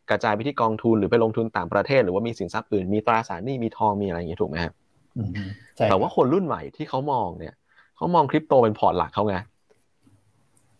[0.10, 4.74] กระจายไปที่กองทุนหรือไปลงทุนต่างประเทศ หรือว่ามีสินทรัพย์อื่นมีตราสารหนี้มีทองมีอะไรอย่างเงี้ยถูกไหมครับ
[5.89, 7.53] แต่ว่าคนรุ่นใหม่ที่เขามองเนี่ย
[7.97, 9.38] เขามองคริปโตเป็นพอร์ตหลักเขาไง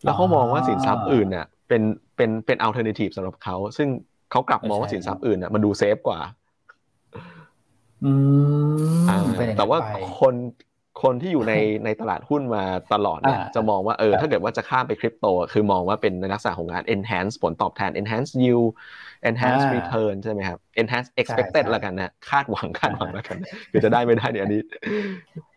[0.04, 1.82] แล้วเขามองว่าสินทรัพย์อื่นเนี่ยเป็น
[2.16, 3.88] เป็นเป็น alternative สำหรับเขาซึ่ง
[4.30, 6.20] เขากลับมองว่าสินทรัพย์อื่นเนี่ยมันดู safe กว่า
[8.04, 8.12] อื
[9.20, 9.22] ม
[9.58, 9.78] แต่ว่า
[10.20, 10.34] คน
[11.02, 18.68] คนที่อยู่ในในตลาดหุ้นมาตลอดเนี่ยจะมองว่าเออถ้าเกิดว่าจะข้ามไปคริปโต คือมองว่าเป็นในลักษณะของงาน enhance ผลตอบแทน enhance yield
[19.28, 23.38] enhance return ใช่ไหมครับ enhance expected ละกันนะคาดหวังคาดหวังละกัน
[23.72, 24.62] คือจะได้ไม่ได้เนี่ยอันนี้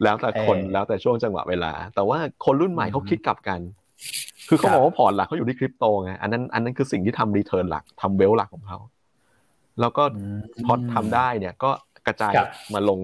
[0.03, 3.59] แล้วแต่คนแล้วแต่ช่วงจังหวะเวลา แต่ว่าคนรุ่นใหม่เขาคิดกลับกัน
[4.49, 8.79] คือเขาบอกว่าพอร์ตหลักเขาอยู่ที่คริปโตไงอันนั้นอันนั้นคือสิ่งที่ทำรีเทิร์นหลักทำเวลหลักของเขา
[9.79, 10.03] แล้วก็
[10.65, 11.71] พอทำได้เนี่ยก็
[12.07, 12.33] กระจาย
[12.73, 12.99] มาลง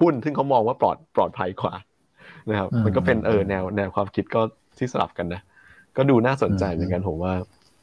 [0.00, 1.74] หุ้น ซึ่งเขามองว่าปลอดปลอดภัยกว่า
[2.48, 4.40] นะครับ มันก็เป็นเออแนวแนวความคิดก็
[4.78, 5.40] ที่สลับกันนะ
[5.96, 7.34] ก็ดูน่าสนใจเหมือนกันผมว่า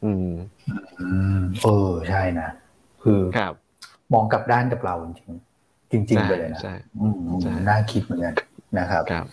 [0.03, 0.29] อืม
[1.63, 2.49] เออใช่นะ
[3.03, 3.53] คือครับ
[4.13, 4.95] มองกลับด้านกับเรา
[5.91, 6.73] จริงจริงไปเลยนะใช่
[7.69, 8.33] น่าคิดเหมือนกัน
[8.79, 9.25] นะครับครับ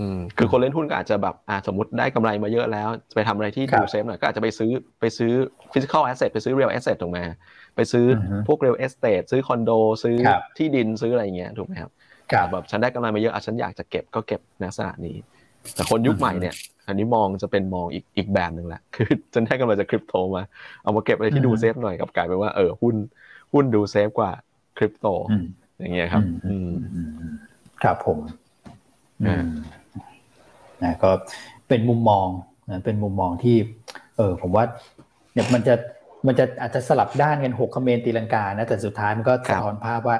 [0.00, 4.70] อืมคือคนเล่นหุ้นก็อาจจะแบบอ่าสมมติได้กำไรมาเยอะแล้ว ไปทำอะไรที่ดู safe หน่อยก็อาจจะไปซื้อ
[5.00, 5.32] ไปซื้อ
[5.72, 7.18] physical asset ไปซื้อ real asset ถูกไหม
[7.74, 8.04] ไปซื้อ
[8.46, 9.70] พวก real estate ซื้อคอนโด
[10.02, 10.16] ซื้อ
[10.56, 11.90] ที่ดินซื้ออะไรเงี้ยถูกไหมครับ
[12.52, 15.16] แบบฉันได้กำไรมาเยอะอะฉันอยากจะเก็บก็เก็บในลักษณะนี้
[15.74, 16.54] แต่คนยุคใหม่เนี่ย
[16.86, 20.42] อันนี้มองจะเป็นมองอีกอีกแบบหนึ่งแหละคือฉันได้กำไรจากคริปโตมา
[20.82, 22.94] เอามาเก็บอะไรที่ดูเซฟหน่อยกับกลายเป็นว่าเออหุ้น
[23.52, 24.32] หุ้นดูเซฟกว่า
[24.78, 25.06] คริปโต
[25.78, 26.70] อย่างเงี้ยครับอืม
[27.82, 28.18] ครับผม
[29.26, 31.10] นะก็
[31.68, 32.26] เป็นมุมมอง
[32.70, 33.56] นะเป็นมุมมองที่
[34.16, 34.64] เออผมว่า
[35.32, 35.74] เนี่ยมันจะ
[36.26, 40.16] มันจะอาจจะสลับด้านกันหกคอมเมนตีลังกานะแต่สุดท้ายมันก็สะท้อนภาพว่า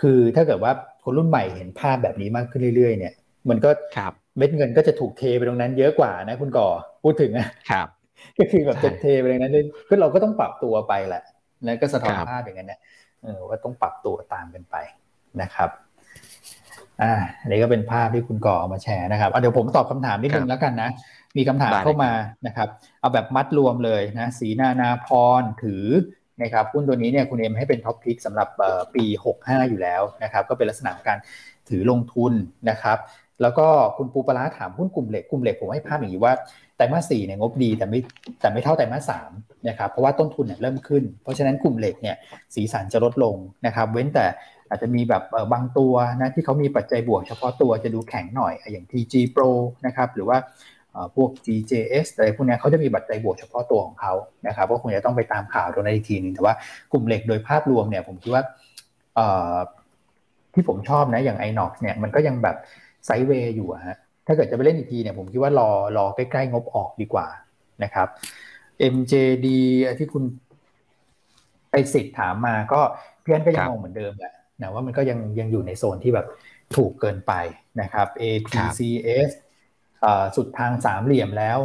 [0.00, 0.72] คือถ้าเกิดว่า
[1.04, 3.14] คนรุ่นใหม่เห็นภาพแบบนี้มากขึ้นเรื่อย ๆ เนี่ย
[3.50, 3.70] มันก็
[4.38, 6.68] เม็ดเงินก็จะถูกเทไปตรงนั้นเยอะกว่านะคุณก่อ
[7.02, 7.88] พูดถึงอะครับ
[8.38, 9.56] ก็คือแบบจะเทไปตรงนั้น
[9.88, 11.22] ก็เราก็ต้องปรับตัวไปแหละ
[11.64, 12.80] แล้วก็สะท้อนภาพอย่างนั้นนะ
[13.22, 14.76] เออว่าต้องปรับตัวตามกันไป
[15.42, 15.70] นะครับ
[17.02, 20.90] อ่าอันนี้ก็เป็นภาพที่คุณก่อเอามาแชร์นะครับเดี๋ยวผมตอบคำถามนิดนึงแล้วกันนะ
[21.36, 22.12] มีคำถามเข้ามา
[22.46, 22.68] นะครับ
[23.00, 25.08] เอาแบบมัดรวมเลยนะสีนานาพ
[25.40, 25.86] รถือ
[26.42, 28.48] นะครับหุ้นตัวนี้เนี่ยคุณเอ็มให้เป็นท็อปพิกสำหรับ
[28.94, 29.04] ปี
[29.38, 31.18] 65 อยู่แล้วนะครับก็เป็นลักษณะการ
[31.68, 32.32] ถือลงทุน
[32.70, 32.98] นะครับ
[33.42, 33.66] แล้วก็
[33.96, 36.34] คุณปูปลาถามหุ้นกลุ่มเหล็กกลุ่มเหล็กผมให้ภาพอย่างนี้ว่า
[36.76, 38.00] ไตรมาสสี่เนี่ยงบดีแต่ไม่
[38.40, 39.30] แต่ไม่เท่าไตรมาสสาม
[39.68, 42.16] นะครับเพราะว่าต้นทุนเนี่ยเริ่มขึ้น เพราะฉะนั้นกลุ่มเหล็กเนี่ย
[42.54, 44.26] สีสันจะลดลงนะครับ เว้นแต่
[44.68, 45.22] อาจจะมีแบบ
[45.52, 49.50] บางตัวนะที่เขามีปัจจัยบวกเฉพาะตัวจะดูแข็งหน่อยอย่าง TG Pro
[49.86, 50.38] นะครับหรือว่า
[51.16, 54.12] พวก GJS อะไรพวกนี้เขาจะมีบัตรใจบวกเฉพาะตัวของเขา
[54.46, 56.54] นะครับก็คงจะต้องไปตามข่าวตรงนั้นอีกทีนึงแต่ว่า
[56.92, 58.42] กลุ่มเหล็กโดยภาพรวมเนี่ยผมคิดว่า
[60.54, 62.56] ที่ผมชอบนะอย่าง iNox เนี่ยมันก็ยังแบบ
[63.06, 67.26] ไซด์เวย์อยู่ฮะถ้าเกิดจะไปเล่นอีกทีเนี่ยผมคิดว่ารอรอใกล้ๆงบออกดีกว่า
[67.84, 68.08] นะครับ
[68.94, 69.46] MJD
[69.98, 70.24] ที่คุณ
[71.70, 72.80] ไปสิทธิ์ถามมาก็
[73.22, 76.26] เพื่อนก็ยังมองเหมือนเดิมแหละนะว่ามันก็ยังยังอยู่ในโซนที่แบบ
[76.76, 77.32] ถูกเกินไป
[77.80, 79.30] นะครับ APCS
[80.36, 81.58] สุดทางสามเหลี่ยมแล้ว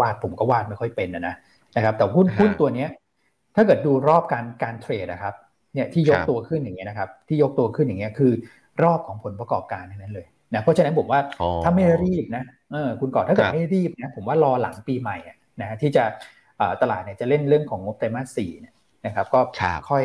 [0.00, 1.34] วาดผมก็วาดไม่ค่อยเป็นนะ
[1.76, 2.86] นะครับ แต่หุ้นหุ้นตัวนี้
[3.56, 5.34] ถ้าเกิดดูรอบการการเทรดนะครับ
[5.74, 8.32] เนี่ยที่ยกตัวขึ้นอย่างเงี้ยนะครับ ที่ยกตัวขึ้นอย่างเงี้ยคือ
[8.82, 11.20] รอบของผลประกอบการทั้งนั้นเลยนะเพราะฉะนั้นผมว่า
[11.64, 15.16] ถ้าไม่รีบนะเออคุณก่อนถ้าเกิดไม่รีบนะผมว่ารอหลังปีใหม่
[15.60, 16.04] นะที่จะ
[16.82, 18.74] ตลาดเนี่ยจะเล่นเรื่องของงบไตรมาสสี่เนี่ย
[19.06, 19.40] นะครับ ก็
[19.90, 20.04] ค่อย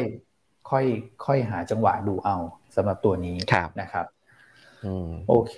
[0.71, 0.85] ค่อย
[1.25, 2.37] ค่อยหาจังหวะดูเอา
[2.75, 3.35] สำหรับตัวนี้
[3.81, 4.05] นะครับ
[5.29, 5.55] โอเค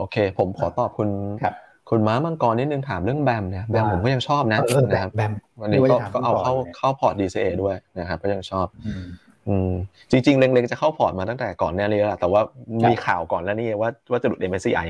[0.00, 1.08] โอเค ผมขอตอบคุณ
[1.42, 1.54] ครับ
[1.90, 4.58] คุณม้ามังกรนิดนึงถามเรื่อง BAM เนี่ย BAM ผมก็ยังชอบนะ
[4.92, 8.66] นะครับ BAM วันนี้ก็เอาเข้าเข้าพอร์ต DCA ด้วยนะครับก็ยังชอบ
[9.48, 9.70] อืม
[10.10, 12.40] จริง ๆ เล็งๆจะเข้าพอร์ตมาตั้งแต่ก่อนแน่เลยแหละแต่ว่า
[12.88, 14.86] มีข่าวก่อนแล้วนี่ว่าว่าจะหลุด MSCI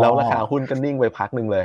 [0.00, 1.64] แล้วราคาหุ้นก็นิ่งไปพักหนึ่งเลย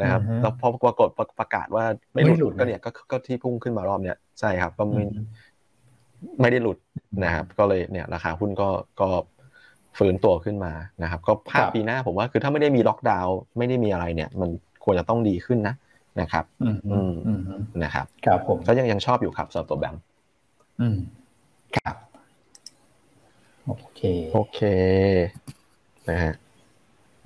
[0.00, 1.08] นะครับแล้วพอปรากฏ
[1.38, 5.04] ประกาศว่าไม่หลุดก็เนี่ยก็ที่พุ่งขึ้นมารอบเนี้ยใช่ครับก็ไม่
[6.40, 6.78] ไม่ได้หลุด
[7.24, 8.68] นะครับ ก็เลยเนี่ยราคาหุ้นก็
[9.00, 9.08] ก็
[9.98, 10.72] ฟื้นตัวขึ้นมา
[11.02, 14.50] นะครับ ก็ภาพปีหน้าผมว่าคือถ้าไม่ได้มีล็อกดาวน์ไม่ได้มีอะไรเนี่ย มัน
[14.84, 15.74] ควรจะต้องดีขึ้นนะ
[16.20, 16.44] นะครับ
[16.92, 17.12] อืม
[17.84, 20.02] นะครับครับผมก็ยังยังชอบอยู่ครับสำหรับตัวแบงค์
[20.80, 20.96] อืม
[21.76, 21.96] ครับ
[23.64, 24.60] โอเคโอเค
[26.08, 26.34] นะฮะ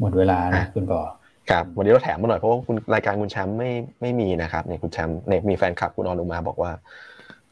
[0.01, 1.03] หมดเวลานะคุณก่อ
[1.51, 6.73] ครับวันนี้เราแถมมาหน่อยเพราะว่าคุณรายการคุณแชมป์ไม่ไม่มีนะครับเนี่ยคุณแชมป์เนี่ยมีแฟนคลับคุณออนุมาบอกว่า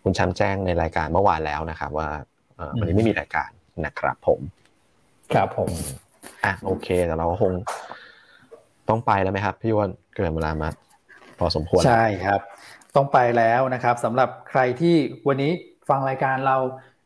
[0.03, 2.09] คุณแชมป์แจ้งในรายการเมื่อวานแล้วนะครับ ว่า
[2.79, 3.51] วันนี้ไม่มีรายการ
[3.87, 4.41] นะครับ ผม
[5.35, 5.71] ครับผม
[6.45, 7.53] อะโอเคแต่เราก็คง
[8.89, 10.69] ต้องไปแล้วไหมครับ พี่วันเกิดเวลามา
[11.39, 12.41] พอสมควรใช่ครับ
[12.97, 14.95] ต้องไปแล้วนะครับสำหรับใครที่
[15.29, 15.53] วันนี้
[15.89, 16.57] ฟังรายการเรา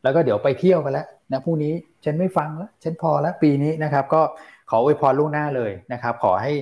[0.03, 1.73] แล้วก็เดี๋ยวไปเที่ยวกันแล้วนะพรุ่งนี้
[2.05, 4.23] ฉันไม่ฟังแล้วฉันพอแล้วปีนี้นะครับ ก็
[4.71, 6.53] ขออวยพรล่วงหน้าเลยนะครับ ขอให้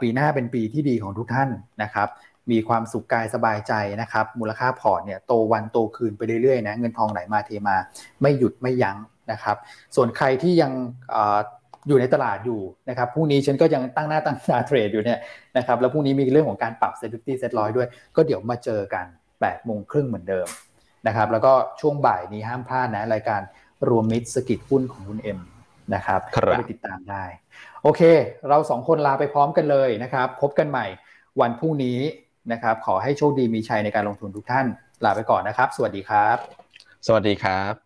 [0.00, 1.48] ปีหน้าเป็นปีที่ดีของทุกท่าน
[1.82, 2.08] นะครับ
[2.50, 7.76] มีความสุขกายสบายใจนะครับ มูลค่าพอร์ตเนี่ยโตวันโตคืนไปเรื่อยๆนะเงินทองไหลมาเทมา
[8.22, 8.96] ไม่หยุดไม่ยั้ง
[9.32, 9.56] นะครับ
[9.96, 10.72] ส่วนใครที่ยัง
[11.88, 15.18] อยู่ในตลาดอยู่นะครับพรุ่งนี้ฉันก็ยังตั้งหน้าตั้งตาเทรดอยู่เนี่ย
[15.56, 19.06] นะครับแล้วพรุ่งนี้มีเรื่องของการปรับ SET fifty SET ร้อยด้วย ก็เดี๋ยวมาเจอกัน
[19.36, 20.46] 8โมงครึ่งเหมือนเดิม
[21.06, 23.40] นะครับแล้วก็ช่วงบ่ายนี้ห้ามพลาดนะรายการ
[23.88, 25.40] รวมมิตรสะกิดหุ้นของคุณเอ็ม
[25.94, 26.20] นะครับ
[26.50, 27.24] ไปติดตามได้
[27.82, 28.02] โอเค
[28.48, 30.86] เราสองคนลาไปพร้อมกันเลยนะครับ พบกันใหม่
[31.40, 31.98] วันพรุ่งนี้
[32.52, 34.66] นะครับ ขอให้โชคดีมีชัยในการลงทุนทุกท่าน
[35.04, 36.36] ลาไปก่อนนะครับ สวัสดีครับ
[37.06, 37.83] สวัสดีครับ